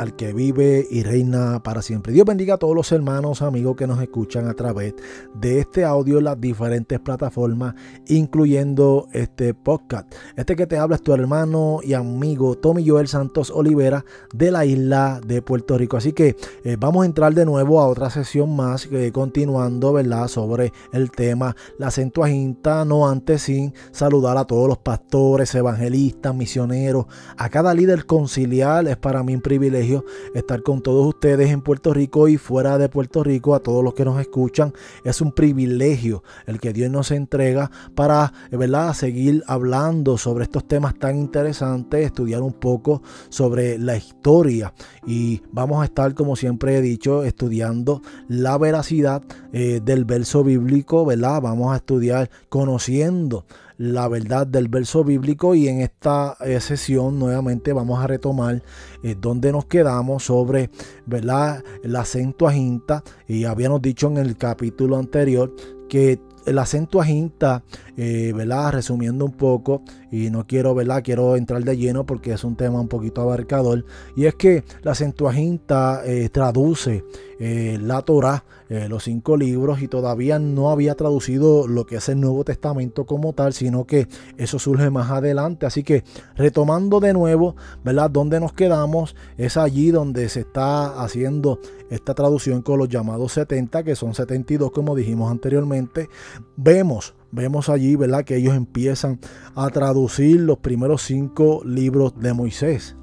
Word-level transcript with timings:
al 0.00 0.16
que 0.16 0.32
vive 0.32 0.88
y 0.90 1.02
reina 1.02 1.62
para 1.62 1.82
siempre. 1.82 2.14
Dios 2.14 2.24
bendiga 2.24 2.54
a 2.54 2.56
todos 2.56 2.74
los 2.74 2.90
hermanos, 2.90 3.42
amigos 3.42 3.76
que 3.76 3.86
nos 3.86 4.00
escuchan 4.00 4.48
a 4.48 4.54
través 4.54 4.94
de 5.34 5.58
este 5.58 5.84
audio 5.84 6.16
en 6.16 6.24
las 6.24 6.40
diferentes 6.40 6.98
plataformas, 7.00 7.74
incluyendo 8.06 9.08
este 9.12 9.52
podcast. 9.52 10.10
Este 10.36 10.56
que 10.56 10.66
te 10.66 10.78
habla 10.78 10.96
es 10.96 11.02
tu 11.02 11.12
hermano 11.12 11.80
y 11.82 11.92
amigo 11.92 12.56
Tommy 12.56 12.88
Joel 12.88 13.08
Santos 13.08 13.50
Olivera 13.50 14.06
de 14.32 14.50
la 14.50 14.64
isla 14.64 15.20
de 15.22 15.42
Puerto 15.42 15.76
Rico. 15.76 15.98
Así 15.98 16.14
que 16.14 16.34
eh, 16.64 16.78
vamos 16.80 17.02
a 17.02 17.06
entrar 17.06 17.34
de 17.34 17.44
nuevo 17.44 17.78
a 17.78 17.86
otra 17.86 18.08
sesión 18.08 18.56
más, 18.56 18.88
eh, 18.90 19.12
continuando, 19.12 19.92
¿verdad? 19.92 20.28
Sobre 20.28 20.72
el 20.94 21.10
tema 21.10 21.54
la 21.76 21.90
Centuaginta, 21.90 22.86
no 22.86 23.06
antes 23.06 23.42
sin 23.42 23.74
saludar 23.92 24.38
a 24.38 24.46
todos 24.46 24.66
los 24.66 24.78
pastores, 24.78 25.54
evangelistas, 25.54 26.34
misioneros, 26.34 27.04
a 27.36 27.50
cada 27.50 27.74
líder 27.74 28.06
conciliar. 28.06 28.88
Es 28.88 28.96
para 28.96 29.22
mí 29.22 29.34
un 29.34 29.42
privilegio 29.42 29.89
estar 30.34 30.62
con 30.62 30.82
todos 30.82 31.06
ustedes 31.06 31.50
en 31.50 31.62
Puerto 31.62 31.92
Rico 31.92 32.28
y 32.28 32.36
fuera 32.36 32.78
de 32.78 32.88
Puerto 32.88 33.22
Rico, 33.22 33.54
a 33.54 33.60
todos 33.60 33.82
los 33.84 33.94
que 33.94 34.04
nos 34.04 34.20
escuchan. 34.20 34.72
Es 35.04 35.20
un 35.20 35.32
privilegio 35.32 36.22
el 36.46 36.60
que 36.60 36.72
Dios 36.72 36.90
nos 36.90 37.10
entrega 37.10 37.70
para, 37.94 38.32
¿verdad?, 38.50 38.92
seguir 38.94 39.42
hablando 39.46 40.18
sobre 40.18 40.44
estos 40.44 40.66
temas 40.66 40.98
tan 40.98 41.16
interesantes, 41.16 42.04
estudiar 42.04 42.42
un 42.42 42.52
poco 42.52 43.02
sobre 43.28 43.78
la 43.78 43.96
historia 43.96 44.72
y 45.06 45.42
vamos 45.52 45.82
a 45.82 45.84
estar, 45.84 46.14
como 46.14 46.36
siempre 46.36 46.76
he 46.76 46.80
dicho, 46.80 47.24
estudiando 47.24 48.02
la 48.28 48.58
veracidad 48.58 49.22
eh, 49.52 49.80
del 49.82 50.04
verso 50.04 50.44
bíblico, 50.44 51.04
¿verdad? 51.04 51.40
Vamos 51.40 51.72
a 51.72 51.76
estudiar 51.76 52.30
conociendo 52.48 53.44
la 53.80 54.08
verdad 54.08 54.46
del 54.46 54.68
verso 54.68 55.04
bíblico 55.04 55.54
y 55.54 55.66
en 55.66 55.80
esta 55.80 56.36
eh, 56.40 56.60
sesión 56.60 57.18
nuevamente 57.18 57.72
vamos 57.72 58.04
a 58.04 58.06
retomar 58.06 58.62
eh, 59.02 59.16
donde 59.18 59.52
nos 59.52 59.64
quedamos 59.64 60.24
sobre 60.24 60.68
¿verdad? 61.06 61.64
la 61.82 62.04
Centuaginta 62.04 63.02
y 63.26 63.44
habíamos 63.44 63.80
dicho 63.80 64.08
en 64.08 64.18
el 64.18 64.36
capítulo 64.36 64.98
anterior 64.98 65.54
que 65.88 66.20
la 66.46 66.66
Centuaginta, 66.66 67.64
eh, 67.96 68.32
¿verdad? 68.34 68.72
Resumiendo 68.72 69.24
un 69.24 69.32
poco, 69.32 69.82
y 70.10 70.30
no 70.30 70.46
quiero, 70.46 70.74
¿verdad? 70.74 71.02
Quiero 71.04 71.36
entrar 71.36 71.62
de 71.62 71.76
lleno 71.76 72.06
porque 72.06 72.32
es 72.32 72.44
un 72.44 72.56
tema 72.56 72.80
un 72.80 72.88
poquito 72.88 73.20
abarcador. 73.20 73.84
Y 74.16 74.26
es 74.26 74.34
que 74.34 74.64
la 74.82 74.94
Centuaginta 74.94 76.02
eh, 76.04 76.28
traduce 76.30 77.04
eh, 77.42 77.78
la 77.80 78.02
Torah, 78.02 78.44
eh, 78.68 78.86
los 78.88 79.04
cinco 79.04 79.38
libros, 79.38 79.80
y 79.80 79.88
todavía 79.88 80.38
no 80.38 80.70
había 80.70 80.94
traducido 80.94 81.66
lo 81.66 81.86
que 81.86 81.96
es 81.96 82.08
el 82.10 82.20
Nuevo 82.20 82.44
Testamento 82.44 83.06
como 83.06 83.32
tal, 83.32 83.54
sino 83.54 83.86
que 83.86 84.08
eso 84.36 84.58
surge 84.58 84.90
más 84.90 85.10
adelante. 85.10 85.64
Así 85.64 85.82
que 85.82 86.04
retomando 86.36 87.00
de 87.00 87.14
nuevo, 87.14 87.56
¿verdad? 87.82 88.10
Donde 88.10 88.40
nos 88.40 88.52
quedamos 88.52 89.16
es 89.38 89.56
allí 89.56 89.90
donde 89.90 90.28
se 90.28 90.40
está 90.40 91.02
haciendo 91.02 91.58
esta 91.88 92.14
traducción 92.14 92.60
con 92.60 92.78
los 92.78 92.90
llamados 92.90 93.32
70, 93.32 93.84
que 93.84 93.96
son 93.96 94.14
72 94.14 94.70
como 94.70 94.94
dijimos 94.94 95.30
anteriormente. 95.30 96.10
Vemos 96.56 97.14
vemos 97.32 97.68
allí, 97.68 97.96
¿verdad? 97.96 98.24
Que 98.24 98.36
ellos 98.36 98.54
empiezan 98.54 99.20
a 99.54 99.70
traducir 99.70 100.40
los 100.40 100.58
primeros 100.58 101.02
cinco 101.02 101.62
libros 101.64 102.18
de 102.18 102.34
Moisés. 102.34 102.96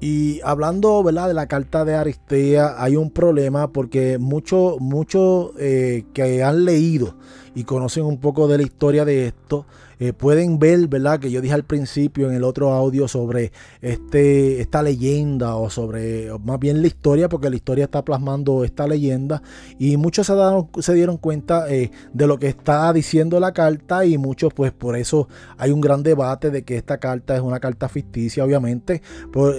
Y 0.00 0.40
hablando. 0.44 1.02
De 1.02 1.12
la 1.12 1.46
carta 1.46 1.84
de 1.84 1.94
Aristea, 1.94 2.74
hay 2.78 2.96
un 2.96 3.10
problema 3.10 3.68
porque 3.68 4.18
muchos 4.18 4.78
muchos 4.80 5.52
eh, 5.58 6.04
que 6.12 6.42
han 6.42 6.64
leído 6.64 7.14
y 7.54 7.64
conocen 7.64 8.04
un 8.04 8.18
poco 8.18 8.46
de 8.48 8.58
la 8.58 8.62
historia 8.62 9.04
de 9.04 9.28
esto, 9.28 9.64
eh, 9.98 10.12
pueden 10.12 10.58
ver, 10.58 10.88
¿verdad? 10.88 11.20
Que 11.20 11.30
yo 11.30 11.40
dije 11.40 11.54
al 11.54 11.64
principio 11.64 12.28
en 12.28 12.36
el 12.36 12.44
otro 12.44 12.72
audio 12.72 13.08
sobre 13.08 13.52
este, 13.80 14.60
esta 14.60 14.82
leyenda 14.82 15.56
o 15.56 15.70
sobre 15.70 16.30
más 16.44 16.58
bien 16.58 16.82
la 16.82 16.88
historia, 16.88 17.28
porque 17.28 17.50
la 17.50 17.56
historia 17.56 17.84
está 17.84 18.04
plasmando 18.04 18.64
esta 18.64 18.86
leyenda 18.86 19.42
y 19.78 19.96
muchos 19.96 20.26
se, 20.26 20.34
se 20.80 20.94
dieron 20.94 21.16
cuenta 21.16 21.70
eh, 21.72 21.90
de 22.12 22.26
lo 22.26 22.38
que 22.38 22.48
está 22.48 22.92
diciendo 22.92 23.40
la 23.40 23.52
carta 23.52 24.04
y 24.04 24.18
muchos 24.18 24.52
pues 24.52 24.72
por 24.72 24.96
eso 24.96 25.28
hay 25.58 25.70
un 25.70 25.80
gran 25.80 26.02
debate 26.02 26.50
de 26.50 26.62
que 26.62 26.76
esta 26.76 26.98
carta 26.98 27.34
es 27.34 27.40
una 27.40 27.60
carta 27.60 27.88
ficticia 27.88 28.44
obviamente. 28.44 29.02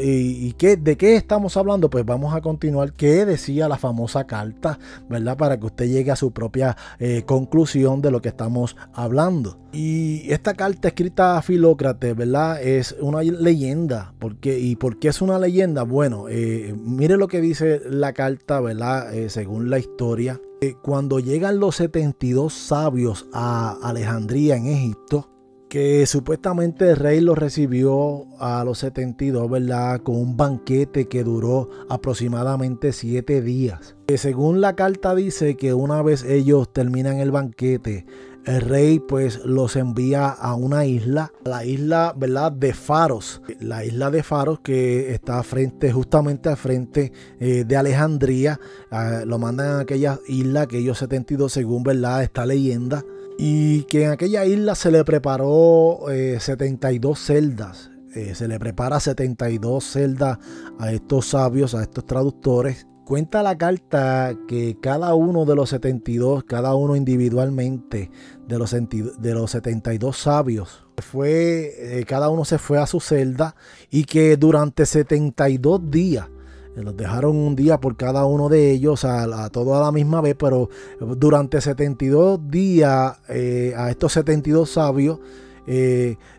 y, 0.01 0.53
qué, 0.53 0.77
de 0.77 0.97
qué 0.97 1.15
estamos 1.15 1.57
hablando? 1.57 1.89
Pues 1.89 2.05
vamos 2.05 2.33
a 2.33 2.41
continuar. 2.41 2.93
¿Qué 2.93 3.25
decía 3.25 3.67
la 3.67 3.77
famosa 3.77 4.25
carta? 4.25 4.79
¿Verdad? 5.09 5.37
Para 5.37 5.59
que 5.59 5.65
usted 5.65 5.85
llegue 5.87 6.11
a 6.11 6.15
su 6.15 6.31
propia 6.31 6.75
eh, 6.99 7.23
conclusión 7.25 8.01
de 8.01 8.11
lo 8.11 8.21
que 8.21 8.29
estamos 8.29 8.75
hablando. 8.93 9.57
Y 9.71 10.26
esta 10.31 10.53
carta 10.53 10.89
escrita 10.89 11.37
a 11.37 11.41
Filócrates, 11.41 12.15
¿verdad? 12.15 12.61
Es 12.61 12.95
una 12.99 13.21
leyenda. 13.21 14.13
¿Por 14.19 14.37
qué? 14.37 14.59
¿Y 14.59 14.75
por 14.75 14.99
qué 14.99 15.09
es 15.09 15.21
una 15.21 15.39
leyenda? 15.39 15.83
Bueno, 15.83 16.27
eh, 16.29 16.75
mire 16.77 17.17
lo 17.17 17.27
que 17.27 17.41
dice 17.41 17.81
la 17.89 18.13
carta, 18.13 18.59
¿verdad? 18.59 19.13
Eh, 19.13 19.29
según 19.29 19.69
la 19.69 19.79
historia. 19.79 20.41
Eh, 20.61 20.75
cuando 20.81 21.19
llegan 21.19 21.59
los 21.59 21.75
72 21.77 22.53
sabios 22.53 23.27
a 23.31 23.77
Alejandría 23.81 24.55
en 24.55 24.67
Egipto, 24.67 25.29
que 25.69 26.05
supuestamente 26.05 26.89
el 26.89 26.95
rey 26.95 27.19
los 27.19 27.37
recibió 27.37 28.25
a 28.39 28.63
los 28.63 28.79
72, 28.79 29.49
¿verdad? 29.49 30.01
Con 30.01 30.15
un 30.15 30.37
banquete 30.37 31.07
que 31.07 31.23
duró 31.23 31.69
aproximadamente 31.89 32.91
7 32.93 33.41
días. 33.41 33.95
según 34.15 34.61
la 34.61 34.75
carta 34.75 35.13
dice 35.13 35.57
que 35.57 35.73
una 35.73 36.01
vez 36.01 36.23
ellos 36.23 36.71
terminan 36.71 37.17
el 37.17 37.31
banquete, 37.31 38.05
el 38.47 38.61
rey 38.61 38.99
pues 38.99 39.43
los 39.43 39.75
envía 39.75 40.29
a 40.29 40.55
una 40.55 40.85
isla, 40.85 41.33
la 41.43 41.65
isla, 41.65 42.13
¿verdad? 42.15 42.51
De 42.53 42.73
Faros. 42.73 43.41
La 43.59 43.83
isla 43.83 44.09
de 44.09 44.23
Faros 44.23 44.61
que 44.61 45.13
está 45.13 45.43
frente, 45.43 45.91
justamente 45.91 46.47
al 46.47 46.55
frente 46.55 47.11
eh, 47.39 47.65
de 47.67 47.75
Alejandría. 47.75 48.59
Ah, 48.89 49.23
lo 49.25 49.37
mandan 49.37 49.67
a 49.67 49.79
aquella 49.81 50.19
isla 50.27 50.65
que 50.65 50.77
ellos 50.77 50.97
72 50.99 51.51
según, 51.51 51.83
¿verdad? 51.83 52.23
Esta 52.23 52.45
leyenda. 52.45 53.03
Y 53.37 53.83
que 53.83 54.05
en 54.05 54.11
aquella 54.11 54.45
isla 54.45 54.75
se 54.75 54.91
le 54.91 55.03
preparó 55.03 56.05
72 56.07 57.19
eh, 57.19 57.23
celdas. 57.23 57.91
Eh, 58.15 58.33
se 58.33 58.47
le 58.47 58.57
prepara 58.59 58.99
72 58.99 59.83
celdas 59.83 60.39
a 60.79 60.91
estos 60.91 61.27
sabios, 61.27 61.75
a 61.75 61.83
estos 61.83 62.05
traductores 62.05 62.87
Cuenta 63.07 63.41
la 63.41 63.57
carta 63.57 64.35
que 64.49 64.79
cada 64.81 65.13
uno 65.13 65.45
de 65.45 65.55
los 65.55 65.69
72, 65.69 66.43
cada 66.43 66.75
uno 66.75 66.93
individualmente 66.93 68.11
de 68.45 68.59
los, 68.59 68.71
de 68.73 69.33
los 69.33 69.51
72 69.51 70.17
sabios, 70.17 70.85
fue, 70.97 71.99
eh, 71.99 72.03
cada 72.05 72.27
uno 72.27 72.43
se 72.43 72.57
fue 72.57 72.79
a 72.79 72.85
su 72.85 72.99
celda 72.99 73.55
y 73.89 74.03
que 74.03 74.35
durante 74.35 74.85
72 74.85 75.89
días, 75.89 76.27
eh, 76.75 76.83
los 76.83 76.97
dejaron 76.97 77.37
un 77.37 77.55
día 77.55 77.79
por 77.79 77.95
cada 77.95 78.25
uno 78.25 78.49
de 78.49 78.71
ellos, 78.71 79.05
a, 79.05 79.45
a 79.45 79.49
todo 79.51 79.77
a 79.77 79.85
la 79.85 79.93
misma 79.93 80.19
vez, 80.19 80.35
pero 80.37 80.69
durante 80.99 81.61
72 81.61 82.51
días 82.51 83.19
eh, 83.29 83.73
a 83.77 83.89
estos 83.89 84.11
72 84.11 84.69
sabios, 84.69 85.21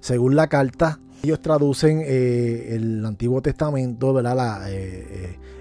según 0.01 0.37
la 0.37 0.49
carta, 0.49 1.01
ellos 1.23 1.41
traducen 1.41 2.03
el 2.07 3.05
Antiguo 3.07 3.41
Testamento, 3.41 4.13
¿verdad? 4.13 4.37
La, 4.37 4.69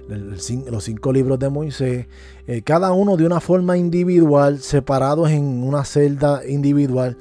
los 0.07 0.83
cinco 0.83 1.11
libros 1.11 1.39
de 1.39 1.49
Moisés, 1.49 2.07
eh, 2.47 2.61
cada 2.61 2.91
uno 2.93 3.17
de 3.17 3.25
una 3.25 3.39
forma 3.39 3.77
individual, 3.77 4.59
separados 4.59 5.29
en 5.29 5.63
una 5.63 5.83
celda 5.85 6.41
individual, 6.47 7.17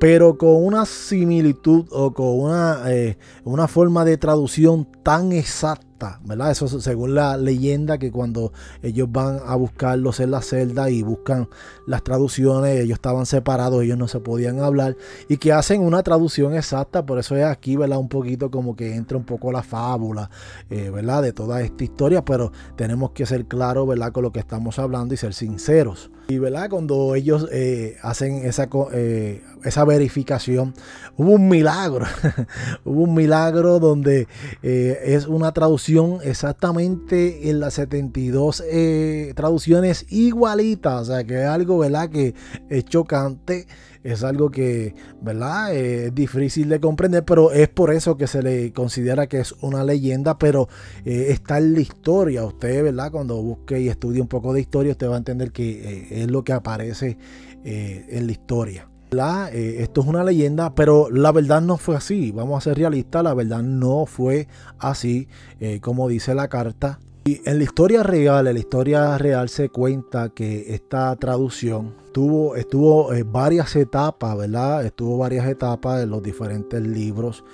pero 0.00 0.36
con 0.36 0.64
una 0.64 0.84
similitud 0.84 1.86
o 1.90 2.12
con 2.12 2.40
una, 2.40 2.82
eh, 2.86 3.18
una 3.44 3.68
forma 3.68 4.04
de 4.04 4.16
traducción 4.16 4.86
tan 5.02 5.32
exacta 5.32 5.91
¿verdad? 6.24 6.50
Eso 6.50 6.68
según 6.80 7.14
la 7.14 7.36
leyenda 7.36 7.98
que 7.98 8.10
cuando 8.10 8.52
ellos 8.82 9.10
van 9.10 9.40
a 9.46 9.54
buscarlos 9.54 10.20
en 10.20 10.30
la 10.30 10.42
celda 10.42 10.90
y 10.90 11.02
buscan 11.02 11.48
las 11.86 12.02
traducciones, 12.02 12.80
ellos 12.80 12.96
estaban 12.96 13.26
separados, 13.26 13.82
ellos 13.82 13.98
no 13.98 14.08
se 14.08 14.20
podían 14.20 14.60
hablar 14.60 14.96
y 15.28 15.36
que 15.36 15.52
hacen 15.52 15.82
una 15.82 16.02
traducción 16.02 16.54
exacta, 16.54 17.04
por 17.04 17.18
eso 17.18 17.36
es 17.36 17.44
aquí, 17.44 17.76
¿verdad? 17.76 17.98
Un 17.98 18.08
poquito 18.08 18.50
como 18.50 18.76
que 18.76 18.94
entra 18.94 19.16
un 19.16 19.24
poco 19.24 19.52
la 19.52 19.62
fábula, 19.62 20.30
eh, 20.70 20.90
¿verdad? 20.90 21.22
De 21.22 21.32
toda 21.32 21.62
esta 21.62 21.84
historia, 21.84 22.24
pero 22.24 22.52
tenemos 22.76 23.12
que 23.12 23.26
ser 23.26 23.46
claros, 23.46 23.86
¿verdad? 23.86 24.12
Con 24.12 24.24
lo 24.24 24.32
que 24.32 24.40
estamos 24.40 24.78
hablando 24.78 25.14
y 25.14 25.16
ser 25.16 25.34
sinceros. 25.34 26.10
Y 26.28 26.38
¿verdad? 26.38 26.70
cuando 26.70 27.14
ellos 27.14 27.48
eh, 27.52 27.96
hacen 28.02 28.46
esa, 28.46 28.68
eh, 28.92 29.42
esa 29.64 29.84
verificación, 29.84 30.72
hubo 31.16 31.32
un 31.32 31.48
milagro. 31.48 32.06
hubo 32.84 33.02
un 33.02 33.14
milagro 33.14 33.78
donde 33.80 34.28
es 34.62 35.26
una 35.26 35.52
traducción 35.52 35.91
exactamente 36.22 37.50
en 37.50 37.60
las 37.60 37.74
72 37.74 38.62
eh, 38.66 39.32
traducciones 39.36 40.06
igualitas. 40.10 41.02
O 41.02 41.04
sea, 41.12 41.24
que 41.24 41.42
es 41.42 41.46
algo, 41.46 41.78
¿verdad? 41.78 42.08
Que 42.10 42.34
es 42.68 42.84
chocante. 42.84 43.66
Es 44.02 44.24
algo 44.24 44.50
que, 44.50 44.94
¿verdad? 45.20 45.74
Eh, 45.74 46.06
es 46.06 46.14
difícil 46.14 46.68
de 46.68 46.80
comprender, 46.80 47.24
pero 47.24 47.52
es 47.52 47.68
por 47.68 47.92
eso 47.92 48.16
que 48.16 48.26
se 48.26 48.42
le 48.42 48.72
considera 48.72 49.28
que 49.28 49.38
es 49.38 49.52
una 49.60 49.84
leyenda, 49.84 50.38
pero 50.38 50.68
eh, 51.04 51.26
está 51.28 51.58
en 51.58 51.74
la 51.74 51.80
historia. 51.80 52.44
Usted, 52.44 52.82
¿verdad? 52.82 53.12
Cuando 53.12 53.40
busque 53.40 53.80
y 53.80 53.88
estudie 53.88 54.20
un 54.20 54.28
poco 54.28 54.52
de 54.52 54.60
historia, 54.60 54.92
usted 54.92 55.08
va 55.08 55.14
a 55.14 55.18
entender 55.18 55.52
que 55.52 56.22
es 56.22 56.30
lo 56.30 56.42
que 56.42 56.52
aparece 56.52 57.16
en 57.64 58.26
la 58.26 58.32
historia. 58.32 58.91
La, 59.12 59.50
eh, 59.52 59.82
esto 59.82 60.00
es 60.00 60.06
una 60.06 60.24
leyenda, 60.24 60.74
pero 60.74 61.10
la 61.10 61.32
verdad 61.32 61.60
no 61.60 61.76
fue 61.76 61.96
así. 61.96 62.32
Vamos 62.32 62.56
a 62.56 62.60
ser 62.62 62.78
realistas, 62.78 63.22
la 63.22 63.34
verdad 63.34 63.62
no 63.62 64.06
fue 64.06 64.48
así 64.78 65.28
eh, 65.60 65.80
como 65.80 66.08
dice 66.08 66.34
la 66.34 66.48
carta. 66.48 66.98
Y 67.26 67.42
en 67.44 67.58
la 67.58 67.64
historia 67.64 68.02
real, 68.02 68.46
en 68.46 68.54
la 68.54 68.58
historia 68.58 69.18
real 69.18 69.50
se 69.50 69.68
cuenta 69.68 70.30
que 70.30 70.74
esta 70.74 71.14
traducción 71.16 71.94
tuvo, 72.12 72.56
estuvo 72.56 73.10
varias 73.26 73.76
etapas, 73.76 74.34
¿verdad? 74.36 74.84
Estuvo 74.84 75.18
varias 75.18 75.46
etapas 75.46 76.02
en 76.02 76.10
los 76.10 76.22
diferentes 76.22 76.80
libros. 76.80 77.44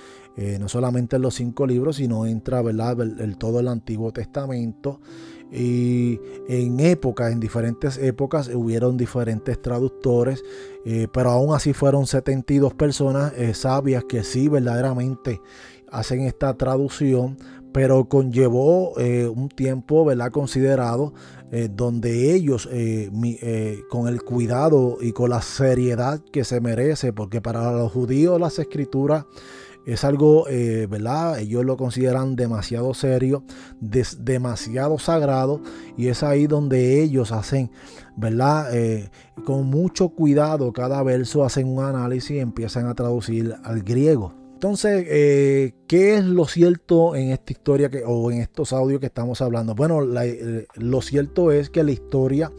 no 0.61 0.69
solamente 0.69 1.17
en 1.17 1.23
los 1.23 1.35
cinco 1.35 1.67
libros, 1.67 1.97
sino 1.97 2.25
entra 2.25 2.63
¿verdad? 2.63 2.97
Todo 3.37 3.59
el 3.59 3.67
Antiguo 3.67 4.13
Testamento. 4.13 5.01
Y 5.51 6.21
en 6.49 6.79
épocas, 6.81 7.33
en 7.33 7.41
diferentes 7.41 7.97
épocas, 7.99 8.49
hubieron 8.49 8.97
diferentes 8.97 9.61
traductores, 9.61 10.45
eh, 10.85 11.09
pero 11.13 11.31
aún 11.31 11.55
así 11.55 11.73
fueron 11.73 12.07
72 12.07 12.75
personas 12.75 13.33
eh, 13.37 13.55
sabias 13.55 14.05
que 14.05 14.25
sí 14.25 14.49
verdaderamente 14.49 15.41
hacen 15.91 16.23
esta 16.23 16.55
traducción, 16.55 17.39
pero 17.73 18.09
conllevó 18.09 18.99
eh, 18.99 19.27
un 19.27 19.49
tiempo 19.49 20.05
¿verdad? 20.05 20.31
considerado 20.31 21.13
donde 21.71 22.35
ellos, 22.35 22.69
con 23.89 24.07
el 24.07 24.23
cuidado 24.23 24.99
y 25.01 25.13
con 25.13 25.31
la 25.31 25.41
seriedad 25.41 26.21
que 26.31 26.45
se 26.45 26.61
merece, 26.61 27.15
porque 27.15 27.41
para 27.41 27.73
los 27.73 27.91
judíos 27.91 28.39
las 28.39 28.59
escrituras 28.59 29.25
es 29.89 30.05
algo, 30.05 30.47
eh, 30.49 30.87
¿verdad? 30.87 31.39
Ellos 31.39 31.65
lo 31.65 31.79
consideran 31.79 32.37
demasiado 32.37 32.93
serio, 32.93 33.43
demasiado 33.81 34.99
sagrado, 34.99 35.63
y 35.97 36.09
es 36.09 36.23
ahí 36.23 36.47
donde 36.47 37.03
ellos 37.03 37.33
hacen, 37.33 37.71
¿verdad? 38.15 38.77
Eh, 38.77 39.09
con 39.47 39.65
mucho 39.65 40.11
cuidado 40.11 40.75
cada 40.75 41.03
verso 41.03 41.43
hacen 41.43 41.69
un 41.69 41.83
análisis 41.83 42.33
y 42.33 42.39
empiezan 42.39 42.87
a 42.87 42.95
traducir 42.95 43.55
al 43.65 43.83
griego. 43.83 44.35
Entonces, 44.53 45.07
eh, 45.09 45.73
¿qué 45.87 46.17
es 46.17 46.25
lo 46.25 46.45
cierto 46.47 47.17
en 47.17 47.31
esta 47.31 47.53
historia 47.53 47.89
que, 47.89 48.03
o 48.05 48.31
en 48.31 48.43
estos 48.43 48.75
audios 48.75 49.01
que 49.01 49.07
estamos 49.07 49.41
hablando? 49.41 49.75
Bueno, 49.75 50.03
lo 50.03 51.01
cierto 51.01 51.51
es 51.51 51.71
que 51.71 51.83
la 51.83 51.93
historia 51.93 52.53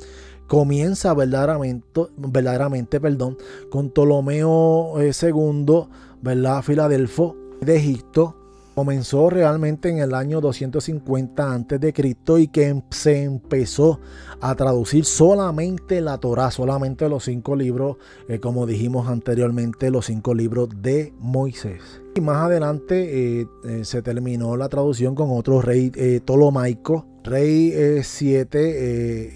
comienza 0.47 1.13
verdaderamente, 1.13 2.07
verdaderamente 2.17 2.99
perdón, 2.99 3.37
con 3.69 3.91
Ptolomeo 3.91 4.95
II 4.99 5.87
¿verdad? 6.21 6.61
Filadelfo 6.61 7.35
de 7.61 7.77
Egipto 7.77 8.35
comenzó 8.79 9.29
realmente 9.29 9.89
en 9.89 9.97
el 9.97 10.13
año 10.13 10.39
250 10.39 11.53
antes 11.53 11.81
de 11.81 11.91
Cristo 11.91 12.39
y 12.39 12.47
que 12.47 12.67
em, 12.69 12.81
se 12.89 13.23
empezó 13.23 13.99
a 14.39 14.55
traducir 14.55 15.03
solamente 15.03 15.99
la 15.99 16.17
Torá, 16.17 16.49
solamente 16.49 17.09
los 17.09 17.25
cinco 17.25 17.57
libros, 17.57 17.97
eh, 18.29 18.39
como 18.39 18.65
dijimos 18.65 19.09
anteriormente, 19.09 19.91
los 19.91 20.05
cinco 20.05 20.33
libros 20.33 20.69
de 20.81 21.13
Moisés. 21.19 22.01
Y 22.15 22.21
más 22.21 22.37
adelante 22.37 23.41
eh, 23.41 23.47
eh, 23.65 23.83
se 23.83 24.01
terminó 24.01 24.55
la 24.55 24.69
traducción 24.69 25.13
con 25.13 25.29
otro 25.31 25.61
rey 25.61 25.91
Ptolomaico 26.23 27.05
rey 27.29 28.01
7, 28.01 28.59
eh, 28.59 28.73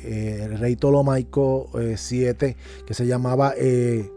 eh, 0.04 0.44
el 0.45 0.60
rey 0.60 0.75
Ptolomaico 0.75 1.69
7, 1.95 2.45
eh, 2.48 2.56
que 2.86 2.94
se 2.94 3.06
llamaba 3.06 3.54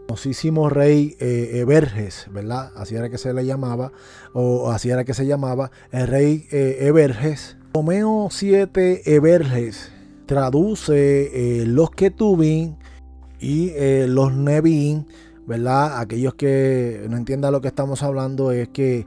famosísimo 0.07 0.69
rey 0.69 1.15
Everges, 1.19 2.27
¿verdad? 2.31 2.71
Así 2.75 2.95
era 2.95 3.09
que 3.09 3.17
se 3.17 3.33
le 3.33 3.45
llamaba, 3.45 3.91
o 4.33 4.71
así 4.71 4.89
era 4.89 5.05
que 5.05 5.13
se 5.13 5.25
llamaba, 5.25 5.71
el 5.91 6.07
rey 6.07 6.47
Everges. 6.51 7.57
Romeo 7.73 8.29
7 8.31 9.13
Everges 9.15 9.91
traduce 10.25 11.63
los 11.67 11.91
Ketubín 11.91 12.77
y 13.39 13.71
los 14.07 14.33
Nebín, 14.33 15.07
¿verdad? 15.45 15.99
Aquellos 15.99 16.33
que 16.33 17.05
no 17.09 17.17
entiendan 17.17 17.51
lo 17.51 17.61
que 17.61 17.67
estamos 17.67 18.01
hablando 18.01 18.51
es 18.51 18.69
que 18.69 19.05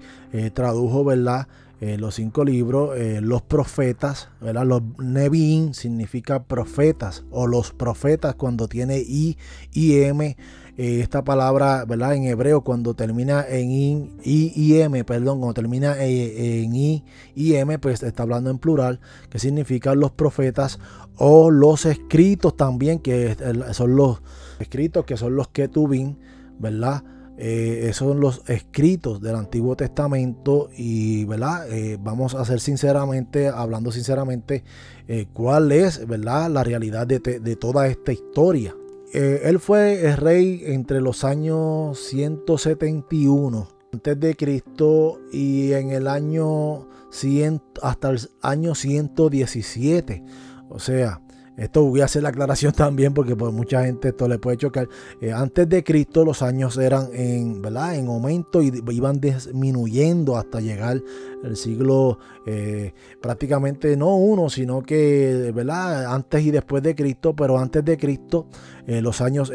tradujo, 0.55 1.05
¿verdad? 1.05 1.49
Eh, 1.83 1.97
los 1.97 2.17
cinco 2.17 2.45
libros, 2.45 2.95
eh, 2.99 3.23
los 3.23 3.41
profetas, 3.41 4.29
¿verdad? 4.43 4.67
Los 4.67 4.83
Nebin 4.99 5.73
significa 5.73 6.43
profetas 6.43 7.25
o 7.31 7.47
los 7.47 7.73
profetas 7.73 8.35
cuando 8.35 8.69
tiene 8.69 8.99
I, 8.99 9.39
I, 9.73 10.03
M. 10.03 10.37
Eh, 10.77 11.01
esta 11.01 11.25
palabra, 11.25 11.87
¿verdad? 11.87 12.15
En 12.17 12.25
hebreo 12.25 12.61
cuando 12.61 12.93
termina 12.93 13.47
en 13.49 13.71
I, 13.71 14.13
I, 14.23 14.81
M, 14.81 15.05
perdón, 15.05 15.39
cuando 15.39 15.55
termina 15.55 15.97
en, 16.05 16.75
I, 16.75 17.03
I, 17.35 17.55
M, 17.55 17.79
pues 17.79 18.03
está 18.03 18.25
hablando 18.25 18.51
en 18.51 18.59
plural, 18.59 19.01
que 19.31 19.39
significa 19.39 19.95
los 19.95 20.11
profetas 20.11 20.79
o 21.17 21.51
los 21.51 21.87
escritos 21.87 22.59
también, 22.59 22.99
que 22.99 23.37
son 23.73 23.97
los 23.97 24.21
escritos 24.59 25.07
que 25.07 25.17
son 25.17 25.35
los 25.35 25.49
ketubim, 25.49 26.17
¿verdad? 26.59 27.03
Eh, 27.43 27.89
esos 27.89 28.09
son 28.09 28.21
los 28.21 28.43
escritos 28.49 29.23
del 29.23 29.35
Antiguo 29.35 29.75
Testamento 29.75 30.69
y 30.77 31.25
¿verdad? 31.25 31.73
Eh, 31.73 31.97
vamos 31.99 32.35
a 32.35 32.45
ser 32.45 32.61
sinceramente, 32.61 33.49
hablando 33.49 33.91
sinceramente, 33.91 34.63
eh, 35.09 35.27
cuál 35.33 35.73
es 35.73 36.07
¿verdad? 36.07 36.51
la 36.51 36.63
realidad 36.63 37.07
de, 37.07 37.19
toda 37.57 37.89
esta 37.89 38.13
historia. 38.13 38.77
él 39.15 39.59
fue 39.59 40.05
el 40.05 40.19
rey 40.19 40.65
entre 40.67 41.01
los 41.01 41.25
años 41.25 41.99
171 42.11 43.69
antes 43.95 44.21
de 44.21 44.37
Cristo 44.37 45.19
y 45.33 45.73
en 45.73 45.93
el 45.93 46.09
año 46.09 46.89
100 47.11 47.63
hasta 47.83 48.11
el 48.11 48.21
año 48.43 48.75
117. 48.75 50.23
O 50.69 50.79
sea, 50.79 51.23
esto 51.57 51.85
voy 51.85 52.01
a 52.01 52.07
hacer 52.07 52.23
la 52.23 52.31
aclaración 52.31 52.73
también 52.77 53.15
porque 53.15 53.37
por 53.37 53.53
mucha 53.53 53.85
gente 53.85 54.09
esto 54.09 54.29
le 54.29 54.39
puede 54.39 54.57
chocar. 54.57 54.89
Eh, 55.21 55.33
antes 55.33 55.69
de 55.69 55.85
Cristo 55.85 56.25
los 56.25 56.43
años 56.43 56.77
eran 56.79 57.09
en, 57.13 57.61
¿verdad? 57.63 57.97
en 57.97 58.07
aumento 58.07 58.63
y 58.63 58.83
iban 58.91 59.21
disminuyendo 59.21 60.37
hasta 60.37 60.61
llegar 60.61 61.03
el 61.43 61.57
siglo 61.57 62.19
eh, 62.47 62.93
prácticamente 63.21 63.97
no 63.97 64.17
uno, 64.17 64.51
sino 64.51 64.83
que 64.83 65.53
¿verdad? 65.55 66.13
antes 66.13 66.45
y 66.45 66.51
después 66.51 66.83
de 66.83 66.95
Cristo, 66.95 67.35
pero 67.35 67.59
antes 67.59 67.85
de 67.85 67.97
Cristo 67.97 68.47
eh, 68.87 69.01
los 69.01 69.21
años 69.21 69.53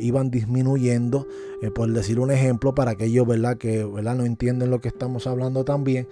iban 0.00 0.30
disminuyendo. 0.30 1.26
por 1.74 1.90
decir 1.92 2.18
un 2.18 2.30
ejemplo 2.30 2.74
para 2.74 2.92
aquellos 2.92 3.26
¿verdad? 3.26 3.56
que 3.56 3.84
¿verdad? 3.84 4.16
no 4.16 4.24
entienden 4.24 4.70
lo 4.70 4.80
que 4.80 4.88
estamos 4.88 5.26
hablando 5.26 5.64
también. 5.64 6.08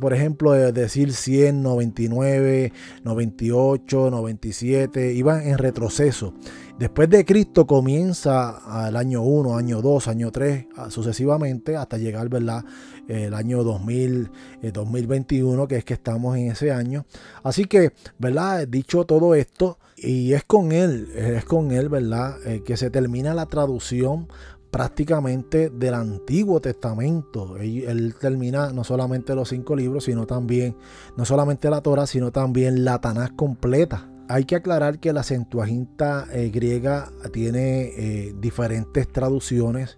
por 0.00 0.12
ejemplo, 0.12 0.52
decir 0.52 1.12
100, 1.12 1.62
99, 1.62 2.72
98, 3.04 4.10
97 4.10 5.12
iban 5.14 5.42
en 5.46 5.58
retroceso. 5.58 6.34
Después 6.78 7.08
de 7.08 7.24
Cristo 7.24 7.66
comienza 7.66 8.50
al 8.50 8.96
año 8.96 9.22
1, 9.22 9.56
año 9.56 9.80
2, 9.80 10.08
año 10.08 10.30
3, 10.30 10.66
sucesivamente 10.90 11.74
hasta 11.74 11.96
llegar 11.96 12.28
¿verdad? 12.28 12.64
El 13.08 13.34
año 13.34 13.62
2000, 13.62 14.30
2021, 14.72 15.62
eh, 15.62 15.68
que 15.68 15.76
es 15.76 15.84
que 15.84 15.94
estamos 15.94 16.36
en 16.36 16.50
ese 16.50 16.72
año. 16.72 17.06
Así 17.42 17.66
que, 17.66 17.92
¿verdad? 18.18 18.66
Dicho 18.66 19.04
todo 19.04 19.34
esto, 19.34 19.78
y 19.96 20.34
es 20.34 20.44
con 20.44 20.72
él, 20.72 21.10
es 21.14 21.44
con 21.44 21.72
él, 21.72 21.88
¿verdad? 21.88 22.36
Eh, 22.46 22.62
que 22.64 22.76
se 22.76 22.90
termina 22.90 23.32
la 23.32 23.46
traducción 23.46 24.28
prácticamente 24.70 25.70
del 25.70 25.94
Antiguo 25.94 26.60
Testamento. 26.60 27.56
Él, 27.56 28.14
termina 28.20 28.72
no 28.72 28.84
solamente 28.84 29.34
los 29.34 29.48
cinco 29.48 29.74
libros, 29.74 30.04
sino 30.04 30.26
también, 30.26 30.76
no 31.16 31.24
solamente 31.24 31.70
la 31.70 31.80
Torah, 31.80 32.06
sino 32.06 32.30
también 32.30 32.84
la 32.84 33.00
Tanás 33.00 33.30
completa. 33.30 34.10
Hay 34.28 34.44
que 34.44 34.56
aclarar 34.56 34.98
que 34.98 35.14
la 35.14 35.22
Septuaginta 35.22 36.26
eh, 36.30 36.50
griega 36.52 37.10
tiene 37.32 37.92
eh, 37.96 38.34
diferentes 38.38 39.10
traducciones. 39.10 39.96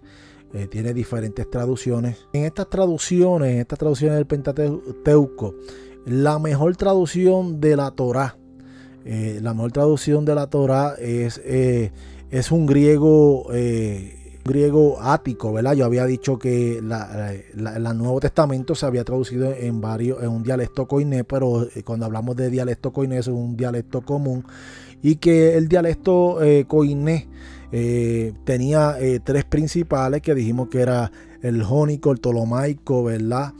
Eh, 0.53 0.67
tiene 0.67 0.93
diferentes 0.93 1.49
traducciones. 1.49 2.27
En 2.33 2.45
estas 2.45 2.69
traducciones, 2.69 3.53
en 3.53 3.59
estas 3.59 3.79
traducciones 3.79 4.15
del 4.17 4.25
Pentateuco, 4.25 5.55
la 6.05 6.39
mejor 6.39 6.75
traducción 6.75 7.59
de 7.59 7.75
la 7.75 7.91
Torá, 7.91 8.37
la 9.05 9.53
mejor 9.53 9.71
traducción 9.71 10.25
de 10.25 10.35
la 10.35 10.47
Torá 10.47 10.95
es, 10.99 11.37
es 11.37 12.51
un 12.51 12.65
griego 12.65 13.47
griego 14.49 14.97
ático, 15.01 15.53
¿verdad? 15.53 15.73
Yo 15.73 15.85
había 15.85 16.05
dicho 16.05 16.39
que 16.39 16.79
el 16.79 17.97
Nuevo 17.97 18.19
Testamento 18.19 18.75
se 18.75 18.85
había 18.85 19.03
traducido 19.03 19.53
en 19.53 19.79
varios, 19.79 20.21
en 20.23 20.29
un 20.29 20.43
dialecto 20.43 20.87
coiné, 20.87 21.23
pero 21.23 21.63
eh, 21.63 21.83
cuando 21.83 22.05
hablamos 22.05 22.35
de 22.35 22.49
dialecto 22.49 22.91
coiné 22.91 23.19
es 23.19 23.27
un 23.27 23.55
dialecto 23.55 24.01
común 24.01 24.43
y 25.01 25.15
que 25.15 25.55
el 25.55 25.67
dialecto 25.69 26.41
eh, 26.43 26.65
coiné 26.67 27.27
eh, 27.71 28.33
tenía 28.45 28.97
tres 29.23 29.45
principales 29.45 30.21
que 30.21 30.35
dijimos 30.35 30.69
que 30.69 30.81
era 30.81 31.11
el 31.41 31.63
jónico, 31.63 32.11
el 32.11 32.19
tolomaico, 32.19 33.03
¿verdad? 33.03 33.53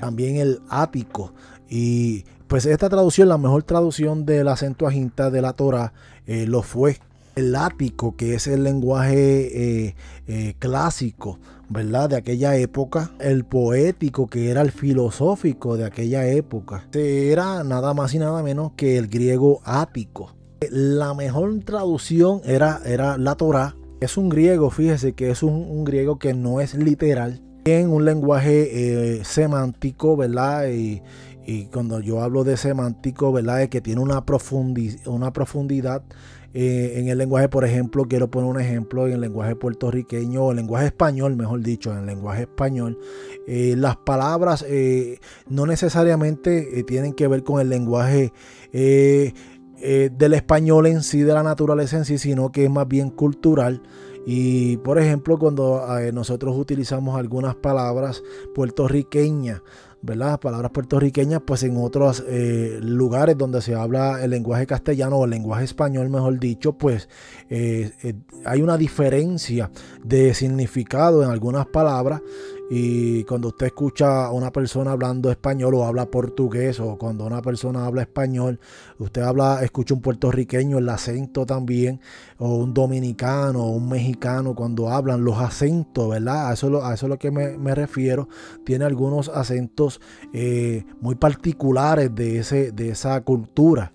también 0.00 0.36
el 0.36 0.60
ático 0.68 1.34
y 1.68 2.24
pues 2.46 2.64
esta 2.64 2.88
traducción, 2.88 3.28
la 3.28 3.38
mejor 3.38 3.64
traducción 3.64 4.24
de 4.24 4.44
la 4.44 4.56
Septuaginta 4.56 5.30
de 5.30 5.42
la 5.42 5.52
Torah, 5.54 5.92
lo 6.26 6.62
fue 6.62 6.98
el 7.34 7.54
ático, 7.54 8.16
que 8.16 8.34
es 8.34 8.46
el 8.46 8.64
lenguaje 8.64 9.86
eh, 9.86 9.94
eh, 10.26 10.54
clásico, 10.58 11.38
¿verdad? 11.68 12.10
De 12.10 12.16
aquella 12.16 12.56
época, 12.56 13.12
el 13.20 13.44
poético, 13.44 14.26
que 14.26 14.50
era 14.50 14.60
el 14.62 14.70
filosófico 14.70 15.76
de 15.76 15.84
aquella 15.86 16.26
época, 16.26 16.86
era 16.92 17.64
nada 17.64 17.94
más 17.94 18.14
y 18.14 18.18
nada 18.18 18.42
menos 18.42 18.72
que 18.76 18.98
el 18.98 19.08
griego 19.08 19.60
ático. 19.64 20.34
La 20.70 21.14
mejor 21.14 21.58
traducción 21.64 22.40
era, 22.44 22.80
era 22.84 23.18
la 23.18 23.34
Torá, 23.36 23.76
Es 24.00 24.16
un 24.16 24.28
griego, 24.28 24.70
fíjese 24.70 25.14
que 25.14 25.30
es 25.30 25.42
un, 25.42 25.84
griego 25.84 26.18
que 26.18 26.34
no 26.34 26.60
es 26.60 26.74
literal, 26.74 27.40
en 27.64 27.90
un 27.90 28.04
lenguaje 28.04 29.18
eh, 29.18 29.24
semántico, 29.24 30.16
¿verdad? 30.16 30.68
Y, 30.68 31.02
cuando 31.72 31.98
yo 31.98 32.22
hablo 32.22 32.44
de 32.44 32.56
semántico, 32.56 33.32
¿verdad? 33.32 33.62
Es 33.62 33.68
que 33.68 33.80
tiene 33.80 34.00
una, 34.00 34.24
una 35.06 35.32
profundidad 35.32 36.04
eh, 36.54 36.92
en 36.96 37.08
el 37.08 37.18
lenguaje, 37.18 37.48
por 37.48 37.64
ejemplo, 37.64 38.04
quiero 38.04 38.30
poner 38.30 38.48
un 38.48 38.60
ejemplo 38.60 39.08
en 39.08 39.14
el 39.14 39.20
lenguaje 39.22 39.56
puertorriqueño 39.56 40.44
o 40.44 40.50
el 40.52 40.58
lenguaje 40.58 40.86
español, 40.86 41.34
mejor 41.34 41.60
dicho, 41.62 41.90
en 41.90 41.98
el 41.98 42.06
lenguaje 42.06 42.42
español, 42.42 42.98
eh, 43.48 43.74
las 43.76 43.96
palabras 43.96 44.64
no 45.48 45.66
necesariamente 45.66 46.84
tienen 46.84 47.12
que 47.12 47.26
ver 47.26 47.42
con 47.42 47.60
el 47.60 47.68
lenguaje 47.68 48.32
del 49.82 50.34
español 50.34 50.86
en 50.86 51.02
sí, 51.02 51.22
de 51.22 51.34
la 51.34 51.42
naturaleza 51.42 51.96
en 51.96 52.04
sí, 52.04 52.18
sino 52.18 52.52
que 52.52 52.64
es 52.64 52.70
más 52.70 52.86
bien 52.86 53.10
cultural. 53.10 53.82
Y 54.24 54.76
por 54.78 54.98
ejemplo, 54.98 55.38
cuando 55.38 55.84
nosotros 56.12 56.56
utilizamos 56.56 57.18
algunas 57.18 57.56
palabras 57.56 58.22
puertorriqueñas, 58.54 59.62
¿verdad? 60.02 60.40
Palabras 60.40 60.72
puertorriqueñas, 60.72 61.42
pues 61.46 61.62
en 61.62 61.76
otros 61.76 62.24
eh, 62.26 62.80
lugares 62.82 63.38
donde 63.38 63.62
se 63.62 63.76
habla 63.76 64.22
el 64.22 64.30
lenguaje 64.30 64.66
castellano 64.66 65.16
o 65.16 65.24
el 65.24 65.30
lenguaje 65.30 65.64
español, 65.64 66.10
mejor 66.10 66.40
dicho, 66.40 66.72
pues 66.72 67.08
eh, 67.48 67.92
eh, 68.02 68.14
hay 68.44 68.62
una 68.62 68.76
diferencia 68.76 69.70
de 70.02 70.34
significado 70.34 71.22
en 71.22 71.30
algunas 71.30 71.66
palabras 71.66 72.20
y 72.74 73.24
cuando 73.24 73.48
usted 73.48 73.66
escucha 73.66 74.24
a 74.24 74.32
una 74.32 74.50
persona 74.50 74.92
hablando 74.92 75.30
español 75.30 75.74
o 75.74 75.84
habla 75.84 76.06
portugués, 76.06 76.80
o 76.80 76.96
cuando 76.96 77.26
una 77.26 77.42
persona 77.42 77.84
habla 77.84 78.00
español, 78.00 78.58
usted 78.98 79.20
habla, 79.20 79.62
escucha 79.62 79.92
un 79.92 80.00
puertorriqueño, 80.00 80.78
el 80.78 80.88
acento 80.88 81.44
también, 81.44 82.00
o 82.38 82.56
un 82.56 82.72
dominicano, 82.72 83.62
o 83.62 83.72
un 83.72 83.90
mexicano, 83.90 84.54
cuando 84.54 84.88
hablan 84.88 85.22
los 85.22 85.38
acentos, 85.38 86.08
¿verdad? 86.08 86.48
A 86.48 86.54
eso, 86.54 86.82
a 86.82 86.94
eso 86.94 87.04
es 87.04 87.10
lo 87.10 87.18
que 87.18 87.30
me, 87.30 87.74
refiero. 87.74 88.30
Tiene 88.64 88.86
algunos 88.86 89.28
acentos 89.28 90.00
eh, 90.32 90.86
muy 91.02 91.16
particulares 91.16 92.14
de, 92.14 92.38
ese, 92.38 92.72
de 92.72 92.88
esa 92.88 93.20
cultura. 93.20 93.92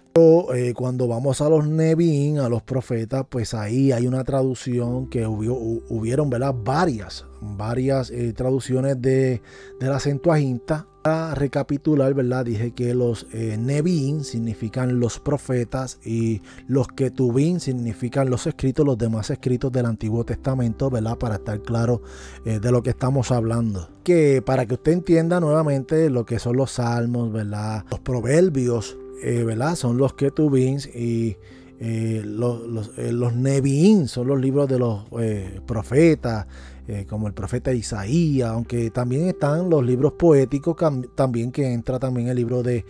Eh, 0.53 0.74
cuando 0.74 1.07
vamos 1.07 1.41
a 1.41 1.50
los 1.50 1.67
Nevi'im, 1.67 2.39
a 2.39 2.50
los 2.50 2.63
profetas, 2.63 3.25
pues 3.29 3.53
ahí 3.53 3.91
hay 3.91 4.07
una 4.07 4.24
traducción 4.24 5.07
que 5.07 5.27
hubieron, 5.27 6.29
¿verdad? 6.29 6.55
Varias, 6.63 7.25
varias 7.41 8.09
eh, 8.12 8.33
traducciones 8.33 9.01
de, 9.01 9.41
de 9.79 9.88
la 9.88 10.00
Septuaginta. 10.00 10.88
Para 11.03 11.36
recapitular, 11.36 12.13
¿verdad? 12.13 12.43
Dije 12.43 12.71
que 12.71 12.93
los 12.93 13.27
eh, 13.31 13.57
significan 14.24 15.00
los 15.00 15.19
profetas 15.19 16.00
y 16.03 16.41
los 16.67 16.89
Ketubim 16.89 17.62
significan 17.62 18.29
los 18.29 18.45
escritos, 18.45 18.86
los 18.86 18.97
demás 18.97 19.29
escritos 19.29 19.71
del 19.71 19.86
Antiguo 19.86 20.25
Testamento, 20.25 20.89
¿verdad? 20.89 21.17
Para 21.17 21.36
estar 21.36 21.62
claro 21.62 22.01
eh, 22.43 22.59
de 22.59 22.71
lo 22.71 22.83
que 22.83 22.89
estamos 22.89 23.31
hablando. 23.31 23.88
Que 24.03 24.41
para 24.45 24.65
que 24.65 24.74
usted 24.74 24.91
entienda 24.91 25.39
nuevamente 25.39 26.09
lo 26.09 26.25
que 26.25 26.39
son 26.39 26.57
los 26.57 26.71
salmos, 26.71 27.31
¿verdad? 27.31 27.86
Los 27.89 28.01
proverbios, 28.01 28.97
eh, 29.21 29.43
¿verdad? 29.43 29.75
Son 29.75 29.97
los 29.97 30.13
Ketubins 30.13 30.88
y 30.88 31.38
eh, 31.79 32.21
los, 32.25 32.67
los, 32.67 32.91
eh, 32.97 33.12
son 34.07 34.27
los 34.27 34.39
libros 34.39 34.67
de 34.67 34.79
los 34.79 35.05
profetas, 35.65 36.47
como 37.09 37.27
el 37.27 37.33
profeta 37.33 37.74
Isaías, 37.74 38.50
aunque 38.50 38.91
también 38.91 39.27
están 39.27 39.69
los 39.69 39.86
libros 39.86 40.13
poéticos, 40.13 40.77
también 41.15 41.51
que 41.51 41.74
entra 41.74 42.00
también 42.00 42.29
el 42.29 42.38
libro 42.38 42.63
de 42.63 42.86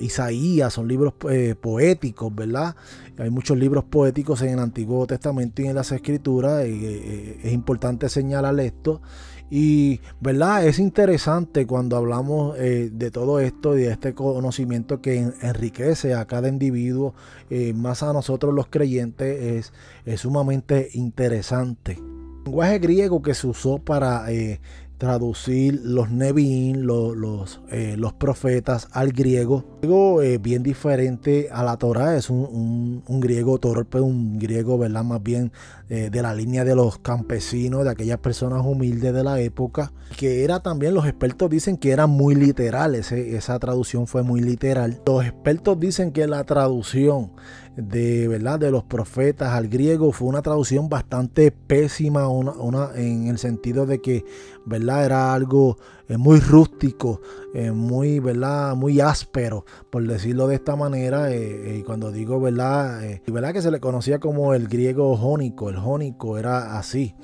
Isaías, 0.00 0.72
son 0.72 0.88
libros 0.88 1.12
poéticos, 1.60 2.34
¿verdad? 2.34 2.74
Hay 3.18 3.28
muchos 3.28 3.58
libros 3.58 3.84
poéticos 3.84 4.40
en 4.40 4.54
el 4.54 4.58
Antiguo 4.58 5.06
Testamento 5.06 5.60
y 5.60 5.66
en 5.66 5.74
las 5.74 5.92
Escrituras, 5.92 6.64
es 6.64 7.52
importante 7.52 8.08
señalar 8.08 8.58
esto. 8.60 9.02
Y, 9.50 10.00
¿verdad? 10.20 10.66
Es 10.66 10.78
interesante 10.78 11.66
cuando 11.66 11.96
hablamos 11.96 12.56
eh, 12.58 12.90
de 12.92 13.10
todo 13.10 13.40
esto 13.40 13.76
y 13.78 13.82
de 13.82 13.92
este 13.92 14.14
conocimiento 14.14 15.00
que 15.00 15.30
enriquece 15.42 16.14
a 16.14 16.24
cada 16.24 16.48
individuo, 16.48 17.14
eh, 17.50 17.72
más 17.74 18.02
a 18.02 18.12
nosotros 18.12 18.54
los 18.54 18.68
creyentes, 18.68 19.70
es, 20.04 20.20
sumamente 20.20 20.88
interesante. 20.94 21.92
El 21.92 22.44
lenguaje 22.44 22.78
griego 22.78 23.22
que 23.22 23.34
se 23.34 23.46
usó 23.46 23.78
para 23.78 24.30
eh, 24.32 24.60
traducir 24.98 25.80
los 25.84 26.10
Nevi'im, 26.10 26.82
los, 26.82 27.16
los, 27.16 27.60
eh, 27.70 27.96
los, 27.98 28.12
profetas 28.12 28.88
al 28.92 29.12
griego. 29.12 29.64
Algo 29.82 30.22
eh, 30.22 30.38
bien 30.38 30.62
diferente 30.62 31.48
a 31.52 31.62
la 31.62 31.76
Torah, 31.76 32.16
es 32.16 32.30
un, 32.30 33.02
griego 33.06 33.58
torpe, 33.58 34.00
un 34.00 34.38
griego, 34.38 34.78
¿verdad? 34.78 35.04
Más 35.04 35.22
bien 35.22 35.52
eh, 35.88 36.10
de 36.10 36.22
la 36.22 36.34
línea 36.34 36.64
de 36.64 36.74
los 36.74 36.98
campesinos, 36.98 37.84
de 37.84 37.90
aquellas 37.90 38.18
personas 38.18 38.62
humildes 38.64 39.12
de 39.12 39.24
la 39.24 39.40
época, 39.40 39.92
que 40.16 40.44
era 40.44 40.60
también, 40.60 40.94
los 40.94 41.06
expertos 41.06 41.50
dicen 41.50 41.76
que 41.76 41.90
era 41.90 42.06
muy 42.06 42.34
literal, 42.34 42.94
esa 42.94 43.58
traducción 43.58 44.06
fue 44.06 44.22
muy 44.22 44.40
literal. 44.40 45.00
Los 45.06 45.24
expertos 45.24 45.78
dicen 45.78 46.12
que 46.12 46.26
la 46.26 46.44
traducción 46.44 47.32
de 47.76 48.28
verdad 48.28 48.60
de 48.60 48.70
los 48.70 48.84
profetas 48.84 49.52
al 49.52 49.68
griego 49.68 50.12
fue 50.12 50.28
una 50.28 50.42
traducción 50.42 50.88
bastante 50.88 51.50
pésima 51.50 52.28
una, 52.28 52.90
en 52.94 53.26
el 53.26 53.38
sentido 53.38 53.84
de 53.84 54.00
que 54.00 54.24
verdad 54.64 55.04
era 55.04 55.34
algo 55.34 55.78
eh, 56.08 56.16
muy 56.16 56.38
rústico 56.38 57.20
eh, 57.52 57.72
muy 57.72 58.20
verdad 58.20 58.76
muy 58.76 59.00
áspero 59.00 59.64
por 59.90 60.06
decirlo 60.06 60.46
de 60.46 60.54
esta 60.54 60.76
manera 60.76 61.32
eh, 61.32 61.78
y 61.80 61.82
cuando 61.82 62.12
digo 62.12 62.40
verdad 62.40 63.00
verdad 63.26 63.52
que 63.52 63.62
se 63.62 63.72
le 63.72 63.80
conocía 63.80 64.20
como 64.20 64.54
el 64.54 64.68
griego 64.68 65.16
jónico 65.16 65.68
el 65.68 65.76
jónico 65.76 66.38
era 66.38 66.78
así. 66.78 67.14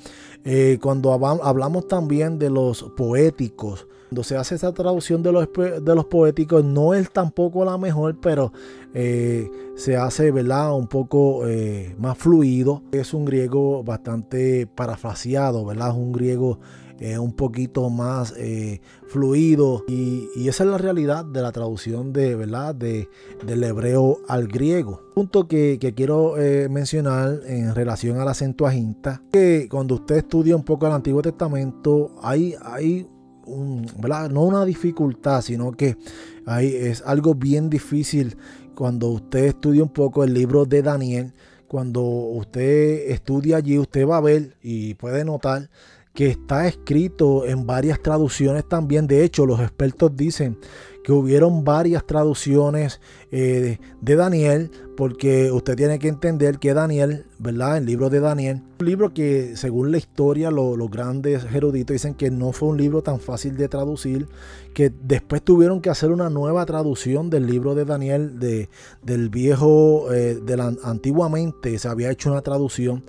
Cuando 0.81 1.13
hablamos 1.13 1.87
también 1.87 2.39
de 2.39 2.49
los 2.49 2.83
poéticos 2.97 3.87
cuando 4.11 4.25
se 4.25 4.35
hace 4.35 4.55
esa 4.55 4.73
traducción 4.73 5.23
de 5.23 5.31
los, 5.31 5.47
de 5.55 5.95
los 5.95 6.03
poéticos, 6.03 6.65
no 6.65 6.93
es 6.93 7.09
tampoco 7.11 7.63
la 7.63 7.77
mejor, 7.77 8.19
pero 8.19 8.51
eh, 8.93 9.49
se 9.77 9.95
hace 9.95 10.31
¿verdad? 10.31 10.75
un 10.75 10.87
poco 10.87 11.47
eh, 11.47 11.95
más 11.97 12.17
fluido. 12.17 12.83
Es 12.91 13.13
un 13.13 13.23
griego 13.23 13.85
bastante 13.85 14.67
parafraseado, 14.67 15.63
¿verdad? 15.63 15.95
Un 15.95 16.11
griego 16.11 16.59
eh, 16.99 17.17
un 17.17 17.31
poquito 17.31 17.89
más 17.89 18.33
fluido 19.07 19.85
y, 19.87 20.27
esa 20.45 20.65
es 20.65 20.69
la 20.69 20.77
realidad 20.77 21.23
de 21.23 21.41
la 21.41 21.53
traducción 21.53 22.11
de, 22.11 22.35
¿verdad? 22.35 22.75
De, 22.75 23.07
del 23.47 23.63
hebreo 23.63 24.17
al 24.27 24.49
griego. 24.49 25.03
Punto 25.15 25.47
que, 25.47 25.79
quiero 25.95 26.33
mencionar 26.69 27.39
en 27.45 27.73
relación 27.73 28.19
a 28.19 28.25
la 28.25 28.33
Septuaginta, 28.33 29.23
que 29.31 29.69
cuando 29.71 29.95
usted 29.95 30.17
estudia 30.17 30.57
un 30.57 30.63
poco 30.63 30.85
el 30.85 30.91
Antiguo 30.91 31.21
Testamento, 31.21 32.13
hay, 32.21 32.55
hay 32.61 33.07
no 33.45 34.43
una 34.43 34.65
dificultad, 34.65 35.41
sino 35.41 35.71
que 35.71 35.97
hay, 36.45 36.75
es 36.75 37.01
algo 37.05 37.35
bien 37.35 37.69
difícil 37.69 38.37
cuando 38.75 39.09
usted 39.09 39.45
estudia 39.45 39.83
un 39.83 39.89
poco 39.89 40.23
el 40.23 40.33
libro 40.33 40.65
de 40.65 40.81
Daniel. 40.81 41.33
Cuando 41.67 42.01
usted 42.01 43.11
estudia 43.11 43.57
allí, 43.57 43.77
usted 43.77 44.05
va 44.05 44.17
a 44.17 44.21
ver 44.21 44.57
y 44.61 44.95
puede 44.95 45.23
notar 45.23 45.69
que 46.21 46.27
está 46.27 46.67
escrito 46.67 47.47
en 47.47 47.65
varias 47.65 47.99
traducciones 47.99 48.63
también. 48.69 49.07
De 49.07 49.23
hecho, 49.23 49.47
los 49.47 49.59
expertos 49.59 50.15
dicen 50.15 50.55
que 51.03 51.11
hubieron 51.11 51.63
varias 51.63 52.05
traducciones 52.05 53.01
eh, 53.31 53.79
de 54.01 54.15
Daniel, 54.15 54.69
porque 54.95 55.51
usted 55.51 55.75
tiene 55.75 55.97
que 55.97 56.09
entender 56.09 56.59
que 56.59 56.75
Daniel, 56.75 57.25
¿verdad? 57.39 57.77
El 57.77 57.87
libro 57.87 58.11
de 58.11 58.19
Daniel, 58.19 58.61
un 58.79 58.85
libro 58.85 59.15
que 59.15 59.57
según 59.57 59.91
la 59.91 59.97
historia 59.97 60.51
los 60.51 60.91
grandes 60.91 61.43
eruditos 61.55 61.95
dicen 61.95 62.13
que 62.13 62.29
no 62.29 62.51
fue 62.51 62.69
un 62.69 62.77
libro 62.77 63.01
tan 63.01 63.19
fácil 63.19 63.57
de 63.57 63.67
traducir, 63.67 64.27
que 64.75 64.91
después 64.91 65.41
tuvieron 65.41 65.81
que 65.81 65.89
hacer 65.89 66.11
una 66.11 66.29
nueva 66.29 66.67
traducción 66.67 67.31
del 67.31 67.47
libro 67.47 67.73
de 67.73 67.85
Daniel, 67.85 68.37
de, 68.37 68.69
del 69.01 69.29
viejo, 69.29 70.13
eh, 70.13 70.35
de 70.35 70.55
la, 70.55 70.71
antiguamente 70.83 71.79
se 71.79 71.87
había 71.87 72.11
hecho 72.11 72.29
una 72.29 72.41
traducción 72.41 73.01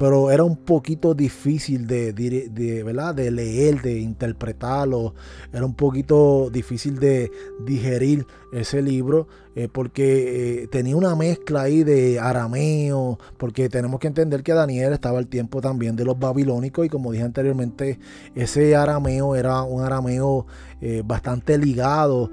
pero 0.00 0.30
era 0.30 0.44
un 0.44 0.56
poquito 0.56 1.12
difícil 1.12 1.86
de, 1.86 2.14
de, 2.14 2.82
¿verdad? 2.82 3.14
de 3.14 3.30
leer, 3.30 3.82
de 3.82 4.00
interpretarlo, 4.00 5.12
era 5.52 5.66
un 5.66 5.74
poquito 5.74 6.48
difícil 6.50 6.98
de 6.98 7.30
digerir 7.66 8.26
ese 8.50 8.80
libro 8.80 9.28
eh, 9.54 9.68
porque 9.70 10.62
eh, 10.62 10.68
tenía 10.68 10.96
una 10.96 11.14
mezcla 11.14 11.60
ahí 11.60 11.84
de 11.84 12.18
arameo, 12.18 13.18
porque 13.36 13.68
tenemos 13.68 14.00
que 14.00 14.06
entender 14.06 14.42
que 14.42 14.54
Daniel 14.54 14.94
estaba 14.94 15.18
al 15.18 15.26
tiempo 15.26 15.60
también 15.60 15.96
de 15.96 16.06
los 16.06 16.18
babilónicos 16.18 16.86
y 16.86 16.88
como 16.88 17.12
dije 17.12 17.24
anteriormente, 17.24 17.98
ese 18.34 18.74
arameo 18.74 19.36
era 19.36 19.64
un 19.64 19.84
arameo 19.84 20.46
eh, 20.80 21.02
bastante 21.04 21.58
ligado 21.58 22.30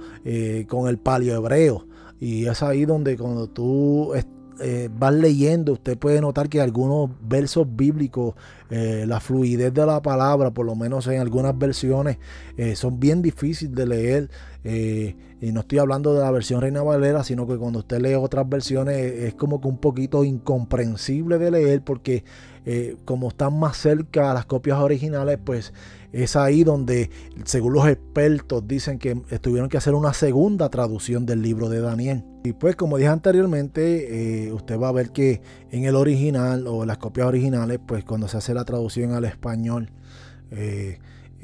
con 0.69 0.87
el 0.87 0.99
palio 0.99 1.35
hebreo. 1.35 1.85
Y 2.17 2.47
es 2.47 2.63
ahí 2.63 2.85
donde 2.85 3.17
cuando 3.17 3.47
tú 3.47 4.13
eh, 4.59 4.89
vas 4.91 5.13
leyendo, 5.13 5.73
usted 5.73 5.97
puede 5.97 6.21
notar 6.21 6.49
que 6.49 6.61
algunos 6.61 7.09
versos 7.21 7.67
bíblicos 7.69 8.35
la 8.69 9.21
fluidez 9.21 9.73
de 9.73 9.85
la 9.85 10.01
palabra, 10.01 10.51
por 10.51 10.65
lo 10.65 10.75
menos 10.75 11.07
en 11.07 11.21
algunas 11.21 11.57
versiones, 11.57 12.17
son 12.75 12.99
bien 12.99 13.21
difíciles 13.21 13.73
de 13.73 13.85
leer. 13.85 14.29
y 15.39 15.51
no 15.53 15.61
estoy 15.61 15.79
hablando 15.79 16.13
de 16.13 16.19
la 16.19 16.31
versión 16.31 16.59
Reina 16.59 16.83
Valera, 16.83 17.23
sino 17.23 17.47
que 17.47 17.55
cuando 17.55 17.79
usted 17.79 18.01
lee 18.01 18.15
otras 18.15 18.49
versiones 18.49 18.97
es 18.97 19.35
como 19.35 19.61
que 19.61 19.69
un 19.69 19.77
poquito 19.77 20.25
incomprensible 20.25 21.37
de 21.37 21.51
leer 21.51 21.81
porque 21.81 22.25
como 23.05 23.29
están 23.29 23.57
más 23.57 23.77
cerca 23.77 24.31
a 24.31 24.33
las 24.33 24.45
copias 24.45 24.79
originales, 24.79 25.39
pues 25.43 25.73
es 26.11 26.35
ahí 26.35 26.63
donde, 26.63 27.09
según 27.45 27.73
los 27.73 27.87
expertos, 27.87 28.67
dicen 28.67 28.97
que 28.97 29.15
tuvieron 29.41 29.69
que 29.69 29.77
hacer 29.77 29.93
una 29.93 30.13
segunda 30.13 30.69
traducción 30.69 31.25
del 31.25 31.41
libro 31.41 31.69
de 31.69 31.81
Daniel. 31.81 32.23
Y 32.43 32.53
pues, 32.53 32.77
como 32.77 32.97
dije 32.97 33.09
anteriormente, 33.09 34.45
eh, 34.45 34.53
usted 34.53 34.79
va 34.79 34.87
a 34.87 34.93
ver 34.93 35.11
que 35.11 35.41
en 35.69 35.83
el 35.83 35.95
original 35.95 36.65
o 36.67 36.85
las 36.85 36.97
copias 36.97 37.27
originales, 37.27 37.79
pues 37.85 38.05
cuando 38.05 38.29
se 38.29 38.37
hace 38.37 38.53
la 38.53 38.63
traducción 38.63 39.11
al 39.11 39.25
español, 39.25 39.91
eh, 40.51 40.99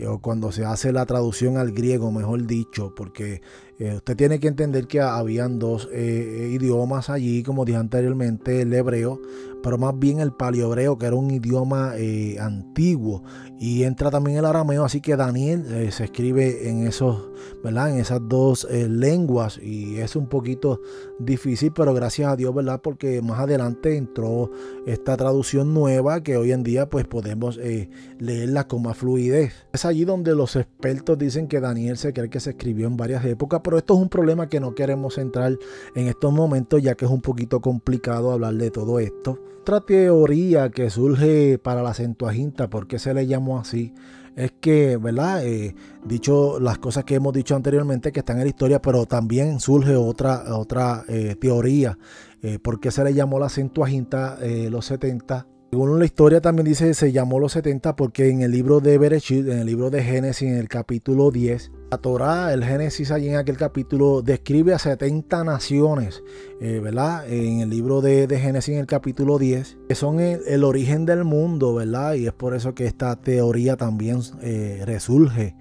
o 0.08 0.20
cuando 0.20 0.52
se 0.52 0.64
hace 0.66 0.94
la 0.94 1.06
traducción 1.06 1.58
al 1.58 1.72
griego, 1.72 2.10
mejor 2.12 2.48
dicho, 2.48 2.94
porque 2.96 3.42
eh, 3.80 3.96
usted 3.98 4.16
tiene 4.16 4.40
que 4.40 4.48
entender 4.48 4.88
que 4.88 5.02
habían 5.02 5.60
dos 5.60 5.90
idiomas 5.94 7.10
allí, 7.10 7.44
como 7.44 7.66
dije 7.66 7.78
anteriormente, 7.78 8.62
el 8.62 8.74
hebreo, 8.74 9.22
pero 9.64 9.78
más 9.78 9.98
bien 9.98 10.20
el 10.20 10.34
paleohebreo, 10.34 10.98
que 10.98 11.06
era 11.06 11.16
un 11.16 11.32
idioma 11.32 11.94
antiguo, 12.40 13.24
y 13.64 13.84
entra 13.84 14.12
también 14.12 14.38
el 14.38 14.44
arameo, 14.44 14.84
así 14.84 15.00
que 15.00 15.16
Daniel 15.16 15.66
eh, 15.70 15.90
se 15.94 16.04
escribe 16.04 16.68
en 16.68 16.86
esos, 16.86 17.30
¿verdad? 17.64 17.92
En 17.92 18.00
esas 18.00 18.20
dos 18.28 18.68
eh, 18.70 18.90
lenguas 18.90 19.58
y 19.58 20.00
es 20.00 20.18
un 20.18 20.28
poquito 20.28 20.82
difícil, 21.18 21.72
pero 21.72 21.94
gracias 21.94 22.30
a 22.30 22.36
Dios, 22.36 22.54
¿verdad? 22.54 22.82
Porque 22.82 23.22
más 23.22 23.40
adelante 23.40 23.96
entró 23.96 24.52
esta 24.86 25.16
traducción 25.16 25.74
nueva 25.74 26.24
que 26.24 26.36
hoy 26.36 26.52
en 26.52 26.64
día 26.64 26.90
pues 26.90 27.06
podemos 27.08 27.58
eh, 27.58 27.90
leerla 28.20 28.68
con 28.68 28.82
más 28.84 28.98
fluidez. 28.98 29.54
Es 29.72 29.86
allí 29.86 30.04
donde 30.04 30.36
los 30.36 30.58
expertos 30.58 31.18
dicen 31.18 31.48
que 31.48 31.62
Daniel 31.62 31.96
se 31.96 32.12
cree 32.12 32.30
que 32.30 32.42
se 32.42 32.50
escribió 32.50 32.88
en 32.88 32.98
varias 32.98 33.24
épocas, 33.24 33.62
pero 33.64 33.78
esto 33.78 33.94
es 33.94 34.02
un 34.02 34.10
problema 34.10 34.50
que 34.50 34.60
no 34.60 34.76
queremos 34.76 35.18
entrar 35.18 35.58
en 35.96 36.08
estos 36.08 36.34
momentos 36.34 36.82
ya 36.82 36.96
que 36.96 37.06
es 37.06 37.12
un 37.12 37.22
poquito 37.22 37.62
complicado 37.62 38.34
hablar 38.34 38.56
de 38.56 38.72
todo 38.72 39.00
esto. 39.00 39.53
Otra 39.64 39.80
teoría 39.80 40.72
que 40.72 40.90
surge 40.90 41.58
para 41.58 41.82
la 41.82 41.94
Centuaginta, 41.94 42.70
¿por 42.70 42.86
qué 42.86 43.00
se 43.00 43.14
le 43.14 43.28
llamó 43.28 43.60
así? 43.60 43.94
Es 44.36 44.52
que, 44.60 44.98
¿verdad? 44.98 45.46
Eh, 45.46 45.74
dicho 46.04 46.60
las 46.60 46.80
cosas 46.80 47.06
que 47.06 47.16
hemos 47.16 47.32
dicho 47.32 47.56
anteriormente 47.56 48.12
que 48.12 48.20
están 48.20 48.40
en 48.40 48.44
la 48.44 48.50
historia, 48.50 48.82
pero 48.82 49.06
también 49.06 49.62
surge 49.62 49.96
otra, 49.96 50.54
otra 50.54 51.06
eh, 51.08 51.38
teoría. 51.40 51.98
Eh, 52.42 52.60
¿Por 52.60 52.82
qué 52.82 52.92
se 52.92 53.06
le 53.06 53.14
llamó 53.14 53.40
la 53.40 53.48
Centuaginta 53.48 54.38
los 54.70 54.86
70? 54.86 55.48
Según 55.74 55.98
la 55.98 56.06
historia 56.06 56.40
también 56.40 56.68
dice 56.68 56.86
que 56.86 56.94
se 56.94 57.12
llamó 57.12 57.40
los 57.40 57.54
70 57.54 57.96
porque 57.96 58.30
en 58.30 58.44
el 58.44 58.52
libro 58.52 58.80
de 58.80 59.00
Bereshit, 59.00 59.48
en 59.48 59.58
el 59.58 59.66
libro 59.66 59.90
de 59.90 60.04
Génesis, 60.04 60.48
en 60.48 60.58
el 60.58 60.70
capítulo 60.70 61.32
10, 61.32 61.72
la 61.90 61.98
Torah, 61.98 62.54
el 62.54 62.64
Génesis 62.64 63.10
allí 63.10 63.30
en 63.30 63.38
aquel 63.38 63.58
capítulo 63.58 64.22
describe 64.22 64.76
a 64.76 64.78
70 64.78 65.44
naciones, 65.44 66.22
eh, 66.62 66.80
¿verdad? 66.80 67.28
En 67.28 67.62
el 67.62 67.72
libro 67.72 68.02
de, 68.02 68.28
Génesis 68.40 68.76
en 68.76 68.82
el 68.82 68.86
capítulo 68.86 69.40
10, 69.40 69.80
que 69.90 69.96
son 69.96 70.20
el, 70.20 70.64
origen 70.64 71.08
del 71.08 71.24
mundo, 71.24 71.74
¿verdad? 71.74 72.14
Y 72.14 72.28
es 72.28 72.34
por 72.34 72.54
eso 72.54 72.76
que 72.76 72.86
esta 72.86 73.16
teoría 73.16 73.76
también 73.76 74.20
eh, 74.44 74.84
resurge 74.86 75.56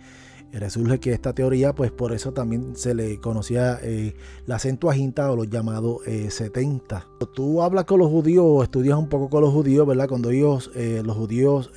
resurge 0.60 1.00
que 1.00 1.12
esta 1.12 1.32
teoría, 1.34 1.74
pues 1.74 1.90
por 1.90 2.12
eso 2.12 2.32
también 2.32 2.76
se 2.76 2.94
le 2.94 3.18
conocía 3.18 3.78
eh, 3.82 4.14
la 4.46 4.58
Centuaginta 4.58 5.30
o 5.30 5.36
los 5.36 5.48
llamados 5.48 6.02
70. 6.04 6.98
Eh, 6.98 7.26
Tú 7.34 7.62
hablas 7.62 7.84
con 7.84 8.00
los 8.00 8.08
judíos 8.08 8.44
o 8.46 8.62
estudias 8.62 8.98
un 8.98 9.08
poco 9.08 9.30
con 9.30 9.42
los 9.42 9.52
judíos, 9.52 9.86
¿verdad? 9.86 10.08
Cuando 10.08 10.30
ellos, 10.30 10.70
eh, 10.74 11.02
los 11.04 11.16
judíos 11.16 11.70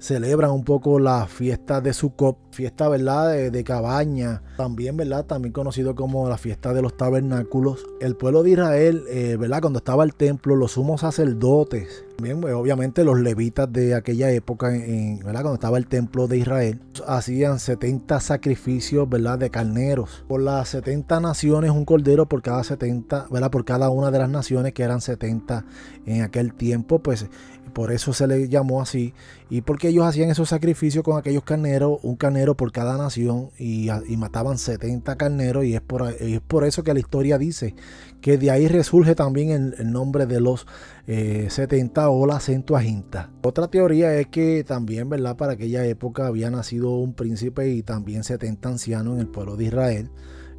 celebran 0.00 0.50
un 0.50 0.64
poco 0.64 0.98
la 0.98 1.26
fiesta 1.26 1.80
de 1.80 1.92
Sukkot, 1.92 2.36
fiesta, 2.50 2.88
¿verdad? 2.88 3.50
De, 3.50 3.64
cabaña, 3.64 4.42
también, 4.56 4.96
¿verdad? 4.96 5.26
También 5.26 5.52
conocido 5.52 5.94
como 5.94 6.28
la 6.28 6.38
fiesta 6.38 6.72
de 6.72 6.82
los 6.82 6.96
tabernáculos. 6.96 7.86
El 8.00 8.16
pueblo 8.16 8.42
de 8.42 8.50
Israel, 8.50 9.04
eh, 9.08 9.36
¿verdad? 9.38 9.60
Cuando 9.60 9.78
estaba 9.78 10.02
el 10.02 10.14
templo, 10.14 10.56
los 10.56 10.72
sumos 10.72 11.02
sacerdotes, 11.02 12.04
pues, 12.16 12.54
obviamente 12.54 13.04
los 13.04 13.20
levitas 13.20 13.70
de 13.72 13.94
aquella 13.94 14.30
época, 14.30 14.74
en, 14.74 15.18
¿verdad? 15.18 15.42
Cuando 15.42 15.54
estaba 15.54 15.78
el 15.78 15.86
templo 15.86 16.26
de 16.26 16.38
Israel, 16.38 16.80
hacían 17.06 17.58
70 17.58 18.20
sacrificios, 18.20 19.08
¿verdad? 19.08 19.38
De 19.38 19.50
carneros. 19.50 20.24
Por 20.26 20.42
las 20.42 20.70
70 20.70 21.20
naciones, 21.20 21.70
un 21.70 21.84
cordero 21.84 22.26
por 22.26 22.42
cada 22.42 22.64
70, 22.64 23.28
¿verdad? 23.30 23.50
Por 23.50 23.64
cada 23.64 23.90
una 23.90 24.10
de 24.10 24.18
las 24.18 24.30
naciones 24.30 24.72
que 24.72 24.82
eran 24.82 25.00
70 25.00 25.64
en 26.06 26.22
aquel 26.22 26.54
tiempo, 26.54 27.00
pues 27.00 27.26
por 27.70 27.92
eso 27.92 28.12
se 28.12 28.26
le 28.26 28.48
llamó 28.48 28.82
así. 28.82 29.14
Y 29.48 29.62
porque 29.62 29.88
ellos 29.88 30.04
hacían 30.04 30.30
esos 30.30 30.48
sacrificios 30.48 31.02
con 31.02 31.18
aquellos 31.18 31.42
carneros, 31.44 31.98
un 32.02 32.16
carnero 32.16 32.56
por 32.56 32.72
cada 32.72 32.96
nación, 32.96 33.50
y, 33.58 33.88
mataban 34.16 34.58
70 34.58 35.16
carneros. 35.16 35.64
Y 35.64 35.74
es 35.74 35.80
por, 35.80 36.08
es 36.08 36.40
por, 36.40 36.64
eso 36.64 36.84
que 36.84 36.94
la 36.94 37.00
historia 37.00 37.38
dice 37.38 37.74
que 38.20 38.36
de 38.36 38.50
ahí 38.50 38.68
resurge 38.68 39.14
también 39.14 39.74
el, 39.78 39.90
nombre 39.90 40.26
de 40.26 40.40
los 40.40 40.66
70 41.06 42.02
eh, 42.02 42.04
o 42.06 42.26
la 42.26 42.38
Centuaginta. 42.40 43.30
Otra 43.42 43.68
teoría 43.68 44.14
es 44.14 44.26
que 44.28 44.62
también, 44.64 45.08
¿verdad? 45.08 45.36
Para 45.36 45.54
aquella 45.54 45.84
época 45.86 46.26
había 46.26 46.50
nacido 46.50 46.90
un 46.90 47.14
príncipe 47.14 47.70
y 47.70 47.82
también 47.82 48.24
70 48.24 48.68
ancianos 48.68 49.14
en 49.14 49.20
el 49.20 49.28
pueblo 49.28 49.56
de 49.56 49.64
Israel. 49.64 50.10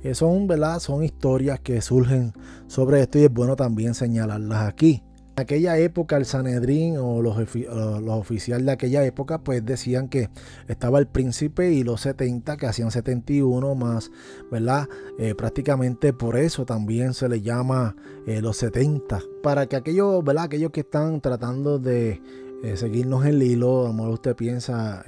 Eh, 0.03 0.15
son, 0.15 0.47
¿verdad? 0.47 0.79
Son 0.79 1.03
historias 1.03 1.59
que 1.59 1.81
surgen 1.81 2.33
sobre 2.67 3.01
esto 3.01 3.19
y 3.19 3.25
es 3.25 3.31
bueno 3.31 3.55
también 3.55 3.93
señalarlas 3.93 4.67
aquí. 4.67 5.03
En 5.37 5.43
aquella 5.43 5.77
época 5.77 6.17
el 6.17 6.25
Sanedrín 6.25 6.97
o 6.97 7.21
los, 7.21 7.37
oficiales 7.37 8.65
de 8.65 8.71
aquella 8.71 9.05
época 9.05 9.39
pues 9.39 9.65
decían 9.65 10.09
que 10.09 10.29
estaba 10.67 10.99
el 10.99 11.07
príncipe 11.07 11.71
y 11.71 11.83
los 11.83 12.01
70 12.01 12.57
que 12.57 12.67
hacían 12.67 12.91
71 12.91 13.75
más, 13.75 14.11
¿verdad? 14.51 14.89
Eh, 15.17 15.33
prácticamente 15.33 16.11
por 16.11 16.37
eso 16.37 16.65
también 16.65 17.13
se 17.13 17.29
le 17.29 17.41
llama 17.41 17.95
eh, 18.27 18.41
los 18.41 18.57
70. 18.57 19.21
Para 19.41 19.67
que 19.67 19.77
aquellos, 19.77 20.21
¿verdad? 20.23 20.45
Aquellos 20.45 20.71
que 20.71 20.81
están 20.81 21.21
tratando 21.21 21.79
de 21.79 22.21
eh, 22.63 22.75
seguirnos 22.75 23.25
el 23.25 23.41
hilo, 23.41 23.85
a 23.85 23.87
lo 23.87 23.93
mejor 23.93 24.11
usted 24.11 24.35
piensa, 24.35 25.03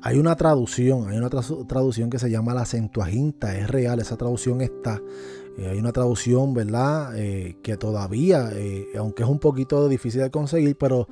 hay 0.00 0.18
una 0.18 0.36
traducción, 0.36 1.08
hay 1.10 1.18
una 1.18 1.28
traducción 1.28 2.08
que 2.08 2.18
se 2.18 2.30
llama 2.30 2.54
la 2.54 2.64
Centuaginta, 2.64 3.56
es 3.56 3.68
real, 3.68 4.00
esa 4.00 4.16
traducción 4.16 4.62
está. 4.62 5.00
Eh, 5.58 5.68
hay 5.68 5.78
una 5.78 5.92
traducción, 5.92 6.52
¿verdad? 6.52 7.16
Eh, 7.16 7.56
que 7.62 7.76
todavía, 7.76 8.50
eh, 8.52 8.88
aunque 8.98 9.22
es 9.22 9.28
un 9.28 9.38
poquito 9.38 9.88
difícil 9.88 10.20
de 10.20 10.30
conseguir, 10.30 10.76
pero 10.76 11.08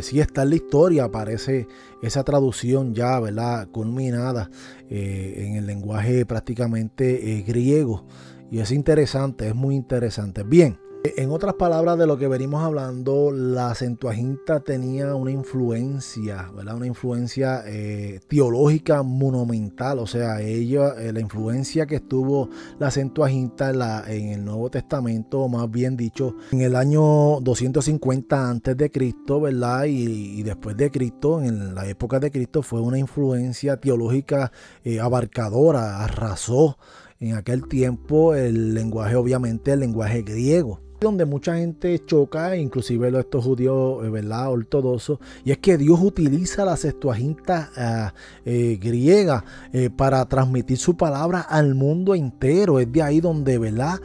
sí 0.00 0.18
está 0.18 0.42
en 0.42 0.50
la 0.50 0.56
historia, 0.56 1.04
aparece 1.04 1.68
esa 2.02 2.24
traducción 2.24 2.92
ya, 2.92 3.20
¿verdad? 3.20 3.68
Culminada 3.68 4.50
en 4.90 5.54
el 5.54 5.64
lenguaje 5.64 6.26
prácticamente 6.26 7.44
griego. 7.46 8.04
Y 8.50 8.58
es 8.58 8.72
interesante, 8.72 9.46
es 9.46 9.54
muy 9.54 9.76
interesante. 9.76 10.42
Bien, 10.42 10.80
en 11.16 11.30
otras 11.30 11.54
palabras 11.54 11.98
de 11.98 12.06
lo 12.06 12.16
que 12.16 12.26
venimos 12.26 12.62
hablando, 12.62 13.30
la 13.30 13.74
Centuaginta 13.74 14.60
tenía 14.60 15.14
una 15.14 15.30
influencia, 15.30 16.50
¿verdad? 16.54 16.76
Una 16.76 16.86
influencia 16.86 17.62
eh, 17.66 18.20
teológica 18.28 19.02
monumental, 19.02 19.98
o 19.98 20.06
sea, 20.06 20.40
ella, 20.40 20.94
eh, 20.98 21.12
la 21.12 21.20
influencia 21.20 21.86
que 21.86 21.96
estuvo 21.96 22.48
la 22.78 22.90
Centuaginta 22.90 23.70
en, 24.08 24.28
el 24.28 24.44
Nuevo 24.44 24.70
Testamento, 24.70 25.42
o 25.42 25.48
más 25.48 25.70
bien 25.70 25.96
dicho, 25.96 26.36
en 26.50 26.62
el 26.62 26.74
año 26.74 27.40
250 27.40 28.48
antes 28.48 28.76
de 28.76 28.90
Cristo, 28.90 29.40
¿verdad? 29.40 29.84
Y, 29.84 30.42
después 30.42 30.76
de 30.76 30.90
Cristo, 30.90 31.42
en 31.42 31.74
la 31.74 31.86
época 31.86 32.20
de 32.20 32.30
Cristo, 32.30 32.62
fue 32.62 32.80
una 32.80 32.98
influencia 32.98 33.76
teológica 33.76 34.50
eh, 34.84 35.00
abarcadora, 35.00 36.02
arrasó 36.02 36.78
en 37.20 37.34
aquel 37.34 37.68
tiempo 37.68 38.34
el 38.34 38.74
lenguaje, 38.74 39.16
obviamente, 39.16 39.72
el 39.72 39.80
lenguaje 39.80 40.22
griego 40.22 40.85
donde 41.00 41.24
mucha 41.24 41.56
gente 41.56 42.04
choca, 42.04 42.56
inclusive 42.56 43.08
estos 43.18 43.44
judíos, 43.44 44.04
eh, 44.04 44.10
¿verdad? 44.10 44.50
Ortodoxos, 44.50 45.18
y 45.44 45.52
es 45.52 45.58
que 45.58 45.76
Dios 45.76 46.00
utiliza 46.02 46.64
la 46.64 46.76
Septuaginta 46.76 47.70
ah, 47.76 48.14
eh, 48.44 48.78
griega 48.80 49.44
eh, 49.72 49.90
para 49.90 50.24
transmitir 50.26 50.78
su 50.78 50.96
palabra 50.96 51.40
al 51.40 51.74
mundo 51.74 52.14
entero. 52.14 52.80
Es 52.80 52.90
de 52.90 53.02
ahí 53.02 53.20
donde, 53.20 53.58
¿verdad? 53.58 54.00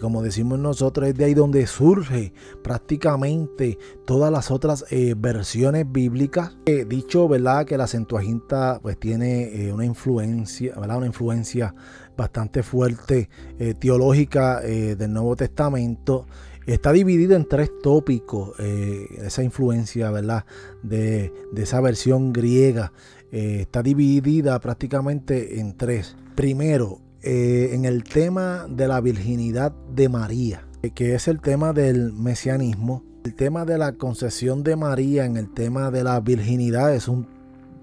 como 0.00 0.22
decimos 0.22 0.58
nosotros, 0.58 1.08
es 1.08 1.14
de 1.14 1.26
ahí 1.26 1.34
donde 1.34 1.66
surge 1.66 2.32
prácticamente 2.62 3.78
todas 4.06 4.32
las 4.32 4.50
otras 4.50 4.84
versiones 5.16 5.84
bíblicas. 5.90 6.56
dicho, 6.86 7.28
¿verdad? 7.28 7.66
Que 7.66 7.76
la 7.76 7.86
Septuaginta 7.86 8.78
pues 8.82 8.98
tiene 8.98 9.70
una 9.72 9.84
influencia, 9.84 10.74
¿verdad? 10.74 10.98
Una 10.98 11.06
influencia 11.06 11.74
bastante 12.18 12.62
fuerte 12.64 13.30
eh, 13.58 13.74
teológica 13.78 14.60
eh, 14.62 14.96
del 14.96 15.12
Nuevo 15.14 15.36
Testamento. 15.36 16.26
Está 16.66 16.92
dividido 16.92 17.34
en 17.36 17.48
tres 17.48 17.70
tópicos, 17.82 18.50
eh, 18.58 19.06
esa 19.24 19.42
influencia, 19.42 20.10
¿verdad? 20.10 20.44
De, 20.82 21.32
esa 21.56 21.80
versión 21.80 22.34
griega. 22.34 22.92
está 23.30 23.82
dividida 23.82 24.60
prácticamente 24.60 25.60
en 25.60 25.76
tres. 25.78 26.16
Primero, 26.34 27.00
en 27.22 27.84
el 27.84 28.04
tema 28.04 28.66
de 28.68 28.86
la 28.86 29.00
virginidad 29.00 29.72
de 29.94 30.08
María, 30.08 30.66
que 30.94 31.14
es 31.14 31.26
el 31.28 31.40
tema 31.40 31.72
del 31.72 32.12
mesianismo. 32.12 33.02
El 33.24 33.34
tema 33.34 33.64
de 33.64 33.78
la 33.78 33.92
concesión 33.92 34.62
de 34.62 34.76
María 34.76 35.24
en 35.24 35.36
el 35.36 35.52
tema 35.52 35.90
de 35.90 36.04
la 36.04 36.20
virginidad 36.20 36.94
es 36.94 37.08
un, 37.08 37.26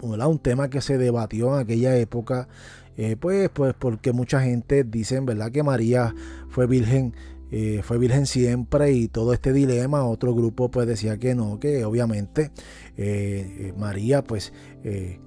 un 0.02 0.40
tema 0.40 0.70
que 0.70 0.82
se 0.82 0.98
debatió 0.98 1.54
en 1.56 1.62
aquella 1.62 1.96
época, 1.98 2.48
eh, 2.98 3.16
pues, 3.20 3.50
pues 3.50 3.74
porque 3.78 4.14
mucha 4.14 4.42
gente 4.42 4.84
dice, 4.84 5.20
¿verdad?, 5.20 5.52
que 5.52 5.64
María 5.64 6.14
fue 6.50 6.68
virgen 6.68 7.14
eh, 7.52 7.82
fue 7.84 8.00
virgen 8.00 8.26
siempre 8.26 8.92
y 8.92 9.08
todo 9.08 9.32
este 9.32 9.54
dilema, 9.54 10.04
otro 10.04 10.34
grupo 10.34 10.72
pues 10.72 10.88
decía 10.88 11.20
que 11.20 11.36
no, 11.36 11.60
que 11.60 11.86
obviamente 11.86 12.52
eh, 12.98 13.72
María 13.78 14.24
pues 14.24 14.52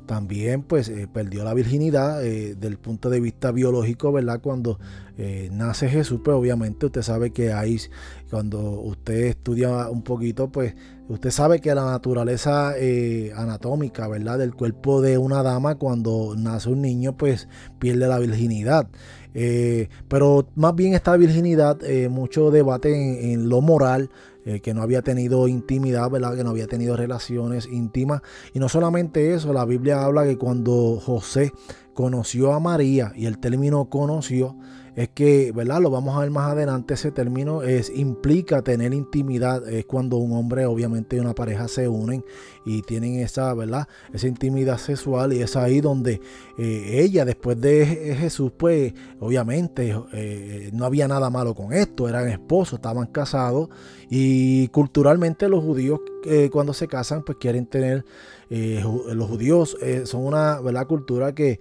también 0.04 0.62
pues 0.62 0.92
perdió 1.12 1.44
la 1.44 1.54
virginidad 1.54 2.20
del 2.20 2.78
punto 2.78 3.08
de 3.08 3.20
vista 3.20 3.50
biológico, 3.50 4.12
¿verdad? 4.12 4.40
Cuando 4.40 4.78
nace 5.50 5.88
Jesús, 5.88 6.20
pues 6.24 6.36
obviamente 6.36 6.86
usted 6.86 7.02
sabe 7.02 7.30
que 7.30 7.52
hay, 7.52 7.80
cuando 8.30 8.60
usted 8.80 9.26
estudia 9.26 9.88
un 9.88 10.02
poquito, 10.02 10.50
pues 10.50 10.74
usted 11.08 11.30
sabe 11.30 11.60
que 11.60 11.74
la 11.74 11.84
naturaleza 11.84 12.74
anatómica, 13.36 14.08
¿verdad? 14.08 14.38
Del 14.38 14.54
cuerpo 14.54 15.00
de 15.00 15.18
una 15.18 15.42
dama 15.42 15.76
cuando 15.76 16.34
nace 16.36 16.68
un 16.68 16.82
niño, 16.82 17.16
pues 17.16 17.48
pierde 17.78 18.06
la 18.06 18.18
virginidad. 18.18 18.88
Eh, 19.34 19.88
pero 20.08 20.48
más 20.56 20.74
bien 20.74 20.94
esta 20.94 21.16
virginidad, 21.16 21.82
eh, 21.84 22.08
mucho 22.08 22.50
debate 22.50 23.32
en, 23.32 23.48
lo 23.48 23.60
moral, 23.60 24.10
eh, 24.44 24.60
que 24.60 24.74
no 24.74 24.82
había 24.82 25.02
tenido 25.02 25.46
intimidad, 25.48 26.10
¿verdad? 26.10 26.36
Que 26.36 26.44
no 26.44 26.50
había 26.50 26.66
tenido 26.66 26.96
relaciones 26.96 27.66
íntimas. 27.66 28.22
Y 28.54 28.58
no 28.58 28.68
solamente 28.68 29.34
eso, 29.34 29.52
la 29.52 29.64
Biblia 29.64 30.04
habla 30.04 30.24
que 30.24 30.38
cuando 30.38 30.98
José 31.00 31.52
conoció 31.94 32.52
a 32.52 32.60
María, 32.60 33.12
y 33.14 33.26
el 33.26 33.38
término 33.38 33.88
conoció, 33.88 34.56
es 34.98 35.10
que, 35.10 35.52
¿verdad? 35.52 35.80
Lo 35.80 35.90
vamos 35.90 36.16
a 36.16 36.22
ver 36.22 36.30
más 36.32 36.50
adelante, 36.50 36.94
ese 36.94 37.12
término 37.12 37.62
es, 37.62 37.88
implica 37.88 38.62
tener 38.62 38.92
intimidad, 38.92 39.68
es 39.68 39.84
cuando 39.84 40.16
un 40.16 40.32
hombre 40.32 40.66
obviamente 40.66 41.14
y 41.14 41.20
una 41.20 41.36
pareja 41.36 41.68
se 41.68 41.86
unen 41.86 42.24
y 42.64 42.82
tienen 42.82 43.20
esa, 43.20 43.54
¿verdad? 43.54 43.86
Esa 44.12 44.26
intimidad 44.26 44.76
sexual 44.76 45.32
y 45.34 45.40
es 45.40 45.54
ahí 45.54 45.80
donde 45.80 46.20
eh, 46.58 47.00
ella 47.00 47.24
después 47.24 47.60
de 47.60 48.16
Jesús, 48.18 48.50
pues 48.56 48.92
obviamente 49.20 49.96
eh, 50.14 50.70
no 50.72 50.84
había 50.84 51.06
nada 51.06 51.30
malo 51.30 51.54
con 51.54 51.72
esto, 51.72 52.08
eran 52.08 52.28
esposos, 52.28 52.80
estaban 52.80 53.06
casados 53.06 53.68
y 54.10 54.66
culturalmente 54.68 55.48
los 55.48 55.62
judíos 55.62 56.00
eh, 56.24 56.50
cuando 56.52 56.72
se 56.72 56.88
casan 56.88 57.22
pues 57.22 57.38
quieren 57.38 57.66
tener 57.66 58.04
los 58.50 59.28
judíos 59.28 59.76
son 60.04 60.26
una 60.26 60.60
¿verdad? 60.60 60.86
cultura 60.86 61.34
que 61.34 61.60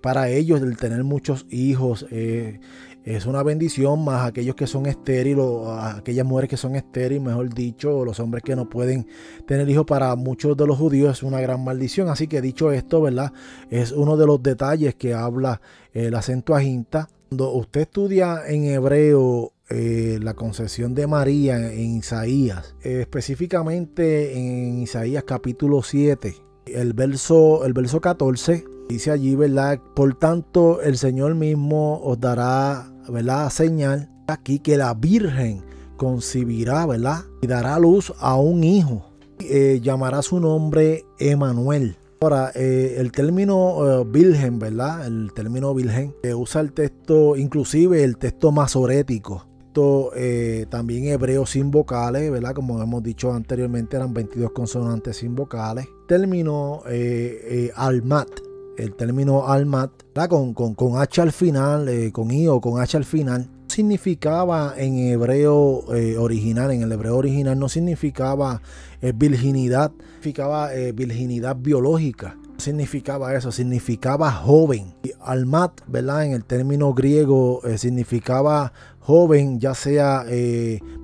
para 0.00 0.28
ellos 0.28 0.62
el 0.62 0.76
tener 0.76 1.04
muchos 1.04 1.46
hijos 1.50 2.06
es 2.10 3.24
una 3.24 3.44
bendición, 3.44 4.04
más 4.04 4.26
aquellos 4.26 4.56
que 4.56 4.66
son 4.66 4.86
estériles, 4.86 5.46
aquellas 5.68 6.26
mujeres 6.26 6.50
que 6.50 6.56
son 6.56 6.74
estériles, 6.74 7.22
mejor 7.22 7.54
dicho, 7.54 8.04
los 8.04 8.18
hombres 8.18 8.42
que 8.42 8.56
no 8.56 8.68
pueden 8.68 9.06
tener 9.46 9.70
hijos, 9.70 9.86
para 9.86 10.16
muchos 10.16 10.56
de 10.56 10.66
los 10.66 10.76
judíos 10.76 11.18
es 11.18 11.22
una 11.22 11.40
gran 11.40 11.62
maldición. 11.62 12.08
Así 12.08 12.26
que 12.26 12.40
dicho 12.40 12.72
esto, 12.72 13.00
¿verdad? 13.02 13.32
Es 13.70 13.92
uno 13.92 14.16
de 14.16 14.26
los 14.26 14.42
detalles 14.42 14.96
que 14.96 15.14
habla 15.14 15.60
el 15.92 16.16
acento 16.16 16.56
agenta. 16.56 17.08
Cuando 17.28 17.52
usted 17.52 17.82
estudia 17.82 18.40
en 18.44 18.64
hebreo 18.64 19.52
eh, 19.68 20.18
la 20.22 20.34
concesión 20.34 20.94
de 20.94 21.06
María 21.06 21.72
en 21.72 21.96
Isaías, 21.96 22.74
específicamente 22.82 24.38
en 24.38 24.78
Isaías 24.78 25.24
capítulo 25.24 25.82
7, 25.82 26.34
el 26.66 26.92
verso, 26.92 27.64
el 27.64 27.72
verso 27.72 28.00
14, 28.00 28.64
dice 28.88 29.10
allí, 29.10 29.34
¿verdad? 29.34 29.80
Por 29.94 30.18
tanto, 30.18 30.82
el 30.82 30.96
Señor 30.98 31.34
mismo 31.34 32.00
os 32.02 32.20
dará 32.20 32.92
¿verdad? 33.08 33.50
Señal 33.50 34.10
aquí 34.26 34.58
que 34.58 34.76
la 34.76 34.94
Virgen 34.94 35.62
concibirá, 35.96 36.86
¿verdad? 36.86 37.20
Y 37.40 37.46
dará 37.46 37.78
luz 37.78 38.12
a 38.18 38.36
un 38.36 38.64
hijo. 38.64 39.10
Eh, 39.40 39.80
llamará 39.82 40.22
su 40.22 40.40
nombre 40.40 41.04
Emanuel. 41.18 41.96
Ahora, 42.20 42.50
eh, 42.54 42.96
el 42.98 43.12
término 43.12 44.00
eh, 44.00 44.04
virgen, 44.06 44.58
¿verdad? 44.58 45.06
El 45.06 45.32
término 45.34 45.74
virgen 45.74 46.14
usa 46.34 46.62
el 46.62 46.72
texto, 46.72 47.36
inclusive 47.36 48.02
el 48.02 48.16
texto 48.16 48.52
masorético. 48.52 49.46
Esto, 49.76 50.10
también 50.70 51.04
hebreo 51.04 51.44
sin 51.44 51.70
vocales, 51.70 52.30
¿verdad? 52.30 52.54
Como 52.54 52.82
hemos 52.82 53.02
dicho 53.02 53.30
anteriormente, 53.32 53.96
eran 53.96 54.14
22 54.14 54.52
consonantes 54.52 55.18
sin 55.18 55.34
vocales. 55.34 55.86
Término 56.08 56.82
almat, 57.74 58.28
el 58.78 58.94
término 58.94 59.48
almat, 59.48 59.90
con, 60.28 60.54
con, 60.54 60.74
con, 60.74 60.98
H 60.98 61.20
al 61.20 61.32
final, 61.32 61.88
eh, 61.88 62.12
con 62.12 62.30
I 62.30 62.48
o 62.48 62.60
con 62.60 62.80
H 62.80 62.96
al 62.96 63.04
final, 63.04 63.48
significaba 63.68 64.74
en 64.76 64.98
hebreo 64.98 65.94
eh, 65.94 66.16
original, 66.16 66.70
en 66.70 66.82
el 66.82 66.92
hebreo 66.92 67.16
original 67.16 67.58
no 67.58 67.68
significaba 67.68 68.62
eh, 69.02 69.12
virginidad, 69.14 69.92
significaba 70.20 70.70
virginidad 70.94 71.56
biológica. 71.56 72.36
Significaba 72.56 73.34
eso, 73.34 73.52
significaba 73.52 74.32
joven. 74.32 74.94
almat, 75.20 75.82
¿verdad? 75.86 76.24
En 76.24 76.32
el 76.32 76.44
término 76.44 76.94
griego 76.94 77.60
significaba 77.76 78.72
joven, 79.06 79.60
ya 79.60 79.74
sea 79.74 80.24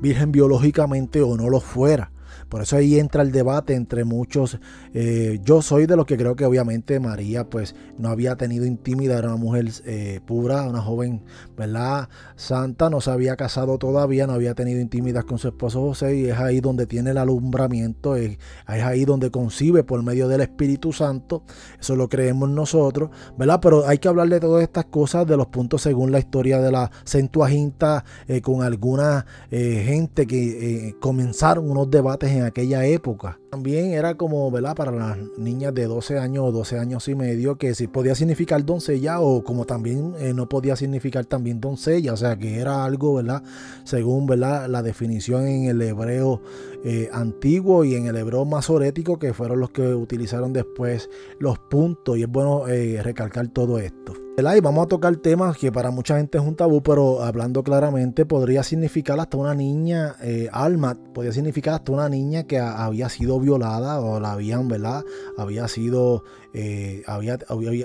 virgen 0.00 0.32
biológicamente 0.32 1.22
o 1.22 1.36
no 1.36 1.48
lo 1.48 1.60
fuera. 1.60 2.10
Por 2.48 2.62
eso 2.62 2.76
ahí 2.76 2.98
entra 2.98 3.22
el 3.22 3.30
debate 3.30 3.74
entre 3.74 4.02
muchos. 4.02 4.58
Eh, 4.94 5.40
yo 5.42 5.62
soy 5.62 5.86
de 5.86 5.96
los 5.96 6.04
que 6.04 6.16
creo 6.16 6.36
que 6.36 6.44
obviamente 6.44 7.00
María 7.00 7.48
pues 7.48 7.74
no 7.98 8.10
había 8.10 8.36
tenido 8.36 8.66
intimidad, 8.66 9.18
era 9.18 9.28
una 9.28 9.36
mujer 9.36 9.70
eh, 9.86 10.20
pura, 10.26 10.62
una 10.64 10.82
joven, 10.82 11.22
¿verdad? 11.56 12.08
Santa, 12.36 12.90
no 12.90 13.00
se 13.00 13.10
había 13.10 13.36
casado 13.36 13.78
todavía, 13.78 14.26
no 14.26 14.34
había 14.34 14.54
tenido 14.54 14.80
intimidad 14.80 15.24
con 15.24 15.38
su 15.38 15.48
esposo 15.48 15.80
José 15.80 16.16
y 16.16 16.26
es 16.26 16.38
ahí 16.38 16.60
donde 16.60 16.86
tiene 16.86 17.10
el 17.10 17.18
alumbramiento, 17.18 18.16
es, 18.16 18.38
ahí 18.66 19.04
donde 19.04 19.30
concibe 19.30 19.82
por 19.82 20.02
medio 20.02 20.28
del 20.28 20.42
Espíritu 20.42 20.92
Santo, 20.92 21.44
eso 21.80 21.96
lo 21.96 22.08
creemos 22.08 22.50
nosotros, 22.50 23.10
¿verdad? 23.38 23.60
Pero 23.62 23.86
hay 23.86 23.98
que 23.98 24.08
hablar 24.08 24.28
de 24.28 24.40
todas 24.40 24.62
estas 24.62 24.86
cosas, 24.86 25.26
de 25.26 25.36
los 25.36 25.46
puntos 25.46 25.82
según 25.82 26.12
la 26.12 26.18
historia 26.18 26.60
de 26.60 26.70
la 26.70 26.90
Centuaginta, 27.04 28.04
eh, 28.28 28.40
con 28.42 28.62
alguna 28.62 29.24
gente 29.50 30.26
que 30.26 30.94
comenzaron 31.00 31.70
unos 31.70 31.90
debates 31.90 32.30
en 32.30 32.44
aquella 32.44 32.84
época. 32.86 33.38
También 33.52 33.92
era 33.92 34.14
como, 34.14 34.50
¿verdad? 34.50 34.74
Para 34.74 34.90
las 34.90 35.18
niñas 35.36 35.74
de 35.74 35.84
12 35.84 36.18
años 36.18 36.42
o 36.46 36.52
12 36.52 36.78
años 36.78 37.06
y 37.08 37.14
medio, 37.14 37.56
que 37.56 37.74
si 37.74 37.86
podía 37.86 38.14
significar 38.14 38.64
doncella 38.64 39.20
o 39.20 39.44
como 39.44 39.66
también 39.66 40.14
eh, 40.18 40.32
no 40.32 40.48
podía 40.48 40.74
significar 40.74 41.26
también 41.26 41.60
doncella, 41.60 42.14
o 42.14 42.16
sea 42.16 42.34
que 42.38 42.58
era 42.58 42.82
algo, 42.82 43.16
¿verdad? 43.16 43.42
Según, 43.84 44.26
¿verdad? 44.26 44.70
La 44.70 44.80
definición 44.82 45.46
en 45.46 45.64
el 45.66 45.82
hebreo 45.82 46.40
eh, 46.84 47.08
antiguo 47.12 47.84
y 47.84 47.94
en 47.94 48.06
el 48.06 48.16
hebreo 48.16 48.44
masorético, 48.44 49.18
que 49.18 49.32
fueron 49.32 49.60
los 49.60 49.70
que 49.70 49.94
utilizaron 49.94 50.52
después 50.52 51.08
los 51.38 51.58
puntos, 51.58 52.18
y 52.18 52.22
es 52.22 52.28
bueno 52.28 52.68
eh, 52.68 53.02
recalcar 53.02 53.48
todo 53.48 53.78
esto. 53.78 54.14
Vamos 54.34 54.86
a 54.86 54.88
tocar 54.88 55.14
temas 55.16 55.58
que 55.58 55.70
para 55.70 55.90
mucha 55.90 56.16
gente 56.16 56.38
es 56.38 56.44
un 56.44 56.56
tabú, 56.56 56.82
pero 56.82 57.22
hablando 57.22 57.62
claramente 57.62 58.24
podría 58.24 58.62
significar 58.62 59.20
hasta 59.20 59.36
una 59.36 59.54
niña, 59.54 60.16
eh, 60.22 60.48
alma, 60.50 60.96
podría 61.12 61.32
significar 61.32 61.74
hasta 61.74 61.92
una 61.92 62.08
niña 62.08 62.44
que 62.44 62.58
había 62.58 63.10
sido 63.10 63.38
violada 63.38 64.00
o 64.00 64.18
la 64.20 64.32
habían, 64.32 64.68
¿verdad? 64.68 65.04
Había 65.36 65.68
sido, 65.68 66.24
eh, 66.54 67.02
había, 67.06 67.38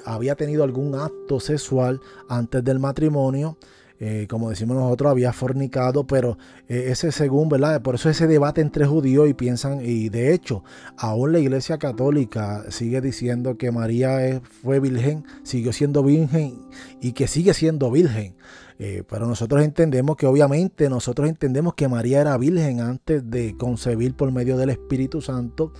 había, 0.06 0.36
tenido 0.36 0.64
algún 0.64 0.96
acto 0.96 1.40
sexual 1.42 2.00
antes 2.30 2.64
del 2.64 2.80
matrimonio. 2.80 3.58
Eh, 4.00 4.28
como 4.30 4.50
decimos 4.50 4.78
nosotros, 4.78 5.12
había 5.12 5.34
fornicado, 5.34 6.06
pero 6.06 6.38
eh, 6.68 6.86
ese 6.88 7.12
según, 7.12 7.50
¿verdad? 7.50 7.82
Por 7.82 7.96
eso 7.96 8.10
ese 8.10 8.28
debate 8.28 8.62
entre 8.62 8.86
judíos 8.86 9.28
y 9.28 9.34
piensan, 9.34 9.82
y 9.84 10.10
de 10.10 10.34
hecho, 10.34 10.64
aún 10.98 11.32
la 11.32 11.40
iglesia 11.40 11.78
católica 11.78 12.66
sigue 12.70 13.02
diciendo 13.02 13.58
que 13.58 13.72
María 13.72 14.42
fue 14.62 14.80
virgen, 14.80 15.26
siguió 15.44 15.74
siendo 15.74 16.04
virgen 16.04 16.62
y 17.02 17.14
que 17.14 17.28
sigue 17.28 17.54
siendo 17.54 17.90
virgen. 17.90 18.36
Eh, 18.80 19.04
pero 19.10 19.26
nosotros 19.26 19.64
entendemos 19.64 20.18
que 20.18 20.28
obviamente 20.28 20.88
nosotros 20.88 21.28
entendemos 21.28 21.74
que 21.74 21.88
María 21.88 22.22
era 22.22 22.38
virgen 22.38 22.80
antes 22.80 23.28
de 23.28 23.56
concebir 23.58 24.14
por 24.14 24.32
medio 24.32 24.56
del 24.56 24.70
Espíritu 24.70 25.20
Santo 25.20 25.74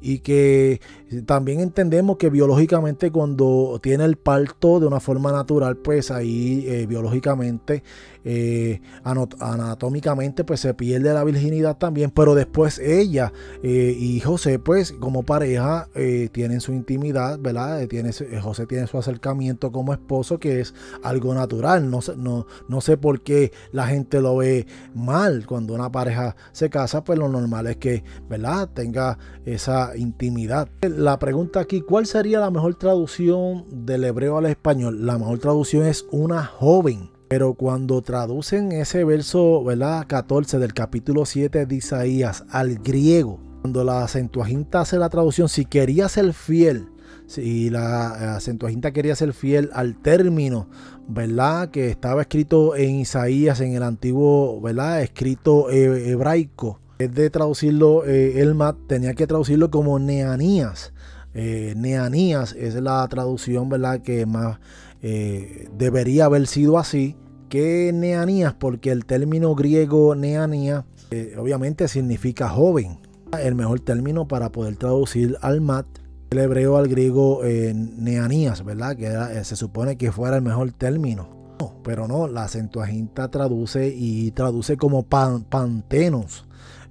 y 0.00 0.20
que 0.20 0.80
también 1.26 1.60
entendemos 1.60 2.16
que 2.16 2.30
biológicamente 2.30 3.10
cuando 3.10 3.80
tiene 3.82 4.04
el 4.04 4.16
parto 4.16 4.78
de 4.78 4.86
una 4.86 5.00
forma 5.00 5.32
natural, 5.32 5.76
pues 5.76 6.10
ahí 6.10 6.64
eh, 6.68 6.86
biológicamente 6.86 7.82
eh, 8.24 8.80
anatómicamente 9.02 10.44
pues 10.44 10.60
se 10.60 10.74
pierde 10.74 11.12
la 11.12 11.24
virginidad 11.24 11.78
también, 11.78 12.10
pero 12.10 12.34
después 12.34 12.78
ella 12.78 13.32
eh, 13.62 13.96
y 13.98 14.20
José 14.20 14.58
pues 14.58 14.92
como 14.92 15.24
pareja 15.24 15.88
tienen 16.32 16.60
su 16.60 16.72
intimidad, 16.72 17.38
¿verdad? 17.38 17.86
Tiene, 17.88 18.10
José 18.40 18.66
tiene 18.66 18.86
su 18.86 18.98
acercamiento 18.98 19.72
como 19.72 19.92
esposo 19.92 20.38
que 20.38 20.60
es 20.60 20.74
algo 21.02 21.34
natural, 21.34 21.90
no, 21.90 22.00
no, 22.16 22.46
no 22.68 22.80
sé 22.80 22.96
por 22.96 23.22
qué 23.22 23.52
la 23.72 23.86
gente 23.86 24.20
lo 24.20 24.36
ve 24.36 24.66
mal 24.94 25.46
cuando 25.46 25.74
una 25.74 25.90
pareja 25.90 26.36
se 26.52 26.70
casa, 26.70 27.02
pues 27.02 27.18
lo 27.18 27.28
normal 27.28 27.66
es 27.66 27.76
que, 27.78 28.04
¿verdad? 28.28 28.68
Tenga 28.72 29.18
esa 29.44 29.89
intimidad. 29.96 30.68
La 30.82 31.18
pregunta 31.18 31.60
aquí, 31.60 31.80
¿cuál 31.80 32.06
sería 32.06 32.40
la 32.40 32.50
mejor 32.50 32.74
traducción 32.74 33.64
del 33.70 34.04
hebreo 34.04 34.38
al 34.38 34.46
español? 34.46 35.06
La 35.06 35.18
mejor 35.18 35.38
traducción 35.38 35.86
es 35.86 36.06
una 36.10 36.44
joven 36.44 37.10
Pero 37.28 37.54
cuando 37.54 38.02
traducen 38.02 38.72
ese 38.72 39.04
verso, 39.04 39.62
¿verdad? 39.62 40.06
14 40.08 40.58
del 40.58 40.74
capítulo 40.74 41.24
7 41.24 41.66
de 41.66 41.74
Isaías 41.76 42.44
al 42.50 42.78
griego, 42.78 43.38
cuando 43.60 43.84
la 43.84 44.08
Septuaginta 44.08 44.80
hace 44.80 44.98
la 44.98 45.08
traducción, 45.08 45.48
si 45.48 45.64
quería 45.64 46.08
ser 46.08 46.32
fiel, 46.32 46.88
si 47.26 47.70
la 47.70 48.40
Septuaginta 48.40 48.90
quería 48.90 49.14
ser 49.14 49.32
fiel 49.32 49.70
al 49.74 49.96
término, 50.02 50.68
¿verdad? 51.06 51.70
Que 51.70 51.88
estaba 51.88 52.22
escrito 52.22 52.74
en 52.74 52.96
Isaías, 52.96 53.60
en 53.60 53.74
el 53.74 53.84
antiguo, 53.84 54.60
¿verdad? 54.60 55.02
Escrito 55.02 55.70
hebraico. 55.70 56.80
Es 57.00 57.14
de 57.14 57.30
traducirlo, 57.30 58.04
eh, 58.04 58.42
el 58.42 58.54
Mat 58.54 58.76
tenía 58.86 59.14
que 59.14 59.26
traducirlo 59.26 59.70
como 59.70 59.98
Neanías. 59.98 60.92
Eh, 61.32 61.72
Neanías 61.74 62.52
es 62.52 62.74
la 62.74 63.08
traducción, 63.08 63.70
¿verdad? 63.70 64.02
Que 64.02 64.26
más 64.26 64.58
eh, 65.00 65.70
debería 65.78 66.26
haber 66.26 66.46
sido 66.46 66.76
así 66.76 67.16
que 67.48 67.90
Neanías, 67.94 68.52
porque 68.52 68.90
el 68.90 69.06
término 69.06 69.54
griego 69.54 70.14
Neanías 70.14 70.84
eh, 71.10 71.36
obviamente 71.38 71.88
significa 71.88 72.50
joven. 72.50 72.98
El 73.42 73.54
mejor 73.54 73.80
término 73.80 74.28
para 74.28 74.52
poder 74.52 74.76
traducir 74.76 75.38
al 75.40 75.62
mat, 75.62 75.86
el 76.32 76.38
hebreo 76.38 76.76
al 76.76 76.86
griego 76.88 77.40
Neanías, 77.42 78.62
¿verdad? 78.62 78.94
Que 78.94 79.42
se 79.42 79.56
supone 79.56 79.96
que 79.96 80.12
fuera 80.12 80.36
el 80.36 80.42
mejor 80.42 80.70
término. 80.72 81.56
pero 81.82 82.06
no, 82.06 82.28
la 82.28 82.46
Septuaginta 82.46 83.30
traduce 83.30 83.88
y 83.88 84.32
traduce 84.32 84.76
como 84.76 85.04
pantenos. 85.04 86.44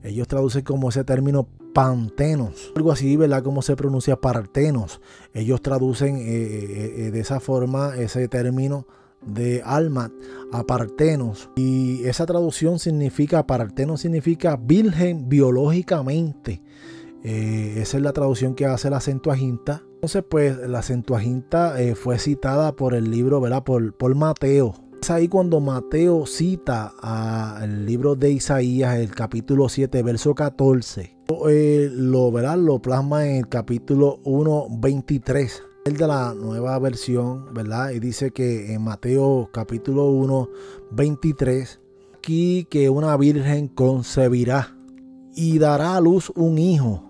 Ellos 0.04 0.28
traducen 0.28 0.64
como 0.64 0.90
ese 0.90 1.04
término 1.04 1.48
pantenos. 1.74 2.72
Algo 2.76 2.92
así, 2.92 3.16
¿verdad? 3.16 3.44
Como 3.44 3.62
se 3.62 3.76
pronuncia 3.76 4.16
partenos. 4.16 5.02
Ellos 5.34 5.62
traducen 5.62 6.18
eh, 6.18 6.22
eh, 6.22 6.94
eh, 6.98 7.12
de 7.12 7.20
esa 7.20 7.40
forma 7.40 7.96
ese 7.98 8.28
término 8.28 8.88
de 9.22 9.62
alma 9.64 10.12
a 10.52 10.64
partenos. 10.64 11.50
Y 11.56 12.04
esa 12.06 12.26
traducción 12.26 12.80
significa, 12.80 13.46
partenos 13.46 14.02
significa 14.02 14.56
virgen 14.58 15.28
biológicamente. 15.28 16.62
esa 17.24 17.98
es 17.98 18.04
la 18.04 18.14
traducción 18.14 18.56
que 18.56 18.66
hace 18.66 18.90
la 18.90 19.02
Centuaginta. 19.02 19.84
Entonces, 19.96 20.24
pues 20.30 20.58
la 20.58 20.82
Centuaginta 20.82 21.76
fue 21.96 22.18
citada 22.18 22.72
por 22.74 22.94
el 22.94 23.12
libro, 23.12 23.42
¿verdad? 23.42 23.64
Por, 23.64 23.94
por 23.94 24.16
Mateo. 24.16 24.89
Es 25.02 25.10
ahí 25.12 25.30
cuando 25.30 25.62
Mateo 25.62 26.26
cita 26.26 26.94
al 27.02 27.86
libro 27.86 28.16
de 28.16 28.32
Isaías, 28.32 28.98
el 28.98 29.12
capítulo 29.12 29.70
7, 29.70 30.04
verso 30.04 30.36
14. 30.36 31.16
Eh, 31.50 31.90
lo, 31.92 32.32
¿verdad? 32.34 32.58
lo 32.58 32.82
plasma 32.82 33.26
en 33.26 33.38
el 33.38 33.48
capítulo 33.48 34.20
1, 34.26 34.68
23. 34.78 35.64
El 35.86 35.96
de 35.96 36.06
la 36.06 36.34
nueva 36.34 36.78
versión, 36.80 37.54
¿verdad? 37.54 37.92
Y 37.92 38.00
dice 38.00 38.32
que 38.32 38.74
en 38.74 38.84
Mateo 38.84 39.50
capítulo 39.54 40.08
1, 40.12 40.50
23, 40.92 41.80
aquí 42.18 42.68
que 42.70 42.90
una 42.90 43.16
virgen 43.16 43.70
concebirá 43.70 44.76
y 45.34 45.60
dará 45.60 45.96
a 45.96 46.02
luz 46.02 46.30
un 46.36 46.58
hijo. 46.58 47.06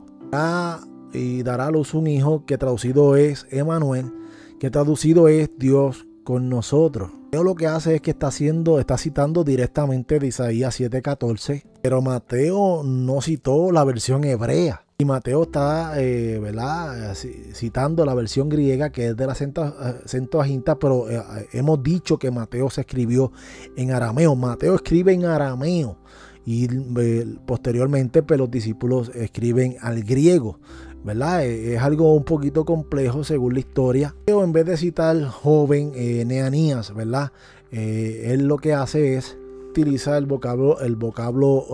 y 1.11 1.41
dará 1.41 1.65
a 1.65 1.71
luz 1.71 1.95
un 1.95 2.05
hijo 2.05 2.45
que 2.45 2.59
traducido 2.59 3.15
es 3.15 3.47
Emanuel, 3.49 4.13
que 4.59 4.69
traducido 4.69 5.27
es 5.27 5.49
Dios 5.57 6.05
con 6.23 6.49
nosotros. 6.49 7.18
Mateo 7.29 7.43
lo 7.43 7.53
que 7.53 7.67
hace 7.67 7.93
es 7.93 8.01
que 8.01 8.09
está 8.09 8.25
haciendo, 8.25 8.79
está 8.79 8.97
citando 8.97 9.43
directamente 9.43 10.17
de 10.17 10.25
Isaías 10.25 10.79
7:14, 10.79 11.63
pero 11.79 12.01
Mateo 12.01 12.81
no 12.83 13.21
citó 13.21 13.71
la 13.71 13.83
versión 13.83 14.23
hebrea. 14.23 14.83
Y 14.97 15.05
Mateo 15.05 15.43
está, 15.43 16.01
eh, 16.01 16.39
¿verdad? 16.39 17.13
Citando 17.53 18.03
la 18.03 18.15
versión 18.15 18.49
griega 18.49 18.89
que 18.89 19.09
es 19.09 19.15
de 19.15 19.27
la 19.27 19.35
Centoaginta, 19.35 20.79
pero 20.79 21.07
eh, 21.07 21.21
hemos 21.53 21.83
dicho 21.83 22.17
que 22.17 22.31
Mateo 22.31 22.71
se 22.71 22.81
escribió 22.81 23.31
en 23.77 23.91
arameo. 23.91 24.35
Mateo 24.35 24.73
escribe 24.73 25.13
en 25.13 25.25
arameo 25.25 25.99
y 26.45 26.67
eh, 26.99 27.35
posteriormente 27.45 28.23
pues, 28.23 28.39
los 28.39 28.49
discípulos 28.49 29.11
escriben 29.13 29.77
al 29.81 30.01
griego. 30.01 30.59
Eh, 31.07 31.75
es 31.75 31.81
algo 31.81 32.13
un 32.13 32.23
poquito 32.23 32.65
complejo 32.65 33.23
según 33.23 33.53
la 33.53 33.59
historia. 33.59 34.15
Pero 34.25 34.43
en 34.43 34.51
vez 34.51 34.65
de 34.65 34.77
citar 34.77 35.23
joven 35.25 35.91
eh, 35.95 36.23
Neanías, 36.25 36.93
¿verdad? 36.93 37.31
Eh, 37.71 38.31
él 38.33 38.47
lo 38.47 38.57
que 38.57 38.73
hace 38.73 39.15
es 39.15 39.37
utilizar 39.69 40.17
el 40.17 40.25
vocablo, 40.25 40.79
el 40.81 40.95
vocablo 40.95 41.67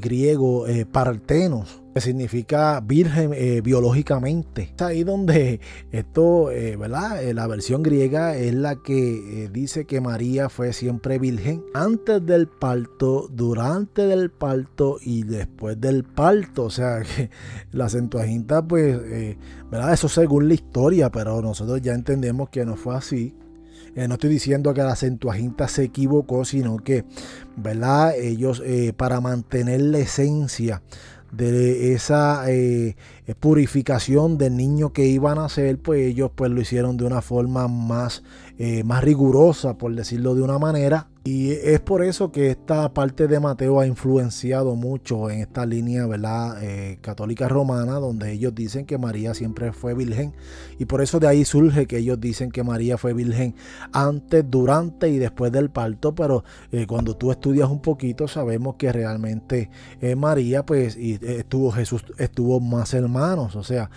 griego 0.00 0.64
partenos 0.90 1.82
que 1.96 2.02
significa 2.02 2.78
virgen 2.80 3.32
eh, 3.32 3.62
biológicamente. 3.62 4.70
Es 4.76 4.82
ahí 4.82 5.02
donde 5.02 5.60
esto, 5.92 6.50
eh, 6.50 6.76
¿verdad? 6.76 7.24
Eh, 7.24 7.32
la 7.32 7.46
versión 7.46 7.82
griega 7.82 8.36
es 8.36 8.52
la 8.52 8.82
que 8.82 9.48
dice 9.50 9.86
que 9.86 10.02
María 10.02 10.50
fue 10.50 10.74
siempre 10.74 11.18
virgen 11.18 11.64
antes 11.72 12.26
del 12.26 12.48
parto, 12.48 13.30
durante 13.32 14.06
del 14.06 14.30
parto 14.30 14.98
y 15.00 15.22
después 15.22 15.80
del 15.80 16.04
parto. 16.04 16.64
O 16.64 16.70
sea 16.70 17.00
que 17.00 17.30
la 17.72 17.88
Septuaginta, 17.88 18.60
pues, 18.60 19.00
¿verdad? 19.70 19.94
Eso 19.94 20.10
según 20.10 20.48
la 20.48 20.54
historia, 20.54 21.10
pero 21.10 21.40
nosotros 21.40 21.80
ya 21.80 21.94
entendemos 21.94 22.50
que 22.50 22.66
no 22.66 22.76
fue 22.76 22.94
así. 22.94 23.34
no 23.94 24.12
estoy 24.12 24.28
diciendo 24.28 24.74
que 24.74 24.82
la 24.82 24.96
Septuaginta 24.96 25.66
se 25.66 25.84
equivocó, 25.84 26.44
sino 26.44 26.76
que, 26.76 27.06
¿verdad? 27.56 28.14
Ellos, 28.18 28.62
para 28.98 29.22
mantener 29.22 29.80
la 29.80 30.00
esencia 30.00 30.82
de 31.30 31.94
esa 31.94 32.50
eh, 32.50 32.96
purificación 33.34 34.38
del 34.38 34.56
niño 34.56 34.92
que 34.92 35.06
iban 35.06 35.38
a 35.38 35.46
hacer, 35.46 35.78
pues 35.78 36.06
ellos 36.06 36.30
pues 36.34 36.50
lo 36.50 36.60
hicieron 36.60 36.96
de 36.96 37.04
una 37.04 37.22
forma 37.22 37.66
más, 37.66 38.22
eh, 38.58 38.84
más 38.84 39.02
rigurosa, 39.02 39.76
por 39.78 39.94
decirlo 39.94 40.34
de 40.34 40.42
una 40.42 40.58
manera, 40.58 41.08
y 41.26 41.50
es 41.50 41.80
por 41.80 42.04
eso 42.04 42.30
que 42.30 42.50
esta 42.50 42.94
parte 42.94 43.26
de 43.26 43.40
Mateo 43.40 43.80
ha 43.80 43.86
influenciado 43.88 44.76
mucho 44.76 45.28
en 45.28 45.40
esta 45.40 45.66
línea 45.66 46.06
¿verdad? 46.06 46.62
Eh, 46.62 46.98
católica 47.00 47.48
romana, 47.48 47.94
donde 47.94 48.30
ellos 48.30 48.54
dicen 48.54 48.86
que 48.86 48.96
María 48.96 49.34
siempre 49.34 49.72
fue 49.72 49.92
virgen. 49.94 50.34
Y 50.78 50.84
por 50.84 51.02
eso 51.02 51.18
de 51.18 51.26
ahí 51.26 51.44
surge 51.44 51.86
que 51.86 51.98
ellos 51.98 52.20
dicen 52.20 52.52
que 52.52 52.62
María 52.62 52.96
fue 52.96 53.12
virgen 53.12 53.56
antes, 53.90 54.44
durante 54.48 55.08
y 55.08 55.18
después 55.18 55.50
del 55.50 55.68
parto. 55.68 56.14
Pero 56.14 56.44
eh, 56.70 56.86
cuando 56.86 57.16
tú 57.16 57.32
estudias 57.32 57.68
un 57.68 57.80
poquito, 57.80 58.28
sabemos 58.28 58.76
que 58.76 58.92
realmente 58.92 59.68
María, 60.16 60.64
pues, 60.64 60.96
y 60.96 61.18
estuvo 61.20 61.72
Jesús, 61.72 62.04
estuvo 62.18 62.60
más 62.60 62.90
O 63.56 63.62
sea, 63.62 63.90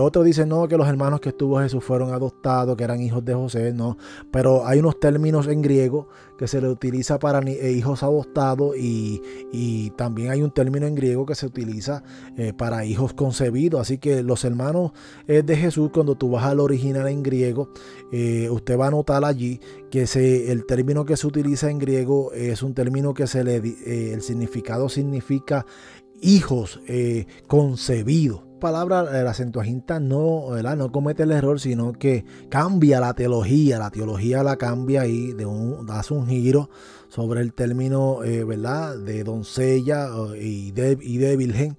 otros 0.00 0.24
dicen 0.24 0.48
no, 0.48 0.68
que 0.68 0.76
los 0.76 0.88
hermanos 0.88 1.20
que 1.20 1.30
estuvo 1.30 1.60
Jesús 1.60 1.84
fueron 1.84 2.12
adoptados, 2.12 2.76
que 2.76 2.84
eran 2.84 3.00
hijos 3.00 3.24
de 3.24 3.34
José, 3.34 3.72
no. 3.72 3.96
Pero 4.30 4.66
hay 4.66 4.78
unos 4.78 4.98
términos 5.00 5.46
en 5.46 5.62
griego 5.62 6.08
que 6.42 6.48
se 6.48 6.60
le 6.60 6.68
utiliza 6.68 7.20
para 7.20 7.38
eh, 7.38 7.70
hijos 7.70 8.02
adoptados 8.02 8.76
y, 8.76 9.92
también 9.96 10.32
hay 10.32 10.42
un 10.42 10.50
término 10.50 10.88
en 10.88 10.96
griego 10.96 11.24
que 11.24 11.36
se 11.36 11.46
utiliza 11.46 12.02
eh, 12.36 12.52
para 12.52 12.84
hijos 12.84 13.12
concebidos. 13.12 13.80
Así 13.80 13.98
que 13.98 14.24
los 14.24 14.44
hermanos 14.44 14.90
eh, 15.28 15.44
de 15.44 15.56
Jesús, 15.56 15.90
cuando 15.92 16.16
tú 16.16 16.30
vas 16.30 16.44
al 16.44 16.58
original 16.58 17.06
en 17.06 17.22
griego, 17.22 17.70
usted 18.50 18.76
va 18.76 18.88
a 18.88 18.90
notar 18.90 19.24
allí 19.24 19.60
que 19.88 20.08
se, 20.08 20.50
el 20.50 20.66
término 20.66 21.04
que 21.04 21.16
se 21.16 21.28
utiliza 21.28 21.70
en 21.70 21.78
griego 21.78 22.32
es 22.32 22.64
un 22.64 22.74
término 22.74 23.14
que 23.14 23.28
se 23.28 23.44
le, 23.44 23.56
el 24.12 24.20
significado 24.20 24.88
significa 24.88 25.64
hijos 26.20 26.80
concebidos 27.46 28.51
palabra, 28.62 29.02
la 29.02 29.34
Septuaginta 29.34 29.98
no, 29.98 30.50
no 30.62 30.92
comete 30.92 31.24
el 31.24 31.32
error, 31.32 31.58
sino 31.58 31.92
que 31.92 32.24
cambia 32.48 33.00
la 33.00 33.12
teología. 33.12 33.80
La 33.80 33.90
teología 33.90 34.44
la 34.44 34.56
cambia 34.56 35.04
y 35.06 35.32
de 35.32 35.44
un, 35.44 35.84
hace 35.90 36.14
un 36.14 36.28
giro 36.28 36.70
sobre 37.08 37.40
el 37.40 37.52
término 37.54 38.22
eh, 38.22 38.44
¿verdad? 38.44 38.96
de 38.96 39.24
doncella 39.24 40.08
y 40.40 40.70
de, 40.70 40.96
y 41.02 41.18
de 41.18 41.36
virgen. 41.36 41.76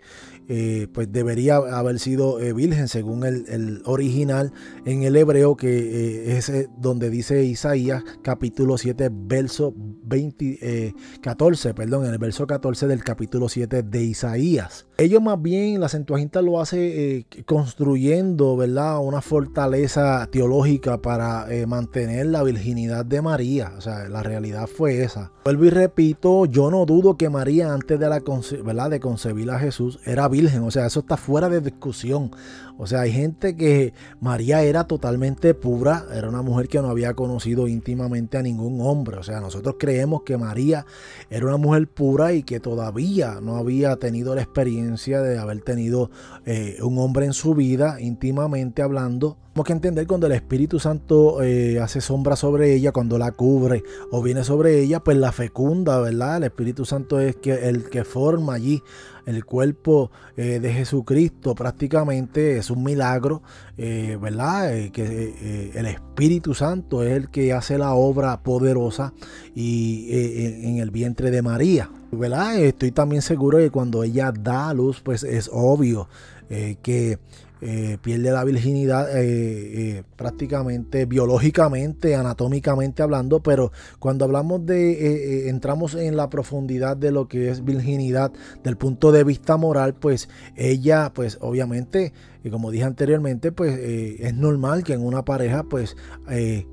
Eh, 0.49 0.87
pues 0.93 1.09
debería 1.09 1.55
haber 1.55 1.99
sido 1.99 2.41
eh, 2.41 2.51
virgen 2.51 2.89
según 2.89 3.23
el, 3.23 3.81
original 3.85 4.51
en 4.83 5.03
el 5.03 5.15
hebreo 5.15 5.55
que 5.55 6.35
es 6.35 6.51
donde 6.77 7.09
dice 7.09 7.45
Isaías 7.45 8.03
capítulo 8.23 8.77
7 8.77 9.09
verso 9.09 9.73
20, 9.77 10.93
14 11.21 11.73
perdón 11.73 12.07
en 12.07 12.11
el 12.11 12.19
verso 12.19 12.45
14 12.45 12.87
del 12.87 13.05
capítulo 13.05 13.47
7 13.47 13.83
de 13.83 14.03
Isaías 14.03 14.85
ellos 14.97 15.21
más 15.21 15.41
bien, 15.41 15.79
la 15.79 15.89
Centuaginta 15.89 16.41
lo 16.41 16.61
hace 16.61 17.17
eh, 17.17 17.25
construyendo, 17.45 18.55
¿verdad? 18.55 18.99
Una 18.99 19.21
fortaleza 19.21 20.27
teológica 20.31 21.01
para 21.01 21.51
eh, 21.51 21.65
mantener 21.65 22.27
la 22.27 22.43
virginidad 22.43 23.03
de 23.03 23.21
María. 23.21 23.73
O 23.77 23.81
sea, 23.81 24.07
la 24.07 24.21
realidad 24.21 24.67
fue 24.67 25.03
esa. 25.03 25.31
Vuelvo 25.45 25.65
y 25.65 25.69
repito, 25.71 26.45
yo 26.45 26.69
no 26.69 26.85
dudo 26.85 27.17
que 27.17 27.29
María 27.29 27.73
antes 27.73 27.99
de, 27.99 28.07
la 28.07 28.21
¿verdad? 28.63 28.89
de 28.91 28.99
concebir 28.99 29.49
a 29.49 29.59
Jesús 29.59 29.99
era 30.05 30.27
virgen. 30.27 30.63
O 30.63 30.71
sea, 30.71 30.85
eso 30.85 30.99
está 30.99 31.17
fuera 31.17 31.49
de 31.49 31.61
discusión. 31.61 32.31
O 32.77 32.87
sea, 32.87 33.01
hay 33.01 33.11
gente 33.11 33.55
que 33.55 33.93
María 34.19 34.63
era 34.63 34.85
totalmente 34.85 35.53
pura, 35.53 36.05
era 36.13 36.27
una 36.27 36.41
mujer 36.41 36.67
que 36.67 36.81
no 36.81 36.89
había 36.89 37.13
conocido 37.13 37.67
íntimamente 37.67 38.37
a 38.37 38.41
ningún 38.41 38.81
hombre. 38.81 39.17
O 39.17 39.23
sea, 39.23 39.39
nosotros 39.39 39.75
creemos 39.79 40.23
que 40.23 40.37
María 40.37 40.85
era 41.29 41.45
una 41.45 41.57
mujer 41.57 41.87
pura 41.87 42.33
y 42.33 42.43
que 42.43 42.59
todavía 42.59 43.39
no 43.41 43.57
había 43.57 43.95
tenido 43.97 44.33
la 44.35 44.41
experiencia 44.41 45.21
de 45.21 45.37
haber 45.37 45.61
tenido 45.61 46.09
eh, 46.45 46.77
un 46.81 46.97
hombre 46.97 47.25
en 47.25 47.33
su 47.33 47.53
vida, 47.53 48.01
íntimamente 48.01 48.81
hablando, 48.81 49.37
Tenemos 49.53 49.67
que 49.67 49.73
entender 49.73 50.07
cuando 50.07 50.25
el 50.25 50.33
Espíritu 50.33 50.79
Santo 50.79 51.43
eh, 51.43 51.79
hace 51.79 52.01
sombra 52.01 52.35
sobre 52.35 52.73
ella, 52.73 52.91
cuando 52.91 53.19
la 53.19 53.31
cubre 53.33 53.83
o 54.09 54.23
viene 54.23 54.43
sobre 54.43 54.81
ella, 54.81 54.99
pues 55.01 55.15
la 55.17 55.31
fecunda, 55.31 55.99
¿verdad? 55.99 56.37
El 56.37 56.45
Espíritu 56.45 56.85
Santo 56.85 57.19
es 57.19 57.35
que, 57.35 57.69
el 57.69 57.87
que 57.89 58.03
forma 58.03 58.55
allí 58.55 58.81
el 59.25 59.45
cuerpo 59.45 60.11
eh, 60.37 60.59
de 60.59 60.73
Jesucristo 60.73 61.55
prácticamente 61.55 62.57
es 62.57 62.69
un 62.69 62.83
milagro, 62.83 63.41
eh, 63.77 64.17
¿verdad? 64.21 64.91
que 64.91 65.71
el 65.73 65.85
Espíritu 65.85 66.53
Santo 66.53 67.03
es 67.03 67.13
el 67.13 67.29
que 67.29 67.53
hace 67.53 67.77
la 67.77 67.93
obra 67.93 68.41
poderosa 68.41 69.13
y 69.55 70.07
en 70.11 70.77
el 70.77 70.91
vientre 70.91 71.31
de 71.31 71.41
María. 71.41 71.89
¿verdad? 72.11 72.57
Estoy 72.59 72.91
también 72.91 73.21
seguro 73.21 73.57
que 73.57 73.71
cuando 73.71 74.03
ella 74.03 74.31
da 74.31 74.73
luz, 74.73 75.01
pues 75.01 75.23
es 75.23 75.49
obvio 75.51 76.07
que 76.49 77.17
eh, 77.65 77.97
pierde 78.01 78.29
la 78.29 78.43
virginidad 78.43 79.17
eh, 79.17 79.23
eh, 79.23 80.03
prácticamente 80.17 81.05
biológicamente, 81.05 82.13
anatómicamente 82.13 83.01
hablando, 83.01 83.41
pero 83.41 83.71
cuando 83.99 84.25
hablamos 84.25 84.65
de, 84.65 85.47
entramos 85.47 85.95
en 85.95 86.17
la 86.17 86.29
profundidad 86.29 86.97
de 86.97 87.13
lo 87.13 87.29
que 87.29 87.49
es 87.49 87.63
virginidad 87.63 88.33
del 88.65 88.75
punto 88.75 89.13
de 89.13 89.23
vista 89.23 89.55
moral, 89.55 89.95
pues 89.95 90.27
ella, 90.57 91.13
pues 91.13 91.37
obviamente, 91.39 92.11
y 92.43 92.49
como 92.49 92.69
dije 92.69 92.83
anteriormente, 92.83 93.53
pues 93.53 93.79
es 93.79 94.33
normal 94.33 94.83
que 94.83 94.91
en 94.91 95.05
una 95.05 95.23
pareja 95.23 95.63
pues 95.63 95.95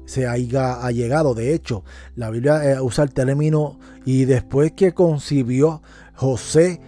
se 0.07 0.27
haya 0.27 0.91
llegado. 0.91 1.35
De 1.35 1.55
hecho, 1.55 1.85
la 2.17 2.31
Biblia 2.31 2.83
usa 2.83 3.05
el 3.05 3.15
término 3.15 3.79
y 4.05 4.25
después 4.25 4.73
que 4.73 4.93
concibió 4.93 5.83
José, 6.15 6.81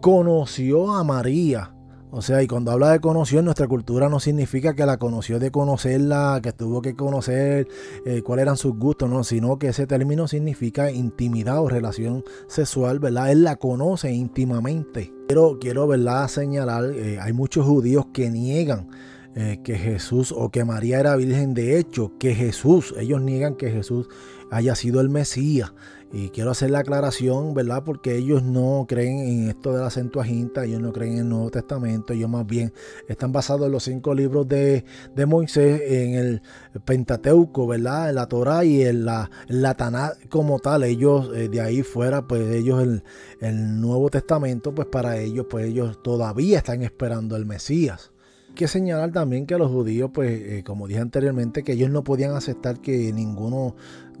conoció 0.00 0.94
a 0.94 1.04
María 1.04 1.71
o 2.14 2.20
sea, 2.20 2.42
y 2.42 2.46
cuando 2.46 2.70
habla 2.70 2.92
de 2.92 3.00
conoció 3.00 3.40
nuestra 3.40 3.66
cultura 3.66 4.10
no 4.10 4.20
significa 4.20 4.74
que 4.74 4.84
la 4.84 4.98
conoció 4.98 5.38
de 5.38 5.50
conocerla, 5.50 6.40
que 6.42 6.52
tuvo 6.52 6.82
que 6.82 6.94
conocer 6.94 7.66
eh, 8.04 8.20
cuáles 8.20 8.42
eran 8.42 8.58
sus 8.58 8.76
gustos, 8.76 9.08
no, 9.08 9.24
sino 9.24 9.58
que 9.58 9.68
ese 9.68 9.86
término 9.86 10.28
significa 10.28 10.90
intimidad 10.90 11.62
o 11.62 11.70
relación 11.70 12.22
sexual, 12.48 12.98
¿verdad? 12.98 13.32
Él 13.32 13.44
la 13.44 13.56
conoce 13.56 14.12
íntimamente. 14.12 15.10
Quiero, 15.28 15.56
quiero 15.58 15.86
¿verdad? 15.86 16.28
Señalar, 16.28 16.84
eh, 16.94 17.18
hay 17.18 17.32
muchos 17.32 17.64
judíos 17.64 18.04
que 18.12 18.30
niegan 18.30 18.88
eh, 19.34 19.60
que 19.64 19.76
Jesús 19.76 20.34
o 20.36 20.50
que 20.50 20.66
María 20.66 21.00
era 21.00 21.16
virgen. 21.16 21.54
De 21.54 21.78
hecho, 21.78 22.12
que 22.18 22.34
Jesús, 22.34 22.94
ellos 22.98 23.22
niegan 23.22 23.54
que 23.54 23.70
Jesús 23.70 24.08
haya 24.50 24.74
sido 24.74 25.00
el 25.00 25.08
Mesías. 25.08 25.72
Y 26.14 26.28
quiero 26.28 26.50
hacer 26.50 26.70
la 26.70 26.80
aclaración, 26.80 27.54
¿verdad? 27.54 27.84
Porque 27.84 28.16
ellos 28.16 28.42
no 28.42 28.84
creen 28.86 29.18
en 29.20 29.48
esto 29.48 29.72
de 29.72 29.80
la 29.80 29.88
Centuaginta, 29.88 30.66
ellos 30.66 30.78
no 30.78 30.92
creen 30.92 31.14
en 31.14 31.18
el 31.20 31.28
Nuevo 31.30 31.50
Testamento, 31.50 32.12
ellos 32.12 32.28
más 32.28 32.46
bien 32.46 32.74
están 33.08 33.32
basados 33.32 33.64
en 33.64 33.72
los 33.72 33.84
cinco 33.84 34.14
libros 34.14 34.46
de, 34.46 34.84
Moisés, 35.26 35.80
en 35.86 36.14
el 36.14 36.42
Pentateuco, 36.84 37.66
¿verdad? 37.66 38.10
En 38.10 38.16
la 38.16 38.26
Torah 38.26 38.62
y 38.62 38.82
en 38.82 39.06
la, 39.06 39.30
Taná 39.78 40.12
como 40.28 40.58
tal. 40.58 40.84
Ellos, 40.84 41.30
eh, 41.34 41.48
de 41.48 41.62
ahí 41.62 41.82
fuera, 41.82 42.28
pues 42.28 42.46
ellos, 42.50 42.82
el, 42.82 43.04
el 43.40 43.80
Nuevo 43.80 44.10
Testamento, 44.10 44.74
pues 44.74 44.88
para 44.88 45.16
ellos, 45.16 45.46
pues 45.48 45.64
ellos 45.64 46.02
todavía 46.02 46.58
están 46.58 46.82
esperando 46.82 47.36
el 47.36 47.46
Mesías 47.46 48.11
que 48.54 48.68
señalar 48.68 49.12
también 49.12 49.46
que 49.46 49.56
los 49.58 49.70
judíos, 49.70 50.10
pues, 50.12 50.30
eh, 50.30 50.62
como 50.64 50.86
dije 50.86 51.00
anteriormente, 51.00 51.62
que 51.62 51.72
ellos 51.72 51.90
no 51.90 52.04
podían 52.04 52.34
aceptar 52.34 52.80
que 52.80 53.12
ninguno 53.12 53.74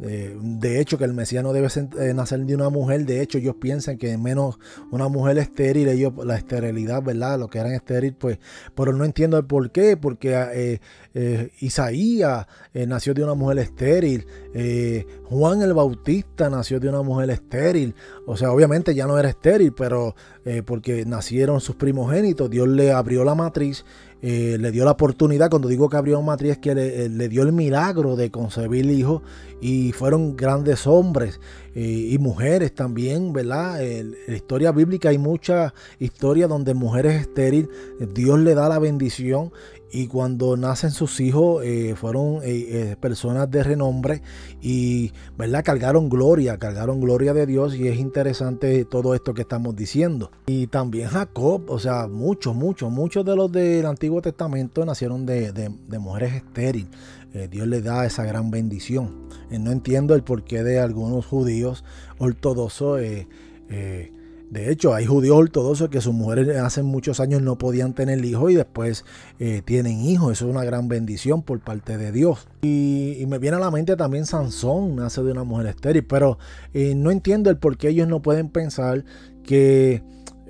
eh, 0.04 0.36
de 0.40 0.80
hecho, 0.80 0.98
que 0.98 1.04
el 1.04 1.14
Mesías 1.14 1.44
no 1.44 1.52
debe 1.52 1.68
eh, 1.68 2.12
nacer 2.14 2.40
de 2.40 2.54
una 2.54 2.70
mujer. 2.70 3.04
De 3.04 3.22
hecho, 3.22 3.38
ellos 3.38 3.56
piensan 3.60 3.98
que 3.98 4.16
menos 4.18 4.58
una 4.90 5.08
mujer 5.08 5.38
estéril, 5.38 5.88
ellos, 5.88 6.12
la 6.24 6.36
esterilidad, 6.36 7.02
¿verdad? 7.02 7.38
Lo 7.38 7.48
que 7.48 7.58
eran 7.58 7.72
estéril, 7.72 8.14
pues, 8.14 8.38
pero 8.74 8.92
no 8.92 9.04
entiendo 9.04 9.38
el 9.38 9.44
por 9.44 9.70
qué, 9.70 9.96
porque 9.96 10.80
eh, 11.14 11.50
Isaías 11.60 12.46
nació 12.74 13.14
de 13.14 13.22
una 13.22 13.34
mujer 13.34 13.58
estéril, 13.58 14.26
Juan 15.24 15.62
el 15.62 15.72
Bautista 15.72 16.50
nació 16.50 16.80
de 16.80 16.88
una 16.88 17.02
mujer 17.02 17.30
estéril. 17.30 17.94
O 18.26 18.36
sea, 18.36 18.50
obviamente 18.50 18.94
ya 18.94 19.06
no 19.06 19.18
era 19.18 19.28
estéril, 19.28 19.72
pero 19.72 20.14
porque 20.66 21.04
nacieron 21.04 21.60
sus 21.60 21.76
primogénitos, 21.76 22.50
Dios 22.50 22.66
le 22.68 22.92
abrió 22.92 23.24
la 23.24 23.34
matriz. 23.34 23.84
Le 24.22 24.70
dio 24.70 24.84
la 24.84 24.92
oportunidad, 24.92 25.50
cuando 25.50 25.68
digo 25.68 25.88
que 25.88 25.96
abrió 25.96 26.22
matriz, 26.22 26.58
que 26.58 26.74
le, 26.74 27.08
le 27.08 27.28
dio 27.28 27.42
el 27.42 27.52
milagro 27.52 28.14
de 28.14 28.30
concebir 28.30 28.86
hijos 28.86 29.22
y 29.60 29.92
fueron 29.92 30.36
grandes 30.36 30.86
hombres 30.86 31.40
eh, 31.74 32.08
y 32.10 32.18
mujeres 32.18 32.74
también, 32.74 33.32
¿verdad? 33.32 33.82
En 33.82 34.14
la 34.26 34.34
historia 34.34 34.72
bíblica 34.72 35.08
hay 35.08 35.18
mucha 35.18 35.72
historia 35.98 36.48
donde 36.48 36.74
mujeres 36.74 37.20
estériles, 37.22 37.68
Dios 38.12 38.38
le 38.40 38.54
da 38.54 38.68
la 38.68 38.78
bendición 38.78 39.52
y 39.92 40.06
cuando 40.06 40.56
nacen 40.56 40.90
sus 40.90 41.20
hijos 41.20 41.64
eh, 41.64 41.94
fueron 41.96 42.40
eh, 42.42 42.96
personas 42.98 43.50
de 43.50 43.62
renombre 43.62 44.22
y 44.60 45.12
verdad 45.36 45.62
cargaron 45.64 46.08
gloria 46.08 46.56
cargaron 46.58 47.00
gloria 47.00 47.34
de 47.34 47.46
Dios 47.46 47.76
y 47.76 47.88
es 47.88 47.98
interesante 47.98 48.84
todo 48.84 49.14
esto 49.14 49.34
que 49.34 49.42
estamos 49.42 49.76
diciendo 49.76 50.30
y 50.46 50.66
también 50.66 51.08
Jacob 51.08 51.64
o 51.68 51.78
sea 51.78 52.08
muchos 52.08 52.54
muchos 52.54 52.90
muchos 52.90 53.24
de 53.24 53.36
los 53.36 53.52
del 53.52 53.86
Antiguo 53.86 54.22
Testamento 54.22 54.84
nacieron 54.84 55.26
de, 55.26 55.52
de 55.52 55.98
mujeres 55.98 56.34
estériles 56.34 56.88
eh, 57.34 57.48
Dios 57.50 57.66
le 57.66 57.80
da 57.80 58.04
esa 58.04 58.24
gran 58.24 58.50
bendición. 58.50 59.28
Eh, 59.50 59.58
no 59.58 59.70
entiendo 59.70 60.14
el 60.14 60.22
porqué 60.22 60.62
de 60.62 60.80
algunos 60.80 61.26
judíos 61.26 61.84
ortodoxos. 62.18 63.00
Eh, 64.52 64.58
de 64.62 64.70
hecho, 64.70 64.94
hay 64.94 65.06
judíos 65.06 65.36
ortodoxos 65.36 65.88
que 65.88 66.00
sus 66.00 66.14
mujeres 66.14 66.56
hace 66.56 66.82
muchos 66.82 67.20
años 67.20 67.42
no 67.42 67.58
podían 67.58 67.94
tener 67.94 68.24
hijos 68.24 68.52
y 68.52 68.54
después 68.54 69.04
tienen 69.64 70.02
hijos. 70.02 70.32
Eso 70.32 70.46
es 70.46 70.54
una 70.54 70.64
gran 70.64 70.88
bendición 70.88 71.42
por 71.42 71.60
parte 71.60 71.96
de 71.96 72.12
Dios. 72.12 72.46
Y, 72.62 73.16
y, 73.18 73.26
me 73.26 73.38
viene 73.38 73.56
a 73.56 73.60
la 73.60 73.70
mente 73.70 73.96
también 73.96 74.24
Sansón, 74.24 74.96
nace 74.96 75.22
de 75.22 75.32
una 75.32 75.44
mujer 75.44 75.66
estéril. 75.66 76.04
Pero 76.04 76.38
no 76.72 77.10
entiendo 77.10 77.50
el 77.50 77.56
por 77.56 77.76
qué 77.76 77.88
ellos 77.88 78.08
no 78.08 78.22
pueden 78.22 78.48
pensar 78.48 79.04
que 79.42 80.02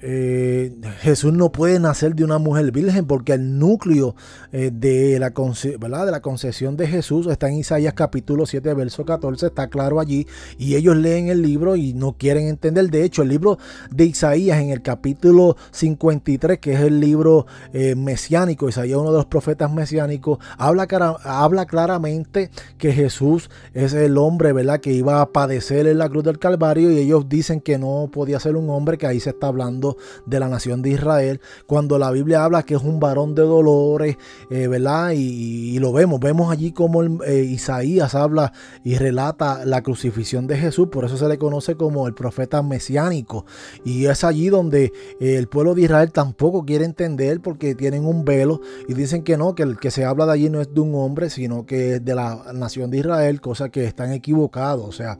eh, 0.05 0.75
Jesús 1.01 1.33
no 1.33 1.53
puede 1.53 1.79
nacer 1.79 2.17
de 2.17 2.25
una 2.25 2.39
mujer 2.39 2.73
virgen 2.73 3.07
porque 3.07 3.35
el 3.35 3.61
núcleo 3.61 4.17
eh, 4.51 4.73
de, 4.73 5.17
la 5.21 5.33
¿verdad? 5.79 6.07
de 6.07 6.11
la 6.11 6.21
concesión 6.21 6.77
de 6.77 6.89
Jesús 6.89 7.29
está 7.29 7.49
en 7.49 7.59
Isaías 7.59 7.95
capítulo 7.95 8.45
7, 8.45 8.75
verso 8.75 9.05
14, 9.05 9.47
está 9.47 9.69
claro 9.69 10.01
allí 10.01 10.27
y 10.59 10.75
ellos 10.75 10.97
leen 10.97 11.29
el 11.29 11.41
libro 11.41 11.77
y 11.77 11.95
no 11.95 12.15
quieren 12.15 12.49
entender. 12.49 12.91
De 12.91 13.05
hecho, 13.05 13.23
el 13.23 13.29
libro 13.29 13.59
de 13.93 14.07
Isaías 14.07 14.61
en 14.61 14.71
el 14.71 14.83
capítulo 14.83 15.57
53, 15.71 16.59
que 16.59 16.73
es 16.73 16.81
el 16.81 16.99
libro 16.99 17.47
eh, 17.73 17.95
mesiánico, 17.95 18.69
Isaías 18.69 18.99
uno 18.99 19.13
de 19.13 19.19
los 19.19 19.27
profetas 19.27 19.73
mesiánicos, 19.73 20.39
habla, 20.59 20.89
habla 21.23 21.67
claramente 21.67 22.51
que 22.77 22.93
Jesús 22.93 23.51
es 23.73 23.93
el 23.93 24.19
hombre 24.19 24.53
¿verdad? 24.53 24.81
que 24.81 24.93
iba 24.93 25.21
a 25.21 25.31
padecer 25.31 25.87
en 25.87 25.99
la 25.99 26.09
cruz 26.09 26.25
del 26.25 26.41
Calvario 26.41 26.91
y 26.91 26.99
ellos 26.99 27.29
dicen 27.29 27.61
que 27.61 27.79
no 27.79 28.11
podía 28.13 28.41
ser 28.41 28.57
un 28.57 28.69
hombre, 28.69 28.99
que 28.99 29.07
ahí 29.07 29.21
se 29.21 29.31
está 29.31 29.47
hablando 29.47 29.92
de 30.27 30.41
la 30.41 30.49
nación 30.49 30.83
de 30.83 30.91
Israel, 30.91 31.41
cuando 31.67 31.99
la 31.99 32.11
Biblia 32.11 32.45
habla 32.45 32.63
que 32.63 32.75
es 32.75 32.83
un 32.83 33.01
varón 33.01 33.35
de 33.35 33.43
dolores, 33.43 34.17
eh, 34.51 34.69
¿verdad? 34.69 35.13
Y, 35.15 35.79
lo 35.79 35.93
vemos, 35.93 36.21
vemos 36.21 36.53
allí 36.53 36.71
como 36.71 37.03
eh, 37.03 37.43
Isaías 37.43 38.15
habla 38.15 38.53
y 38.85 38.97
relata 38.97 39.65
la 39.65 39.83
crucifixión 39.83 40.47
de 40.47 40.57
Jesús, 40.57 40.89
por 40.93 41.05
eso 41.05 41.17
se 41.17 41.27
le 41.27 41.39
conoce 41.39 41.75
como 41.77 42.07
el 42.07 42.15
profeta 42.15 42.63
mesiánico. 42.63 43.45
Y 43.85 44.07
es 44.07 44.23
allí 44.23 44.49
donde 44.49 44.93
eh, 45.19 45.37
el 45.37 45.49
pueblo 45.49 45.75
de 45.75 45.83
Israel 45.83 46.13
tampoco 46.13 46.65
quiere 46.65 46.85
entender 46.85 47.41
porque 47.41 47.75
tienen 47.75 48.07
un 48.07 48.25
velo 48.25 48.61
y 48.89 48.95
dicen 48.95 49.25
que 49.25 49.37
no, 49.37 49.55
que 49.57 49.65
el 49.65 49.79
que 49.79 49.91
se 49.91 50.05
habla 50.05 50.27
de 50.27 50.33
allí 50.33 50.51
no 50.51 50.61
es 50.61 50.73
de 50.73 50.81
un 50.81 50.95
hombre, 50.95 51.31
sino 51.31 51.67
que 51.67 51.97
es 51.97 52.05
de 52.05 52.15
la 52.15 52.53
nación 52.55 52.91
de 52.91 52.99
Israel, 52.99 53.41
cosa 53.41 53.71
que 53.71 53.85
están 53.85 54.13
equivocados. 54.13 54.87
O 54.89 54.93
sea, 54.93 55.19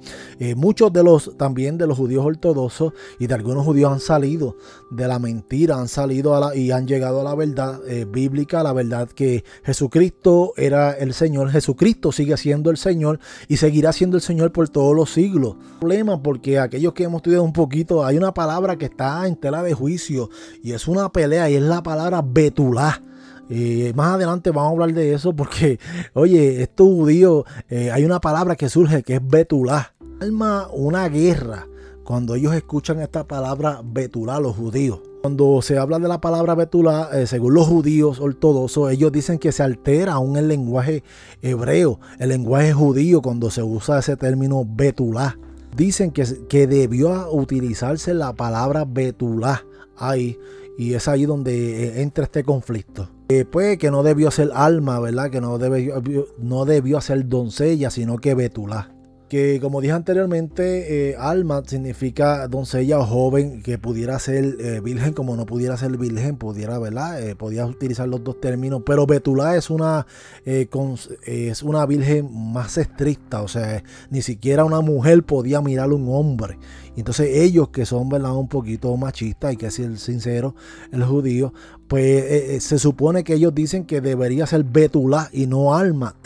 muchos 0.55 0.93
de 0.93 1.03
los 1.03 1.37
también 1.37 1.79
de 1.79 1.87
los 1.87 1.99
judíos 1.99 2.25
ortodoxos 2.25 2.93
y 3.19 3.27
de 3.27 3.35
algunos 3.35 3.65
judíos 3.65 3.93
han 3.93 4.01
salido 4.01 4.57
de 4.91 5.09
la 5.09 5.19
mentira, 5.19 5.77
han 5.77 5.89
salido 5.89 6.35
a 6.37 6.41
la, 6.41 6.57
y 6.57 6.71
han 6.71 6.87
llegado 6.87 7.21
a 7.21 7.25
la 7.25 7.35
verdad 7.35 7.81
eh, 7.87 8.05
bíblica, 8.05 8.63
la 8.63 8.73
verdad 8.73 9.09
que 9.09 9.45
Jesucristo 9.65 10.53
era 10.57 10.93
el 10.93 11.15
Señor, 11.15 11.51
Jesucristo 11.51 12.13
sigue 12.13 12.37
siendo 12.37 12.71
el 12.71 12.77
Señor 12.77 13.19
y 13.49 13.57
seguirá 13.57 13.93
siendo 13.93 14.17
el 14.17 14.23
Señor 14.23 14.53
por 14.53 14.69
todos 14.69 14.95
los 14.95 15.13
siglos. 15.13 15.57
Problema 15.81 16.23
porque 16.23 16.59
aquellos 16.59 16.93
que 16.93 17.05
hemos 17.05 17.21
estudiado 17.21 17.45
un 17.45 17.53
poquito, 17.53 18.05
hay 18.05 18.17
una 18.17 18.35
palabra 18.35 18.77
que 18.77 18.87
está 18.87 19.27
en 19.27 19.37
tela 19.37 19.63
de 19.63 19.75
juicio 19.75 20.31
y 20.63 20.73
es 20.73 20.89
una 20.89 21.11
pelea 21.11 21.49
y 21.51 21.55
es 21.55 21.63
la 21.63 21.83
palabra 21.83 22.23
betulá. 22.23 23.03
Eh, 23.51 23.93
más 23.95 24.15
adelante 24.15 24.51
vamos 24.51 24.71
a 24.71 24.73
hablar 24.73 24.95
de 24.95 25.13
eso 25.13 25.35
porque, 25.35 25.79
oye, 26.15 26.63
estos 26.63 26.87
judíos, 26.87 27.45
eh, 27.69 27.91
hay 27.91 28.05
una 28.05 28.21
palabra 28.21 28.57
que 28.57 28.69
surge 28.69 29.03
que 29.03 29.17
es 29.17 29.27
betulá. 29.27 29.95
Alma 30.21 30.69
una 30.73 31.09
guerra 31.09 31.67
cuando 32.05 32.35
ellos 32.35 32.55
escuchan 32.55 33.01
esta 33.01 33.25
palabra 33.25 33.81
betulá, 33.85 34.41
los 34.41 34.57
judíos. 34.57 35.01
Cuando 35.23 35.63
se 35.63 35.79
habla 35.79 35.99
de 36.01 36.09
la 36.09 36.21
palabra 36.21 36.55
betulá, 36.55 37.11
eh, 37.13 37.27
según 37.27 37.55
los 37.55 37.69
judíos 37.69 38.19
ortodoxos, 38.19 38.91
ellos 38.91 39.13
dicen 39.13 39.39
que 39.39 39.53
se 39.53 39.63
altera 39.63 40.15
aún 40.15 40.37
el 40.37 40.49
lenguaje 40.49 41.05
hebreo, 41.43 42.01
el 42.19 42.31
lenguaje 42.31 42.73
judío, 42.73 43.23
cuando 43.23 43.51
se 43.51 43.63
usa 43.63 44.01
ese 44.01 44.17
término 44.17 44.67
betulá. 44.67 45.39
Dicen 45.77 46.11
que, 46.11 46.25
que 46.49 46.67
debió 46.67 47.33
utilizarse 47.33 48.15
la 48.15 48.33
palabra 48.33 48.85
betulá 48.85 49.65
ahí, 49.97 50.39
y 50.77 50.95
es 50.95 51.07
ahí 51.07 51.25
donde 51.25 51.85
eh, 51.85 52.03
entra 52.03 52.25
este 52.25 52.43
conflicto. 52.43 53.09
pues 53.51 53.79
que 53.79 53.91
no 53.93 54.03
debió 54.03 54.31
ser 54.33 54.51
alma, 54.55 54.99
¿verdad? 54.99 55.31
Que 55.31 55.41
no 55.41 55.57
debió, 55.59 56.03
no 56.39 56.65
debió 56.65 57.01
ser 57.01 57.29
doncella, 57.29 57.91
sino 57.91 58.19
que 58.19 58.35
betulá 58.35 58.92
que 59.33 59.61
como 59.63 59.81
dije 59.81 59.95
anteriormente, 59.95 61.09
eh, 61.09 61.17
alma 61.19 61.63
significa 61.67 62.47
doncella 62.49 62.99
o 62.99 63.07
joven 63.07 63.63
que 63.63 63.79
pudiera 63.79 64.19
ser 64.19 64.59
eh, 64.61 64.81
virgen 64.81 65.15
como 65.15 65.37
no 65.37 65.47
pudiera 65.47 65.75
ser 65.79 65.97
virgen, 65.97 66.37
pudiera, 66.37 66.79
¿verdad? 66.79 67.19
Eh, 67.27 67.35
podía 67.35 67.65
utilizar 67.65 68.07
los 68.07 68.23
dos 68.23 68.43
términos, 68.43 68.83
pero 68.85 69.07
Betulá 69.07 69.57
es 69.57 69.71
una, 69.71 70.07
es 70.45 71.63
una 71.63 71.87
virgen 71.87 72.29
más 72.53 72.77
estricta, 72.77 73.41
o 73.41 73.49
sea, 73.49 73.83
ni 74.11 74.21
siquiera 74.21 74.67
una 74.67 74.83
mujer 74.83 75.23
podía 75.23 75.63
mirar 75.63 75.89
a 75.89 75.95
un 75.95 76.11
hombre. 76.11 76.59
Entonces 76.95 77.31
ellos 77.33 77.71
que 77.71 77.87
son, 77.87 78.11
¿verdad? 78.11 78.37
Un 78.37 78.49
poquito 78.49 78.95
machistas, 78.99 79.49
hay 79.49 79.57
que 79.57 79.71
ser 79.71 79.99
sincero, 79.99 80.55
el 80.91 81.05
judío, 81.05 81.55
pues 81.89 82.63
se 82.63 82.79
supone 82.79 83.25
que 83.25 83.33
ellos 83.33 83.55
dicen 83.55 83.87
que 83.87 84.03
debería 84.03 84.47
ser 84.47 84.63
Betulá 84.65 85.31
y 85.33 85.47
no 85.47 85.75
Alma 85.75 86.17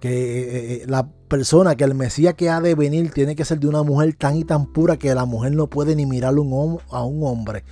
que 0.00 0.84
la 0.86 1.08
persona, 1.28 1.74
que 1.74 1.84
el 1.84 1.94
Mesías 1.94 2.34
que 2.34 2.50
ha 2.50 2.60
de 2.60 2.74
venir 2.74 3.10
tiene 3.10 3.34
que 3.34 3.44
ser 3.44 3.58
de 3.58 3.66
una 3.66 3.82
mujer 3.82 4.14
tan 4.14 4.36
y 4.36 4.44
tan 4.44 4.66
pura 4.66 4.96
que 4.96 5.14
la 5.14 5.24
mujer 5.24 5.52
no 5.52 5.68
puede 5.68 5.96
ni 5.96 6.06
mirar 6.06 6.34
a 6.34 7.04
un 7.04 7.22
hombre. 7.24 7.64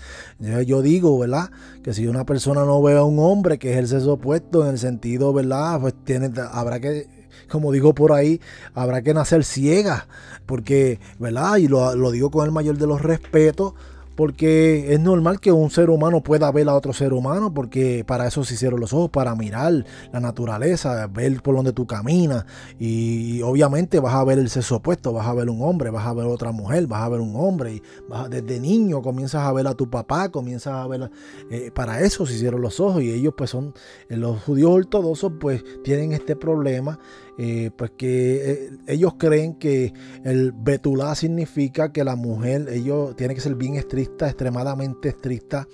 Yo, 0.67 0.83
digo, 0.83 1.19
¿verdad? 1.19 1.51
Que 1.83 1.95
si 1.95 2.07
una 2.07 2.25
persona 2.25 2.65
no 2.65 2.83
ve 2.83 2.97
a 2.97 3.05
un 3.05 3.19
hombre 3.19 3.59
que 3.59 3.73
es 3.73 3.79
el 3.79 3.89
sexo 3.89 4.15
opuesto 4.15 4.65
en 4.65 4.71
el 4.71 4.79
sentido, 4.79 5.33
¿verdad? 5.33 5.81
Pues 5.81 5.95
tiene, 6.05 6.31
habrá 6.53 6.81
que 6.81 7.23
como 7.49 7.71
digo 7.71 7.95
por 7.95 8.13
ahí, 8.13 8.41
habrá 8.75 9.03
que 9.03 9.13
nacer 9.13 9.45
ciega, 9.45 10.07
porque, 10.47 10.99
¿verdad? 11.19 11.57
Y 11.59 11.69
lo, 11.69 11.95
lo, 11.95 12.11
digo 12.11 12.31
con 12.31 12.47
el 12.47 12.53
mayor 12.53 12.79
de 12.79 12.87
los 12.87 13.03
respetos, 13.03 13.75
porque 14.15 14.93
es 14.93 15.01
normal 15.01 15.41
que 15.41 15.53
un 15.53 15.71
ser 15.71 15.91
humano 15.91 16.23
pueda 16.23 16.51
ver 16.51 16.69
a 16.69 16.75
otro 16.75 16.93
ser 16.93 17.13
humano, 17.13 17.53
porque 17.53 18.05
para 18.07 18.27
eso 18.27 18.45
se 18.45 18.55
hicieron 18.55 18.81
los 18.81 18.93
ojos, 18.93 19.11
para 19.11 19.35
mirar 19.35 19.85
la 20.13 20.21
naturaleza, 20.21 21.07
ver 21.07 21.43
por 21.43 21.55
donde 21.55 21.73
tú 21.73 21.87
caminas. 21.87 22.45
Y, 22.79 23.41
obviamente 23.43 24.01
vas 24.01 24.15
a 24.15 24.25
ver 24.25 24.39
el 24.39 24.51
sexo 24.51 24.77
opuesto, 24.77 25.13
vas 25.13 25.27
a 25.27 25.35
ver 25.35 25.49
un 25.49 25.63
hombre, 25.63 25.91
vas 25.91 26.07
a 26.07 26.13
ver 26.13 26.27
otra 26.27 26.53
mujer, 26.53 26.87
vas 26.87 27.03
a 27.03 27.09
ver 27.09 27.21
un 27.21 27.35
hombre. 27.37 27.75
Y 27.75 27.83
desde 28.31 28.61
niño 28.61 29.03
comienzas 29.03 29.43
a 29.43 29.53
ver 29.53 29.67
a 29.67 29.75
tu 29.75 29.89
papá, 29.91 30.31
comienzas 30.31 30.75
a 30.75 30.87
ver. 30.87 31.11
Eh, 31.51 31.71
para 31.75 32.01
eso 32.01 32.27
se 32.27 32.35
hicieron 32.35 32.61
los 32.61 32.81
ojos. 32.81 33.03
Y 33.03 33.11
ellos, 33.11 33.35
pues, 33.37 33.51
son. 33.51 33.75
Eh, 34.09 34.17
los 34.17 34.43
judíos 34.43 34.71
ortodoxos, 34.71 35.33
pues, 35.41 35.65
tienen 35.83 36.13
este 36.13 36.37
problema 36.37 36.99
eh, 37.45 37.73
pues 37.75 37.91
que 37.91 38.53
eh, 38.53 38.71
ellos 38.87 39.15
creen 39.19 39.55
que 39.55 39.93
el 40.23 40.53
betulá 40.53 41.13
significa 41.17 41.91
que 41.91 42.05
la 42.05 42.15
mujer, 42.15 42.69
ellos 42.71 43.17
tiene 43.17 43.35
que 43.35 43.41
ser 43.41 43.57
bien 43.57 43.75
estricta, 43.75 44.29
extremadamente 44.29 45.09
estricta 45.09 45.67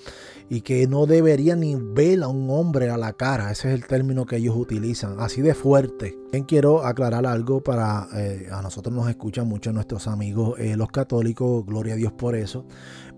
y 0.48 0.62
que 0.62 0.86
no 0.86 1.04
debería 1.04 1.56
ni 1.56 1.74
ver 1.74 2.22
a 2.22 2.28
un 2.28 2.48
hombre 2.48 2.88
a 2.88 2.96
la 2.96 3.12
cara. 3.12 3.52
Ese 3.52 3.68
es 3.68 3.74
el 3.74 3.86
término 3.86 4.24
que 4.24 4.36
ellos 4.36 4.56
utilizan, 4.56 5.20
así 5.20 5.42
de 5.42 5.52
fuerte. 5.52 6.18
Bien, 6.32 6.44
quiero 6.44 6.86
aclarar 6.86 7.26
algo 7.26 7.62
para 7.62 8.08
eh, 8.16 8.48
a 8.50 8.62
nosotros 8.62 8.94
nos 8.94 9.10
escuchan 9.10 9.46
mucho 9.46 9.70
nuestros 9.70 10.08
amigos 10.08 10.58
los 10.58 10.88
católicos, 10.88 11.66
gloria 11.66 11.92
a 11.92 11.96
Dios 11.98 12.12
por 12.12 12.34
eso. 12.34 12.64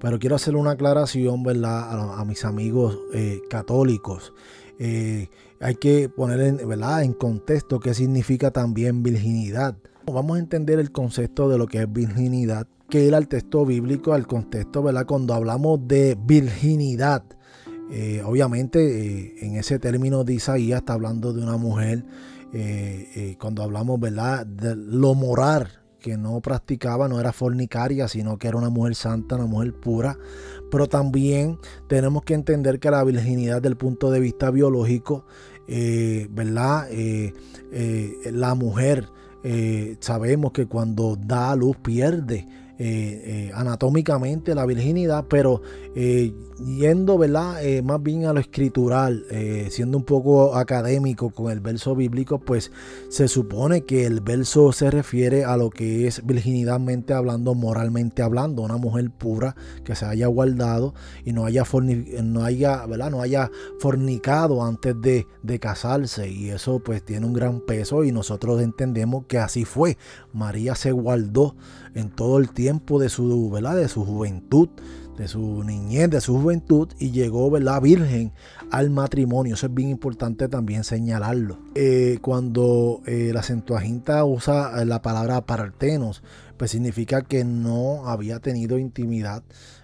Pero 0.00 0.18
quiero 0.18 0.34
hacer 0.34 0.56
una 0.56 0.72
aclaración, 0.72 1.44
¿verdad? 1.44 2.18
A, 2.18 2.24
mis 2.24 2.44
amigos 2.44 2.98
católicos. 3.48 4.32
Eh, 5.60 5.66
hay 5.66 5.74
que 5.76 6.08
poner 6.08 6.40
en, 6.40 7.12
contexto 7.14 7.80
qué 7.80 7.94
significa 7.94 8.50
también 8.50 9.02
virginidad. 9.02 9.76
Vamos 10.06 10.36
a 10.36 10.40
entender 10.40 10.78
el 10.78 10.90
concepto 10.90 11.48
de 11.48 11.58
lo 11.58 11.66
que 11.66 11.82
es 11.82 11.92
virginidad, 11.92 12.66
que 12.88 13.04
ir 13.04 13.14
al 13.14 13.28
texto 13.28 13.64
bíblico, 13.64 14.12
al 14.12 14.26
contexto, 14.26 14.82
¿verdad? 14.82 15.06
Cuando 15.06 15.34
hablamos 15.34 15.86
de 15.86 16.16
virginidad, 16.20 17.22
eh, 17.92 18.22
obviamente 18.24 18.80
eh, 18.80 19.34
en 19.42 19.56
ese 19.56 19.78
término 19.78 20.24
de 20.24 20.34
Isaías 20.34 20.80
está 20.80 20.94
hablando 20.94 21.32
de 21.32 21.42
una 21.42 21.56
mujer, 21.56 22.04
cuando 23.38 23.62
hablamos, 23.62 24.00
¿verdad? 24.00 24.44
De 24.44 24.74
lo 24.74 25.14
moral, 25.14 25.68
que 26.00 26.16
no 26.16 26.40
practicaba, 26.40 27.08
no 27.08 27.20
era 27.20 27.32
fornicaria, 27.32 28.08
sino 28.08 28.38
que 28.38 28.48
era 28.48 28.56
una 28.56 28.70
mujer 28.70 28.96
santa, 28.96 29.36
una 29.36 29.46
mujer 29.46 29.74
pura. 29.74 30.18
Pero 30.70 30.88
también 30.88 31.58
tenemos 31.88 32.22
que 32.24 32.34
entender 32.34 32.80
que 32.80 32.90
la 32.90 33.04
virginidad 33.04 33.62
del 33.62 33.76
punto 33.76 34.10
de 34.10 34.18
vista 34.18 34.50
biológico, 34.50 35.24
eh, 35.72 36.26
¿verdad? 36.30 36.88
Eh, 36.90 37.32
eh, 37.72 38.30
la 38.32 38.54
mujer 38.54 39.08
sabemos 40.00 40.52
que 40.52 40.66
cuando 40.66 41.16
da 41.16 41.52
a 41.52 41.56
luz 41.56 41.76
pierde 41.78 42.46
anatómicamente 43.54 44.54
la 44.54 44.64
virginidad, 44.66 45.26
pero 45.28 45.62
yendo 45.94 47.18
¿verdad? 47.18 47.60
más 47.82 48.02
bien 48.02 48.24
a 48.26 48.32
lo 48.32 48.40
escritural, 48.40 49.24
siendo 49.70 49.98
un 49.98 50.04
poco 50.04 50.54
académico 50.56 51.30
con 51.30 51.50
el 51.50 51.60
verso 51.60 51.94
bíblico, 51.94 52.38
pues 52.38 52.72
se 53.08 53.28
supone 53.28 53.82
que 53.82 54.06
el 54.06 54.20
verso 54.20 54.72
se 54.72 54.90
refiere 54.90 55.44
a 55.44 55.56
lo 55.56 55.70
que 55.70 56.06
es 56.06 56.24
virginidadmente 56.24 57.12
hablando, 57.12 57.54
moralmente 57.54 58.22
hablando, 58.22 58.62
una 58.62 58.76
mujer 58.76 59.10
pura 59.10 59.54
que 59.84 59.94
se 59.94 60.06
haya 60.06 60.26
guardado 60.26 60.94
y 61.24 61.32
no 61.32 61.44
haya, 61.44 61.64
no 62.22 62.44
haya, 62.44 62.86
¿verdad? 62.86 63.10
No 63.10 63.22
haya 63.22 63.50
fornicado 63.78 64.64
antes 64.64 65.00
de, 65.00 65.26
de 65.42 65.58
casarse 65.58 66.28
y 66.30 66.50
eso 66.50 66.80
pues 66.80 67.04
tiene 67.04 67.26
un 67.26 67.32
gran 67.32 67.60
peso 67.60 68.04
y 68.04 68.12
nosotros 68.12 68.60
entendemos 68.62 69.26
que 69.26 69.38
así 69.38 69.64
fue. 69.64 69.98
María 70.32 70.74
se 70.74 70.92
guardó 70.92 71.56
en 71.94 72.10
todo 72.10 72.38
el 72.38 72.50
tiempo 72.50 72.98
de 72.98 73.08
su, 73.08 73.50
¿verdad? 73.50 73.76
De 73.76 73.88
su 73.88 74.04
juventud 74.04 74.68
de 75.20 75.28
su 75.28 75.62
niñez, 75.64 76.08
de 76.08 76.22
su 76.22 76.40
juventud 76.40 76.88
y 76.98 77.10
llegó, 77.10 77.50
¿verdad? 77.50 77.82
Virgen 77.82 78.32
al 78.70 78.88
matrimonio. 78.88 79.54
Eso 79.54 79.66
es 79.66 79.74
bien 79.74 79.90
importante 79.90 80.48
también 80.48 80.82
señalarlo. 80.82 81.58
Eh, 81.74 82.18
cuando 82.22 83.02
eh, 83.04 83.30
la 83.34 83.42
Centuaginta 83.42 84.24
usa 84.24 84.82
la 84.86 85.02
palabra 85.02 85.44
partenos, 85.44 86.22
pues 86.56 86.70
significa 86.70 87.20
que 87.20 87.44
no 87.44 88.08
había 88.08 88.40
tenido 88.40 88.78
intimidad, 88.78 89.42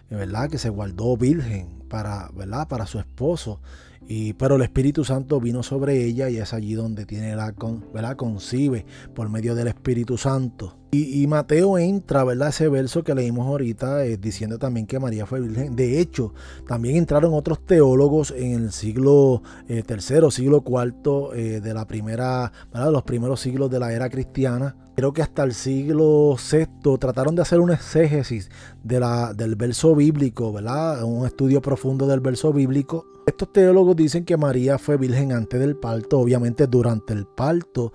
¿verdad? 0.08 0.48
Que 0.48 0.56
se 0.56 0.70
guardó 0.70 1.18
virgen 1.18 1.82
para, 1.90 2.30
¿verdad? 2.34 2.66
Para 2.66 2.86
su 2.86 2.98
esposo. 2.98 3.60
Y, 4.08 4.32
pero 4.34 4.56
el 4.56 4.62
Espíritu 4.62 5.04
Santo 5.04 5.38
vino 5.38 5.62
sobre 5.62 6.02
ella 6.02 6.30
y 6.30 6.38
es 6.38 6.54
allí 6.54 6.72
donde 6.72 7.04
tiene 7.04 7.36
la, 7.36 7.54
¿verdad? 7.92 8.16
Concibe 8.16 8.86
por 9.14 9.28
medio 9.28 9.54
del 9.54 9.68
Espíritu 9.68 10.16
Santo. 10.16 10.78
Y, 10.98 11.26
Mateo 11.26 11.76
entra, 11.76 12.24
¿verdad? 12.24 12.48
Ese 12.48 12.68
verso 12.68 13.04
que 13.04 13.14
leímos 13.14 13.46
ahorita, 13.46 14.04
eh, 14.06 14.16
diciendo 14.16 14.58
también 14.58 14.86
que 14.86 14.98
María 14.98 15.26
fue 15.26 15.40
virgen. 15.40 15.76
De 15.76 16.00
hecho, 16.00 16.32
también 16.66 16.96
entraron 16.96 17.34
otros 17.34 17.66
teólogos 17.66 18.30
en 18.30 18.52
el 18.52 18.72
siglo 18.72 19.42
eh, 19.68 19.82
tercero, 19.82 20.30
siglo 20.30 20.62
cuarto 20.62 21.34
eh, 21.34 21.60
de 21.60 21.74
la 21.74 21.86
primera, 21.86 22.50
¿verdad? 22.72 22.90
los 22.90 23.02
primeros 23.02 23.40
siglos 23.40 23.70
de 23.70 23.78
la 23.78 23.92
era 23.92 24.08
cristiana. 24.08 24.74
Creo 24.94 25.12
que 25.12 25.20
hasta 25.20 25.42
el 25.42 25.52
siglo 25.52 26.36
VI 26.36 26.96
trataron 26.98 27.34
de 27.34 27.42
hacer 27.42 27.60
un 27.60 27.70
exégesis 27.70 28.48
de 28.82 28.98
la, 28.98 29.34
del 29.34 29.54
verso 29.54 29.94
bíblico, 29.94 30.54
¿verdad? 30.54 31.04
Un 31.04 31.26
estudio 31.26 31.60
profundo 31.60 32.06
del 32.06 32.20
verso 32.20 32.50
bíblico. 32.54 33.04
Estos 33.26 33.52
teólogos 33.52 33.96
dicen 33.96 34.24
que 34.24 34.36
María 34.38 34.78
fue 34.78 34.96
virgen 34.96 35.32
antes 35.32 35.60
del 35.60 35.76
parto, 35.76 36.20
obviamente 36.20 36.66
durante 36.66 37.12
el 37.12 37.26
parto 37.26 37.92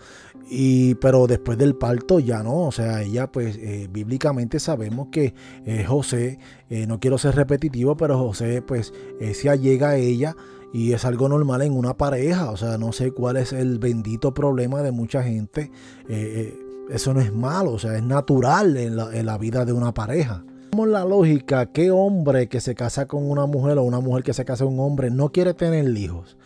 y, 0.53 0.95
pero 0.95 1.27
después 1.27 1.57
del 1.57 1.75
parto 1.75 2.19
ya 2.19 2.43
no, 2.43 2.67
o 2.67 2.71
sea, 2.73 3.01
ella 3.03 3.31
pues 3.31 3.55
eh, 3.55 3.87
bíblicamente 3.89 4.59
sabemos 4.59 5.07
que 5.09 5.33
eh, 5.65 5.85
José, 5.85 6.39
eh, 6.69 6.85
no 6.87 6.99
quiero 6.99 7.17
ser 7.17 7.35
repetitivo, 7.35 7.95
pero 7.95 8.17
José 8.17 8.61
pues 8.61 8.93
se 9.33 9.49
allega 9.49 9.91
a 9.91 9.95
ella 9.95 10.35
y 10.73 10.91
es 10.91 11.05
algo 11.05 11.29
normal 11.29 11.61
en 11.61 11.71
una 11.71 11.95
pareja, 11.95 12.51
o 12.51 12.57
sea, 12.57 12.77
no 12.77 12.91
sé 12.91 13.11
cuál 13.11 13.37
es 13.37 13.53
el 13.53 13.79
bendito 13.79 14.33
problema 14.33 14.81
de 14.81 14.91
mucha 14.91 15.23
gente, 15.23 15.71
eso 16.89 17.13
no 17.13 17.21
es 17.21 17.33
malo, 17.33 17.71
o 17.71 17.79
sea, 17.79 17.95
es 17.95 18.03
natural 18.03 18.75
en 18.75 18.97
la, 18.97 19.15
en 19.17 19.25
la 19.25 19.37
vida 19.37 19.63
de 19.63 19.71
una 19.71 19.93
pareja. 19.93 20.43
Como 20.71 20.85
la 20.85 21.05
lógica, 21.05 21.67
¿qué 21.67 21.91
hombre 21.91 22.49
que 22.49 22.59
se 22.59 22.75
casa 22.75 23.05
con 23.05 23.29
una 23.29 23.45
mujer 23.45 23.77
o 23.77 23.83
una 23.83 24.01
mujer 24.01 24.23
que 24.23 24.33
se 24.33 24.43
casa 24.43 24.65
con 24.65 24.73
un 24.73 24.79
hombre 24.81 25.11
no 25.11 25.31
quiere 25.31 25.53
tener 25.53 25.87
hijos? 25.97 26.37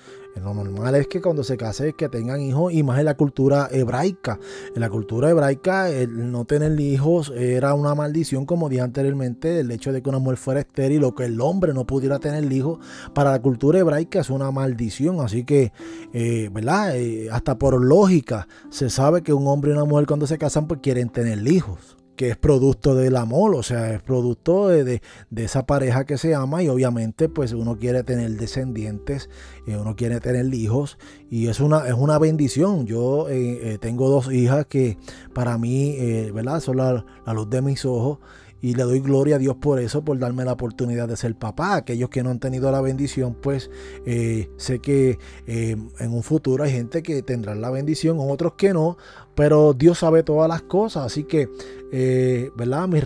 Lo 0.41 0.53
normal 0.53 0.95
es 0.95 1.07
que 1.07 1.21
cuando 1.21 1.43
se 1.43 1.57
case 1.57 1.93
que 1.93 2.09
tengan 2.09 2.41
hijos 2.41 2.73
y 2.73 2.83
más 2.83 2.99
en 2.99 3.05
la 3.05 3.15
cultura 3.15 3.69
hebraica. 3.71 4.37
En 4.75 4.81
la 4.81 4.89
cultura 4.89 5.29
hebraica 5.29 5.89
el 5.89 6.31
no 6.31 6.45
tener 6.45 6.79
hijos 6.79 7.31
era 7.35 7.73
una 7.73 7.95
maldición, 7.95 8.45
como 8.45 8.69
dije 8.69 8.81
anteriormente, 8.81 9.59
el 9.59 9.71
hecho 9.71 9.91
de 9.91 10.01
que 10.01 10.09
una 10.09 10.19
mujer 10.19 10.37
fuera 10.37 10.59
estéril 10.59 11.03
o 11.05 11.15
que 11.15 11.25
el 11.25 11.39
hombre 11.39 11.73
no 11.73 11.87
pudiera 11.87 12.19
tener 12.19 12.51
hijos. 12.51 12.79
Para 13.13 13.31
la 13.31 13.41
cultura 13.41 13.79
hebraica 13.79 14.19
es 14.19 14.29
una 14.29 14.51
maldición, 14.51 15.21
así 15.21 15.45
que, 15.45 15.71
eh, 16.13 16.49
¿verdad? 16.51 16.97
Eh, 16.97 17.29
hasta 17.31 17.57
por 17.57 17.81
lógica 17.81 18.47
se 18.69 18.89
sabe 18.89 19.23
que 19.23 19.33
un 19.33 19.47
hombre 19.47 19.71
y 19.71 19.73
una 19.73 19.85
mujer 19.85 20.05
cuando 20.05 20.27
se 20.27 20.37
casan 20.37 20.67
pues 20.67 20.81
quieren 20.81 21.09
tener 21.09 21.47
hijos 21.47 21.94
que 22.15 22.29
es 22.29 22.37
producto 22.37 22.95
del 22.95 23.15
amor, 23.15 23.55
o 23.55 23.63
sea, 23.63 23.93
es 23.93 24.01
producto 24.01 24.69
de, 24.69 25.01
esa 25.35 25.65
pareja 25.65 26.05
que 26.05 26.17
se 26.17 26.33
ama 26.33 26.63
y 26.63 26.69
obviamente 26.69 27.29
pues 27.29 27.53
uno 27.53 27.77
quiere 27.77 28.03
tener 28.03 28.31
descendientes, 28.31 29.29
eh, 29.67 29.77
uno 29.77 29.95
quiere 29.95 30.19
tener 30.19 30.53
hijos 30.53 30.97
y 31.29 31.47
es 31.47 31.59
una, 31.59 31.87
es 31.87 31.93
una 31.93 32.17
bendición. 32.17 32.85
Yo 32.85 33.29
eh, 33.29 33.73
eh, 33.73 33.77
tengo 33.79 34.09
dos 34.09 34.31
hijas 34.31 34.65
que 34.65 34.97
para 35.33 35.57
mí, 35.57 35.97
¿verdad? 36.31 36.59
Son 36.59 36.77
la, 36.77 37.05
luz 37.33 37.49
de 37.49 37.61
mis 37.61 37.85
ojos 37.85 38.19
y 38.65 38.73
le 38.73 38.81
doy 38.81 38.99
gloria 38.99 39.35
a 39.35 39.37
Dios 39.37 39.57
por 39.57 39.79
eso, 39.79 40.03
por 40.03 40.17
darme 40.17 40.43
la 40.43 40.53
oportunidad 40.53 41.07
de 41.07 41.15
ser 41.15 41.35
papá. 41.35 41.75
Aquellos 41.75 42.09
que 42.09 42.23
no 42.23 42.31
han 42.31 42.39
tenido 42.39 42.71
la 42.71 42.81
bendición, 42.81 43.35
pues 43.39 43.69
eh, 44.07 44.49
sé 44.57 44.79
que 44.79 45.19
eh, 45.45 45.75
en 45.99 46.11
un 46.11 46.23
futuro 46.23 46.63
hay 46.63 46.71
gente 46.71 47.03
que 47.03 47.21
tendrá 47.21 47.53
la 47.53 47.69
bendición, 47.69 48.17
otros 48.19 48.53
que 48.53 48.73
no, 48.73 48.97
pero 49.35 49.73
Dios 49.73 49.99
sabe 49.99 50.23
todas 50.23 50.49
las 50.49 50.63
cosas, 50.63 51.05
así 51.05 51.25
que, 51.25 51.47
eh, 51.91 52.49
¿verdad? 52.57 52.87
Mis, 52.87 53.03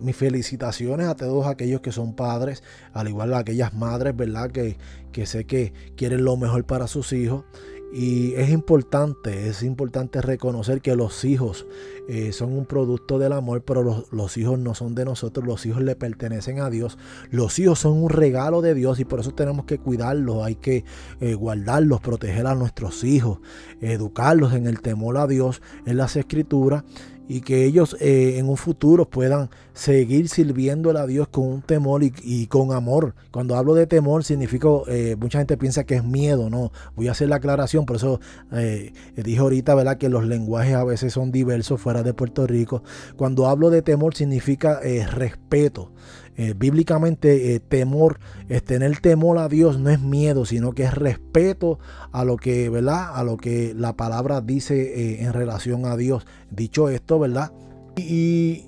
mis, 0.00 0.14
felicitaciones 0.14 1.08
a 1.08 1.16
todos 1.16 1.48
aquellos 1.48 1.80
que 1.80 1.90
son 1.90 2.14
padres, 2.14 2.62
al 2.92 3.08
igual 3.08 3.34
a 3.34 3.38
aquellas 3.38 3.74
madres, 3.74 4.14
¿verdad? 4.14 4.52
Que, 4.52 4.78
que 5.10 5.26
sé 5.26 5.44
que 5.44 5.72
quieren 5.96 6.22
lo 6.24 6.36
mejor 6.36 6.64
para 6.66 6.86
sus 6.86 7.12
hijos. 7.12 7.44
Y 7.90 8.34
es 8.34 8.50
importante, 8.50 9.48
es 9.48 9.62
importante 9.62 10.20
reconocer 10.20 10.82
que 10.82 10.94
los 10.94 11.24
hijos 11.24 11.66
eh, 12.06 12.32
son 12.32 12.52
un 12.52 12.66
producto 12.66 13.18
del 13.18 13.32
amor, 13.32 13.62
pero 13.62 14.04
los, 14.10 14.36
hijos 14.36 14.58
no 14.58 14.74
son 14.74 14.94
de 14.94 15.06
nosotros, 15.06 15.46
los 15.46 15.64
hijos 15.64 15.82
le 15.82 15.96
pertenecen 15.96 16.60
a 16.60 16.68
Dios. 16.68 16.98
Los 17.30 17.58
hijos 17.58 17.78
son 17.78 18.02
un 18.02 18.10
regalo 18.10 18.60
de 18.60 18.74
Dios 18.74 19.00
y 19.00 19.06
por 19.06 19.20
eso 19.20 19.32
tenemos 19.32 19.64
que 19.64 19.78
cuidarlos, 19.78 20.44
hay 20.44 20.56
que 20.56 20.84
eh, 21.20 21.34
guardarlos, 21.34 22.00
proteger 22.00 22.46
a 22.46 22.54
nuestros 22.54 23.04
hijos, 23.04 23.38
educarlos 23.80 24.52
en 24.52 24.66
el 24.66 24.80
temor 24.80 25.16
a 25.16 25.26
Dios, 25.26 25.62
en 25.86 25.96
las 25.96 26.16
escrituras 26.16 26.84
y 27.28 27.42
que 27.42 27.66
ellos 27.66 27.94
eh, 28.00 28.38
en 28.38 28.48
un 28.48 28.56
futuro 28.56 29.04
puedan 29.08 29.50
seguir 29.74 30.28
sirviéndole 30.28 30.98
a 30.98 31.06
Dios 31.06 31.28
con 31.28 31.46
un 31.46 31.62
temor 31.62 32.02
y, 32.02 32.46
con 32.46 32.72
amor. 32.72 33.14
Cuando 33.30 33.54
hablo 33.54 33.74
de 33.74 33.86
temor 33.86 34.24
significa, 34.24 34.68
eh, 34.88 35.14
mucha 35.20 35.38
gente 35.38 35.58
piensa 35.58 35.84
que 35.84 35.96
es 35.96 36.04
miedo, 36.04 36.48
no, 36.48 36.72
voy 36.96 37.08
a 37.08 37.12
hacer 37.12 37.28
la 37.28 37.36
aclaración, 37.36 37.84
por 37.84 37.96
eso 37.96 38.18
eh, 38.52 38.92
dije 39.14 39.38
ahorita, 39.38 39.74
¿verdad? 39.74 39.98
Que 39.98 40.08
los 40.08 40.24
lenguajes 40.26 40.74
a 40.74 40.84
veces 40.84 41.12
son 41.12 41.30
diversos 41.30 41.80
fuera 41.80 42.02
de 42.02 42.14
Puerto 42.14 42.46
Rico. 42.46 42.82
Cuando 43.16 43.46
hablo 43.46 43.68
de 43.68 43.82
temor 43.82 44.14
significa 44.14 44.80
respeto. 45.12 45.92
Eh, 46.40 46.54
bíblicamente 46.56 47.56
eh, 47.56 47.58
temor, 47.58 48.20
es 48.48 48.62
tener 48.62 49.00
temor 49.00 49.38
a 49.38 49.48
Dios 49.48 49.80
no 49.80 49.90
es 49.90 50.00
miedo, 50.00 50.44
sino 50.44 50.72
que 50.72 50.84
es 50.84 50.94
respeto 50.94 51.80
a 52.12 52.24
lo 52.24 52.36
que, 52.36 52.68
¿verdad? 52.68 53.16
A 53.16 53.24
lo 53.24 53.36
que 53.36 53.74
la 53.76 53.96
palabra 53.96 54.40
dice 54.40 54.76
eh, 54.80 55.24
en 55.24 55.32
relación 55.32 55.84
a 55.84 55.96
Dios. 55.96 56.28
Dicho 56.52 56.90
esto, 56.90 57.18
¿verdad? 57.18 57.50
Y, 57.96 58.66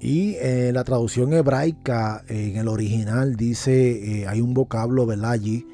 y 0.00 0.36
la 0.72 0.82
traducción 0.84 1.34
hebraica 1.34 2.24
en 2.28 2.56
el 2.56 2.68
original 2.68 3.36
dice, 3.36 4.24
hay 4.26 4.40
un 4.40 4.54
vocablo, 4.54 5.04
¿verdad? 5.04 5.32
Allí, 5.32 5.66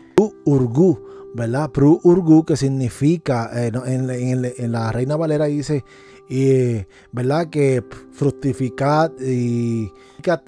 urgu, 0.44 1.00
¿verdad? 1.36 1.70
Pru 1.70 2.00
urgu, 2.02 2.44
que 2.44 2.56
significa, 2.56 3.50
en, 3.54 3.76
en, 4.10 4.72
la 4.72 4.90
Reina 4.90 5.14
Valera 5.14 5.44
dice, 5.44 5.84
¿verdad? 7.12 7.50
Que 7.50 7.82
fructificad 8.12 9.10
y 9.20 9.90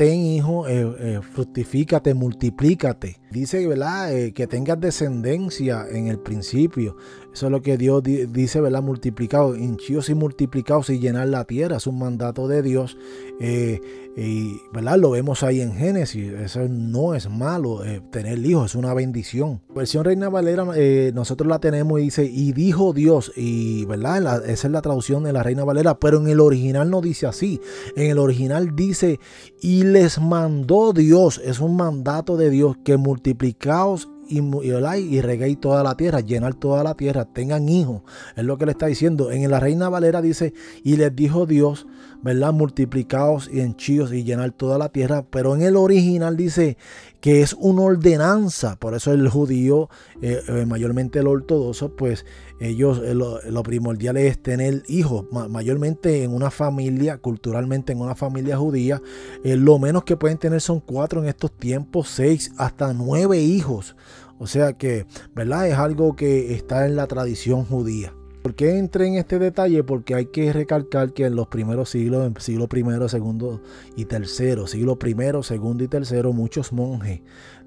hijo, 0.01 0.69
eh, 0.69 0.95
eh, 0.99 1.21
fructifícate, 1.23 2.15
multiplícate. 2.15 3.19
Dice, 3.31 3.67
¿verdad? 3.67 4.15
Eh, 4.15 4.33
que 4.33 4.47
tengas 4.47 4.79
descendencia 4.81 5.87
en 5.91 6.09
el 6.09 6.19
principio. 6.19 6.97
Eso 7.33 7.47
es 7.47 7.53
lo 7.53 7.63
que 7.63 7.79
Dios 7.79 8.03
dice, 8.03 8.61
¿verdad? 8.61 8.83
Multiplicado, 8.83 9.57
hinchidos 9.57 10.11
y 10.11 10.15
multiplicados 10.15 10.91
y 10.91 10.99
llenar 10.99 11.29
la 11.29 11.45
tierra. 11.45 11.77
Es 11.77 11.87
un 11.87 11.99
mandato 11.99 12.47
de 12.47 12.63
Dios. 12.63 12.99
y, 13.41 14.61
¿verdad? 14.73 14.99
Lo 14.99 15.11
vemos 15.13 15.43
ahí 15.43 15.63
en 15.63 15.73
Génesis. 15.73 16.31
Eso 16.33 16.69
no 16.69 17.15
es 17.15 17.31
malo. 17.31 17.81
tener 18.11 18.39
hijos 18.45 18.73
es 18.73 18.75
una 18.75 18.93
bendición. 18.93 19.63
Versión 19.75 20.05
Reina 20.05 20.29
Valera, 20.29 20.67
nosotros 21.15 21.49
la 21.49 21.59
tenemos 21.59 22.01
y 22.01 22.05
dice, 22.05 22.25
y 22.25 22.53
dijo 22.53 22.93
Dios. 22.93 23.33
Y, 23.35 23.87
¿verdad? 23.87 24.45
esa 24.49 24.69
es 24.69 24.73
la 24.73 24.83
traducción 24.83 25.25
de 25.25 25.33
la 25.33 25.43
Reina 25.43 25.65
Valera. 25.65 25.99
Pero 25.99 26.19
en 26.19 26.29
el 26.29 26.41
original 26.41 26.91
no 26.91 27.01
dice 27.01 27.27
así. 27.27 27.61
En 27.97 28.11
el 28.11 28.19
original 28.19 28.77
dice, 28.77 29.19
y 29.63 29.85
les 29.85 30.21
mandó 30.21 30.93
Dios, 30.93 31.41
es 31.43 31.61
un 31.61 31.77
mandato 31.77 32.37
de 32.37 32.51
Dios, 32.51 32.77
que 32.85 32.99
multiplicaos 32.99 34.09
y, 34.39 34.67
y, 34.69 35.21
reguéis 35.21 35.61
toda 35.61 35.83
la 35.83 35.97
tierra, 35.97 36.21
llenar 36.21 36.55
toda 36.55 36.83
la 36.83 36.95
tierra, 36.95 37.25
tengan 37.25 37.69
hijos. 37.69 38.03
Es 38.37 38.45
lo 38.45 38.59
que 38.59 38.67
le 38.67 38.73
está 38.73 38.87
diciendo. 38.87 39.31
En 39.31 39.51
la 39.51 39.61
Reina 39.61 39.89
Valera 39.89 40.23
dice, 40.23 40.55
y 40.83 40.97
les 40.97 41.15
dijo 41.15 41.47
Dios, 41.47 41.87
¿verdad? 42.23 42.53
Multiplicaos 42.53 43.51
y 43.53 43.61
henchíos 43.61 44.13
y 44.13 44.25
llenar 44.25 44.53
toda 44.53 44.79
la 44.79 44.89
tierra. 44.91 45.27
Pero 45.29 45.55
en 45.55 45.63
el 45.63 45.77
original 45.77 46.37
dice 46.37 46.77
que 47.21 47.41
es 47.41 47.55
una 47.55 47.83
ordenanza. 47.83 48.77
Por 48.77 48.95
eso 48.95 49.13
el 49.13 49.29
judío, 49.29 49.91
eh, 50.23 50.41
eh, 50.49 50.67
mayormente 50.67 51.19
el 51.19 51.27
ortodoxo, 51.27 51.95
pues 51.95 52.25
ellos 52.61 53.01
eh, 53.05 53.15
lo, 53.15 53.63
primordial 53.63 54.17
es 54.17 54.43
tener 54.43 54.83
hijos, 54.89 55.27
mayormente 55.49 56.23
en 56.23 56.33
una 56.33 56.51
familia, 56.51 57.19
culturalmente 57.19 57.93
en 57.93 58.01
una 58.01 58.15
familia 58.15 58.57
judía, 58.57 59.01
lo 59.45 59.79
menos 59.79 60.05
que 60.05 60.17
pueden 60.17 60.39
tener 60.39 60.61
son 60.61 60.81
cuatro 60.81 61.23
en 61.23 61.29
estos 61.29 61.53
tiempos, 61.53 62.09
seis, 62.09 62.53
hasta 62.57 62.93
nueve 62.93 63.41
hijos. 63.41 63.97
O 64.39 64.47
sea 64.47 64.73
que, 64.75 65.07
¿verdad? 65.35 65.69
Es 65.69 65.75
algo 65.75 66.17
que 66.17 66.55
está 66.55 66.87
en 66.87 66.97
la 66.97 67.07
tradición 67.07 67.65
judía. 67.65 68.15
¿Por 68.43 68.57
qué 68.57 68.77
entré 68.77 69.07
en 69.07 69.15
este 69.15 69.39
detalle? 69.39 69.85
Porque 69.85 70.17
hay 70.17 70.27
que 70.27 70.53
recalcar 70.53 71.13
que 71.13 71.27
en 71.27 71.37
los 71.37 71.47
primeros 71.47 71.91
siglos, 71.91 72.27
en 72.27 72.35
siglo 72.41 72.69
primero, 72.69 73.09
segundo 73.09 73.63
y 73.97 74.07
tercero, 74.07 74.67
siglo 74.67 74.99
primero, 74.99 75.45
segundo 75.45 75.85
y 75.85 75.89
tercero, 75.89 76.33
muchos 76.33 76.73
monjes 76.73 77.21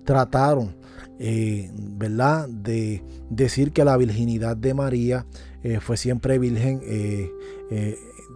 trataron, 0.05 0.75
eh, 1.19 1.71
¿verdad?, 1.73 2.47
de 2.47 3.03
decir 3.29 3.73
que 3.73 3.83
la 3.83 3.97
virginidad 3.97 4.55
de 4.55 4.73
María 4.73 5.25
eh, 5.63 5.79
fue 5.81 5.97
siempre 5.97 6.39
virgen 6.39 6.79
eh, 6.83 7.29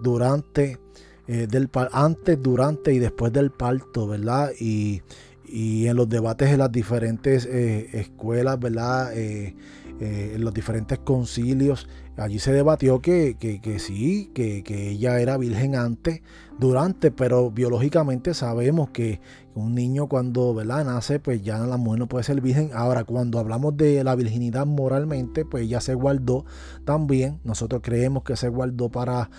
durante, 0.01 0.80
del, 1.27 1.69
antes, 1.91 2.41
durante 2.41 2.91
y 2.91 2.99
después 2.99 3.32
del 3.32 3.51
parto, 3.51 4.07
¿verdad? 4.07 4.51
Y, 4.59 5.01
y 5.52 5.88
en 5.88 5.95
los 5.95 6.08
debates 6.08 6.52
de 6.52 6.58
las 6.58 6.72
diferentes 6.72 7.45
escuelas, 7.45 8.60
¿verdad? 8.60 9.12
en 9.16 9.56
los 10.43 10.54
diferentes 10.54 11.00
concilios 11.00 11.88
allí 12.20 12.39
se 12.39 12.52
debatió 12.52 13.02
que, 13.02 13.36
sí, 13.80 14.32
que, 14.34 14.64
que, 14.64 14.89
ella 14.89 15.20
era 15.20 15.38
virgen 15.38 15.76
antes, 15.76 16.22
durante, 16.60 17.12
pero 17.12 17.52
biológicamente 17.52 18.34
sabemos 18.34 18.89
que 18.89 19.20
un 19.60 19.76
niño 19.76 20.07
cuando 20.07 20.53
¿verdad? 20.53 20.86
nace, 20.86 21.20
pues 21.20 21.41
ya 21.41 21.60
la 21.60 21.78
mujer 21.78 21.99
no 21.99 22.07
puede 22.07 22.24
ser 22.24 22.41
virgen. 22.41 22.72
Ahora, 22.74 23.03
cuando 23.03 23.39
hablamos 23.39 23.76
de 23.78 24.03
la 24.03 24.16
virginidad 24.16 24.66
moralmente, 24.66 25.45
pues 25.45 25.68
ya 25.70 25.82
se 25.82 25.93
guardó 25.93 26.45
también. 26.86 27.39
Nosotros 27.43 27.82
creemos 27.84 28.24
que 28.24 28.36
se 28.36 28.49
guardó 28.49 28.89
para 28.89 29.30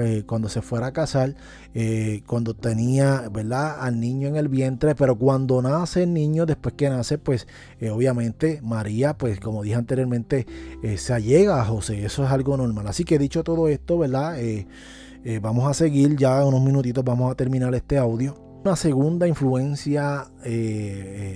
eh, 0.00 0.22
cuando 0.26 0.48
se 0.48 0.62
fuera 0.62 0.88
a 0.88 0.92
casar, 0.92 1.34
eh, 1.74 2.22
cuando 2.26 2.54
tenía 2.54 3.28
¿verdad? 3.30 3.76
al 3.80 4.00
niño 4.00 4.28
en 4.28 4.36
el 4.36 4.48
vientre, 4.48 4.94
pero 4.94 5.16
cuando 5.16 5.60
nace 5.62 6.04
el 6.04 6.12
niño, 6.12 6.46
después 6.46 6.74
que 6.74 6.88
nace, 6.88 7.18
pues 7.18 7.46
eh, 7.80 7.90
obviamente 7.90 8.60
María, 8.62 9.16
pues 9.18 9.40
como 9.40 9.62
dije 9.62 9.76
anteriormente, 9.76 10.46
se 10.96 11.12
allega 11.12 11.60
a 11.60 11.64
José. 11.64 12.04
Eso 12.04 12.24
es 12.24 12.30
algo 12.30 12.56
normal. 12.56 12.86
Así 12.86 13.04
que 13.04 13.18
dicho 13.18 13.42
todo 13.42 13.68
esto, 13.68 13.98
¿verdad? 13.98 14.36
vamos 15.40 15.70
a 15.70 15.72
seguir 15.72 16.16
ya 16.16 16.44
unos 16.44 16.60
minutitos, 16.60 17.02
vamos 17.02 17.32
a 17.32 17.34
terminar 17.34 17.74
este 17.74 17.96
audio 17.96 18.43
una 18.64 18.76
segunda 18.76 19.28
influencia 19.28 20.30
eh, 20.42 20.50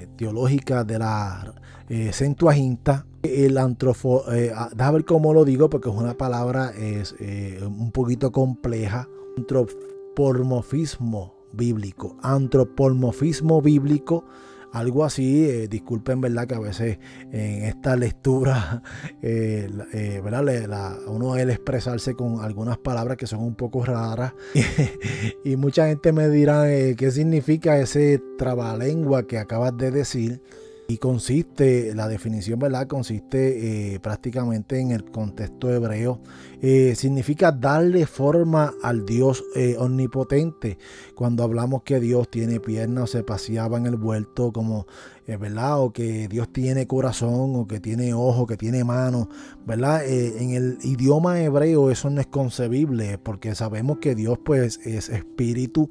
eh, 0.02 0.08
teológica 0.16 0.82
de 0.82 0.98
la 0.98 1.54
eh, 1.90 2.10
Centuaginta, 2.12 3.06
el 3.22 3.58
antrofo, 3.58 4.32
eh, 4.32 4.50
ah, 4.54 4.70
déjame 4.74 4.98
ver 4.98 5.04
cómo 5.04 5.34
lo 5.34 5.44
digo 5.44 5.68
porque 5.68 5.90
es 5.90 5.94
una 5.94 6.14
palabra 6.14 6.70
es 6.70 7.14
un 7.60 7.92
poquito 7.92 8.32
compleja, 8.32 9.06
antropomorfismo 9.36 11.34
bíblico, 11.52 12.16
antropomorfismo 12.22 13.60
bíblico 13.60 14.24
algo 14.72 15.04
así. 15.04 15.48
Eh, 15.48 15.68
disculpen, 15.68 16.20
¿verdad? 16.20 16.46
Que 16.46 16.54
a 16.54 16.60
veces 16.60 16.98
en 17.32 17.64
esta 17.64 17.96
lectura, 17.96 18.82
eh, 19.22 19.68
eh, 19.92 20.20
¿verdad? 20.22 20.98
uno 21.06 21.36
el 21.36 21.50
expresarse 21.50 22.14
con 22.14 22.40
algunas 22.40 22.78
palabras 22.78 23.16
que 23.16 23.26
son 23.26 23.40
un 23.40 23.54
poco 23.54 23.84
raras. 23.84 24.34
y 25.44 25.56
mucha 25.56 25.86
gente 25.86 26.12
me 26.12 26.28
dirá, 26.28 26.64
¿qué 26.96 27.10
significa 27.10 27.78
ese 27.78 28.20
trabalengua 28.36 29.26
que 29.26 29.38
acabas 29.38 29.76
de 29.76 29.90
decir? 29.90 30.42
Y 30.90 30.96
consiste, 30.96 31.94
la 31.94 32.08
definición, 32.08 32.58
¿verdad? 32.58 32.86
Consiste 32.86 33.92
eh, 33.92 34.00
prácticamente 34.00 34.80
en 34.80 34.90
el 34.90 35.04
contexto 35.04 35.70
hebreo. 35.70 36.22
Eh, 36.62 36.94
significa 36.96 37.52
darle 37.52 38.06
forma 38.06 38.72
al 38.82 39.04
Dios 39.04 39.44
eh, 39.54 39.76
omnipotente. 39.78 40.78
Cuando 41.14 41.44
hablamos 41.44 41.82
que 41.82 42.00
Dios 42.00 42.30
tiene 42.30 42.58
piernas 42.58 43.10
se 43.10 43.22
paseaba 43.22 43.76
en 43.76 43.84
el 43.84 43.96
vuelto, 43.96 44.50
como, 44.50 44.86
¿verdad? 45.26 45.78
O 45.78 45.92
que 45.92 46.26
Dios 46.26 46.50
tiene 46.54 46.86
corazón, 46.86 47.54
o 47.54 47.66
que 47.68 47.80
tiene 47.80 48.14
ojo, 48.14 48.46
que 48.46 48.56
tiene 48.56 48.82
mano, 48.82 49.28
¿verdad? 49.66 50.06
en 50.06 50.52
el 50.52 50.78
idioma 50.82 51.38
hebreo 51.42 51.90
eso 51.90 52.08
no 52.08 52.18
es 52.18 52.28
concebible, 52.28 53.18
porque 53.18 53.54
sabemos 53.54 53.98
que 53.98 54.14
Dios, 54.14 54.38
pues, 54.42 54.80
es 54.86 55.10
espíritu 55.10 55.90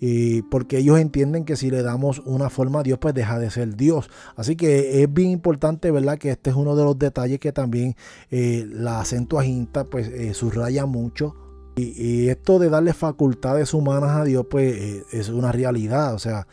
y 0.00 0.42
porque 0.42 0.78
ellos 0.78 0.98
entienden 0.98 1.44
que 1.44 1.56
si 1.56 1.70
le 1.70 1.82
damos 1.82 2.20
una 2.24 2.50
forma 2.50 2.80
a 2.80 2.82
Dios, 2.82 2.98
pues 2.98 3.14
deja 3.14 3.38
de 3.38 3.50
ser 3.50 3.76
Dios. 3.76 4.10
Así 4.36 4.56
que 4.56 5.02
es 5.02 5.12
bien 5.12 5.30
importante, 5.30 5.90
¿verdad? 5.90 6.18
Que 6.18 6.30
este 6.30 6.50
es 6.50 6.56
uno 6.56 6.76
de 6.76 6.84
los 6.84 6.98
detalles 6.98 7.40
que 7.40 7.52
también 7.52 7.96
eh, 8.30 8.66
la 8.70 9.00
Acentuaginta 9.00 9.84
pues 9.84 10.08
eh, 10.08 10.34
subraya 10.34 10.86
mucho 10.86 11.34
Y, 11.76 12.28
esto 12.28 12.58
de 12.58 12.70
darle 12.70 12.92
facultades 12.92 13.72
humanas 13.72 14.16
a 14.16 14.24
Dios, 14.24 14.46
pues 14.50 14.74
eh, 14.76 15.04
es 15.12 15.28
una 15.28 15.52
realidad. 15.52 16.14
O 16.14 16.18
sea, 16.18 16.46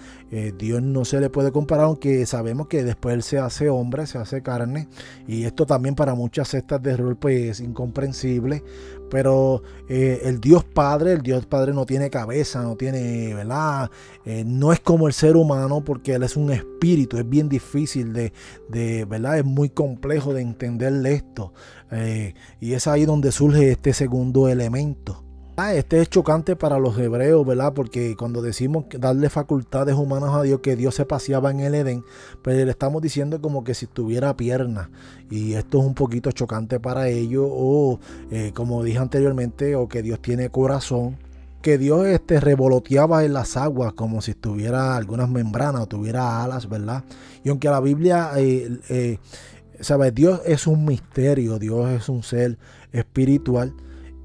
Dios 0.58 0.82
no 0.82 1.06
se 1.06 1.22
le 1.22 1.30
puede 1.30 1.54
comparar, 1.54 1.86
aunque 1.86 2.26
sabemos 2.26 2.68
que 2.68 2.84
después 2.84 3.16
Él 3.16 3.24
se 3.24 3.40
hace 3.40 3.70
hombre, 3.70 4.06
se 4.06 4.18
hace 4.18 4.42
carne. 4.42 4.90
Y 5.28 5.46
esto 5.46 5.66
también 5.66 5.96
para 5.96 6.14
muchas 6.14 6.50
sectas 6.50 6.84
de 6.84 6.98
rol, 6.98 7.16
pues 7.16 7.52
es 7.52 7.60
incomprensible. 7.62 8.62
Pero 9.10 9.64
eh, 9.88 10.22
el 10.24 10.40
Dios 10.40 10.64
Padre, 10.64 11.14
el 11.14 11.22
Dios 11.22 11.46
Padre 11.46 11.74
no 11.74 11.86
tiene 11.86 12.10
cabeza, 12.10 12.62
no 12.64 12.76
tiene, 12.76 13.34
¿verdad? 13.34 13.90
no 14.46 14.74
es 14.74 14.80
como 14.80 15.08
el 15.08 15.14
ser 15.14 15.36
humano 15.36 15.84
porque 15.84 16.16
Él 16.16 16.24
es 16.24 16.36
un 16.36 16.52
espíritu, 16.52 17.18
es 17.18 17.30
bien 17.30 17.48
difícil 17.48 18.12
de, 18.14 18.34
de 18.70 19.06
¿verdad? 19.06 19.38
Es 19.38 19.46
muy 19.46 19.70
complejo 19.70 20.34
de 20.34 20.42
entenderle 20.42 21.14
esto. 21.14 21.54
y 22.60 22.74
es 22.74 22.88
ahí 22.88 23.06
donde 23.06 23.32
surge 23.32 23.72
este 23.72 23.94
segundo 23.94 24.50
elemento. 24.50 25.25
Ah, 25.58 25.74
este 25.74 26.02
es 26.02 26.10
chocante 26.10 26.58
para 26.58 26.80
los 26.80 26.98
hebreos, 26.98 27.46
¿verdad? 27.46 27.72
Porque 27.74 28.18
cuando 28.18 28.42
decimos 28.42 28.88
darle 28.90 29.30
facultades 29.30 29.96
humanas 29.96 30.34
a 30.34 30.42
Dios, 30.42 30.60
que 30.60 30.76
Dios 30.76 30.96
se 30.96 31.06
paseaba 31.06 31.50
en 31.50 31.62
el 31.62 31.76
Edén, 31.76 32.04
pues 32.42 32.58
le 32.58 32.70
estamos 32.70 33.02
diciendo 33.02 33.40
como 33.42 33.64
que 33.64 33.74
si 33.74 33.88
tuviera 33.88 34.36
piernas. 34.36 34.90
Y 35.32 35.54
esto 35.54 35.80
es 35.80 35.86
un 35.86 35.94
poquito 35.94 36.34
chocante 36.34 36.82
para 36.82 37.08
ellos. 37.08 37.48
O 37.50 38.02
eh, 38.32 38.52
como 38.54 38.84
dije 38.84 38.98
anteriormente, 38.98 39.78
o 39.78 39.88
que 39.88 40.02
Dios 40.02 40.22
tiene 40.22 40.50
corazón. 40.50 41.18
Que 41.62 41.78
Dios 41.78 42.06
este, 42.06 42.42
revoloteaba 42.42 43.24
en 43.24 43.32
las 43.32 43.56
aguas 43.56 43.94
como 43.94 44.22
si 44.22 44.34
tuviera 44.34 44.98
algunas 44.98 45.30
membranas 45.30 45.84
o 45.84 45.88
tuviera 45.88 46.44
alas, 46.44 46.68
¿verdad? 46.68 47.06
Y 47.46 47.50
aunque 47.50 47.70
la 47.70 47.80
Biblia, 47.80 48.32
eh, 48.36 48.78
eh, 48.90 49.20
¿sabes? 49.80 50.14
Dios 50.14 50.42
es 50.46 50.68
un 50.68 50.84
misterio, 50.84 51.60
Dios 51.60 51.90
es 51.92 52.10
un 52.10 52.24
ser 52.24 52.58
espiritual 52.92 53.74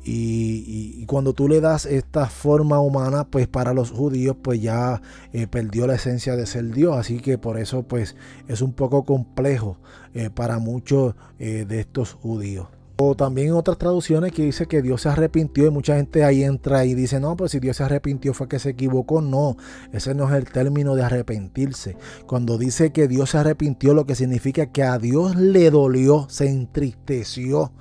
y, 0.03 1.05
cuando 1.07 1.35
tú 1.35 1.49
le 1.49 1.61
das 1.61 1.87
esta 1.87 2.27
forma 2.27 2.81
humana, 2.81 3.27
pues 3.29 3.49
para 3.49 3.75
los 3.75 3.91
judíos, 3.91 4.37
pues 4.41 4.63
ya 4.63 5.03
eh, 5.33 5.47
perdió 5.47 5.87
la 5.87 5.95
esencia 5.95 6.37
de 6.37 6.47
ser 6.47 6.73
Dios. 6.73 6.97
Así 6.97 7.21
que 7.21 7.37
por 7.37 7.59
eso, 7.59 7.83
pues 7.83 8.17
es 8.49 8.63
un 8.63 8.73
poco 8.73 9.05
complejo 9.05 9.79
eh, 10.15 10.31
para 10.31 10.59
muchos 10.59 11.15
eh, 11.39 11.67
de 11.69 11.81
estos 11.81 12.13
judíos. 12.15 12.69
O 13.03 13.15
también 13.15 13.53
otras 13.53 13.79
traducciones 13.79 14.31
que 14.33 14.45
dice 14.45 14.67
que 14.67 14.83
Dios 14.83 15.03
se 15.03 15.09
arrepintió 15.09 15.67
y 15.67 15.71
mucha 15.71 15.97
gente 15.97 16.23
ahí 16.23 16.45
entra 16.45 16.85
y 16.85 16.93
dice, 16.95 17.19
no, 17.19 17.35
pues 17.35 17.53
si 17.53 17.59
Dios 17.59 17.79
se 17.79 17.85
arrepintió 17.85 18.35
fue 18.35 18.47
que 18.47 18.59
se 18.59 18.71
equivocó. 18.71 19.23
No, 19.23 19.57
ese 19.93 20.15
no 20.15 20.29
es 20.29 20.35
el 20.35 20.45
término 20.45 20.95
de 20.95 21.03
arrepentirse. 21.03 21.97
Cuando 22.27 22.59
dice 22.59 22.93
que 22.93 23.09
Dios 23.09 23.31
se 23.31 23.39
arrepintió, 23.39 23.95
lo 23.95 24.05
que 24.05 24.15
significa 24.15 24.67
que 24.67 24.83
a 24.83 24.99
Dios 24.99 25.35
le 25.35 25.71
dolió, 25.71 26.27
se 26.29 26.51
entristeció. 26.51 27.73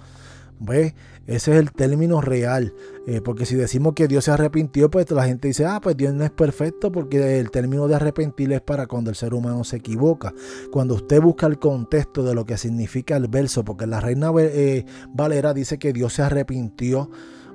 ¿Ves? 0.59 0.93
Ese 1.29 1.51
es 1.51 1.59
el 1.59 1.71
término 1.71 2.21
real. 2.21 2.73
Eh, 3.05 3.21
porque 3.21 3.45
si 3.45 3.55
decimos 3.55 3.93
que 3.93 4.07
Dios 4.07 4.25
se 4.25 4.31
arrepintió, 4.31 4.89
pues 4.89 5.11
la 5.11 5.25
gente 5.25 5.47
dice, 5.47 5.63
ah, 5.63 5.79
pues 5.79 5.95
Dios 5.95 6.11
no 6.11 6.23
es 6.23 6.31
perfecto 6.31 6.91
porque 6.91 7.39
el 7.39 7.51
término 7.51 7.87
de 7.87 7.93
arrepentir 7.93 8.51
es 8.51 8.61
para 8.61 8.87
cuando 8.87 9.11
el 9.11 9.15
ser 9.15 9.35
humano 9.35 9.63
se 9.63 9.77
equivoca. 9.77 10.33
Cuando 10.71 10.95
usted 10.95 11.21
busca 11.21 11.45
el 11.45 11.59
contexto 11.59 12.23
de 12.23 12.33
lo 12.33 12.45
que 12.45 12.57
significa 12.57 13.15
el 13.15 13.27
verso, 13.27 13.63
porque 13.63 13.85
la 13.85 13.99
reina 13.99 14.31
eh, 14.39 14.85
Valera 15.13 15.53
dice 15.53 15.77
que 15.77 15.93
Dios 15.93 16.13
se 16.13 16.23
arrepintió, 16.23 17.11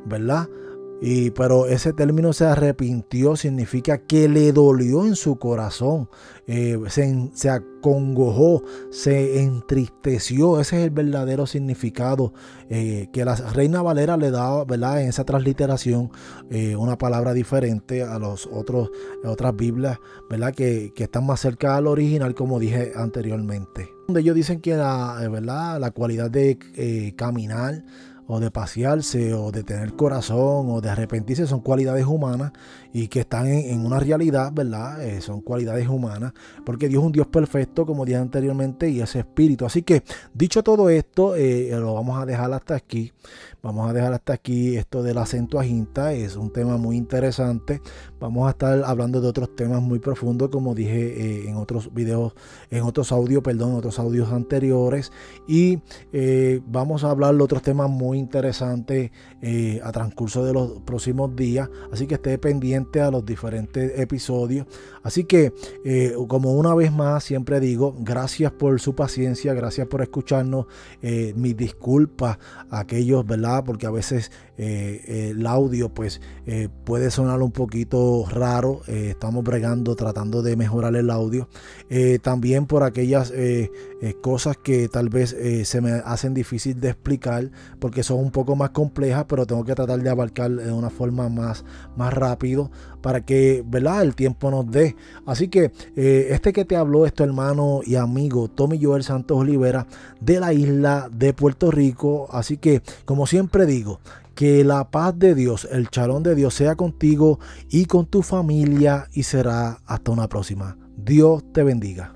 ¿verdad? 0.07 0.49
Pero 1.35 1.67
ese 1.67 1.93
término 1.93 2.33
se 2.33 2.47
arrepintió 2.47 3.37
significa 3.37 3.99
que 3.99 4.29
le 4.29 4.53
dolió 4.53 5.05
en 5.05 5.17
su 5.17 5.37
corazón, 5.37 6.09
eh, 6.47 6.79
se, 6.89 7.51
acongojó, 7.51 8.63
se 8.91 9.43
entristeció. 9.43 10.61
Ese 10.61 10.79
es 10.79 10.85
el 10.85 10.91
verdadero 10.91 11.47
significado 11.47 12.33
eh, 12.69 13.09
que 13.13 13.25
la 13.25 13.35
Reina 13.35 13.83
Valera 13.83 14.17
le 14.17 14.31
da 14.31 14.65
¿verdad? 14.65 15.03
en 15.03 15.09
esa 15.09 15.25
transliteración 15.25 16.11
eh, 16.51 16.77
una 16.77 16.97
palabra 16.97 17.33
diferente 17.35 18.03
a 18.03 18.19
los 18.19 18.47
otros 18.47 18.91
otras 19.25 19.55
Biblias 19.57 19.99
¿verdad? 20.31 20.55
Que, 20.55 20.93
que 20.95 21.05
están 21.05 21.27
más 21.27 21.41
cerca 21.41 21.77
al 21.77 21.87
original, 21.87 22.35
como 22.35 22.59
dije 22.59 22.93
anteriormente. 22.95 23.91
Donde 24.07 24.21
ellos 24.21 24.37
dicen 24.37 24.61
que 24.61 24.75
la, 24.75 25.19
¿verdad? 25.31 25.81
la 25.81 25.91
cualidad 25.91 26.31
de 26.31 27.15
caminar 27.17 27.85
o 28.27 28.41
de 28.41 28.51
pasearse 28.51 29.35
o 29.35 29.53
de 29.53 29.63
tener 29.63 29.95
corazón 29.95 30.71
o 30.71 30.81
de 30.81 30.89
arrepentirse 30.89 31.47
son 31.47 31.61
cualidades 31.61 32.07
humanas 32.07 32.53
y 32.93 33.09
que 33.09 33.21
están 33.21 33.47
en, 33.49 33.85
una 33.85 33.99
realidad, 33.99 34.53
¿verdad? 34.53 35.05
Eh, 35.05 35.21
son 35.21 35.41
cualidades 35.41 35.89
humanas 35.89 36.33
porque 36.65 36.89
Dios 36.89 37.03
es 37.03 37.07
un 37.07 37.13
Dios 37.13 37.27
perfecto 37.27 37.85
como 37.85 38.05
dije 38.05 38.19
anteriormente 38.19 38.89
y 38.89 39.01
es 39.01 39.15
espíritu. 39.17 39.67
Así 39.67 39.83
que 39.83 40.03
dicho 40.33 40.63
todo 40.63 40.89
esto, 40.89 41.35
eh, 41.35 41.71
lo 41.73 41.95
vamos 41.95 42.23
a 42.23 42.27
dejar 42.27 42.53
hasta 42.53 42.75
aquí. 42.75 43.13
Vamos 43.63 43.89
a 43.89 43.95
dejar 43.95 44.13
hasta 44.13 44.35
aquí 44.35 44.77
esto 44.77 45.03
del 45.03 45.19
acento 45.19 45.59
agita. 45.59 46.13
Es 46.13 46.37
un 46.37 46.53
tema 46.53 46.77
muy 46.77 46.97
interesante. 46.97 47.81
Vamos 48.21 48.47
a 48.47 48.51
estar 48.51 48.85
hablando 48.85 49.23
de 49.23 49.29
otros 49.29 49.57
temas 49.57 49.81
muy 49.81 49.99
profundos, 49.99 50.51
como 50.51 50.75
dije 50.75 51.45
eh, 51.45 51.49
en 51.49 51.57
otros 51.57 51.93
videos, 51.93 52.35
en 52.71 52.83
otros 52.83 53.11
audios, 53.11 53.43
perdón, 53.43 53.71
en 53.71 53.77
otros 53.77 53.99
audios 53.99 54.31
anteriores. 54.33 55.13
Y 55.49 55.79
vamos 56.67 57.05
a 57.05 57.11
hablar 57.11 57.35
de 57.35 57.43
otros 57.43 57.63
temas 57.63 57.91
muy 57.91 58.14
interesantes 58.19 59.11
eh, 59.43 59.81
a 59.83 59.93
transcurso 59.93 60.45
de 60.45 60.53
los 60.53 60.81
próximos 60.83 61.35
días. 61.37 61.69
Así 61.93 62.07
que 62.07 62.15
esté 62.15 62.39
pendiente 62.39 63.01
a 63.01 63.11
los 63.11 63.25
diferentes 63.25 63.99
episodios. 63.99 64.67
Así 65.03 65.25
que, 65.25 65.53
como 66.29 66.55
una 66.55 66.75
vez 66.75 66.91
más, 66.91 67.25
siempre 67.25 67.61
digo, 67.61 67.95
gracias 67.99 68.53
por 68.53 68.81
su 68.81 68.95
paciencia, 68.95 69.53
gracias 69.53 69.87
por 69.87 70.01
escucharnos. 70.01 70.67
mis 71.03 71.55
disculpas 71.55 72.39
a 72.71 72.81
aquellos, 72.81 73.27
¿verdad? 73.27 73.65
Porque 73.65 73.87
a 73.87 73.91
veces 73.91 74.33
eh, 74.57 75.31
el 75.31 75.47
audio 75.47 75.89
pues 75.89 76.21
eh, 76.47 76.69
puede 76.85 77.11
sonar 77.11 77.43
un 77.43 77.51
poquito 77.51 78.25
raro. 78.31 78.83
Eh, 78.87 79.09
estamos 79.11 79.43
bregando, 79.43 79.97
tratando 79.97 80.43
de 80.43 80.57
mejorar 80.57 80.95
el 80.97 81.11
audio. 81.11 81.49
también 82.23 82.67
por 82.67 82.83
aquellas 82.83 83.33
cosas 84.21 84.57
que 84.57 84.89
tal 84.89 85.09
vez 85.09 85.37
se 85.65 85.81
me 85.81 85.93
hacen 85.93 86.35
difícil 86.35 86.81
de 86.81 86.91
explicar 86.91 87.51
porque 87.79 88.03
son 88.03 88.19
un 88.19 88.31
poco 88.31 88.57
más 88.57 88.71
complejas, 88.71 89.25
pero 89.29 89.47
tengo 89.47 89.65
que 89.65 89.75
tratar 89.75 90.01
de 90.03 90.11
abarcar 90.11 90.51
de 90.51 90.73
una 90.73 90.91
forma 90.91 91.29
más, 91.29 91.65
más 91.97 92.13
rápido 92.13 92.71
para 93.01 93.21
que 93.25 93.63
¿verdad? 93.67 94.03
el 94.03 94.15
tiempo 94.15 94.51
nos 94.51 94.71
dé. 94.71 94.97
Así 95.27 95.49
que 95.49 95.73
este 95.97 96.53
que 96.53 96.65
te 96.65 96.77
habló, 96.77 97.07
este 97.07 97.23
hermano 97.23 97.81
y 97.85 97.97
amigo 97.97 98.49
Tommy 98.49 98.83
Joel 98.83 99.05
Santos 99.05 99.39
Olivera 99.39 99.87
de 100.21 100.41
la 100.41 100.53
isla 100.53 101.09
de 101.13 101.33
Puerto 101.33 101.71
Rico. 101.71 102.27
Así 102.31 102.57
que, 102.57 102.83
como 103.05 103.27
siempre 103.27 103.67
digo, 103.67 104.01
que 104.35 104.65
la 104.65 104.91
paz 104.91 105.19
de 105.19 105.35
Dios, 105.35 105.69
el 105.71 105.89
charón 105.91 106.23
de 106.23 106.35
Dios 106.35 106.55
sea 106.55 106.77
contigo 106.77 107.39
y 107.71 107.87
con 107.87 108.07
tu 108.07 108.23
familia 108.23 109.09
y 109.13 109.23
será 109.23 109.79
hasta 109.87 110.11
una 110.11 110.29
próxima. 110.29 110.77
Dios 110.97 111.45
te 111.53 111.63
bendiga. 111.63 112.15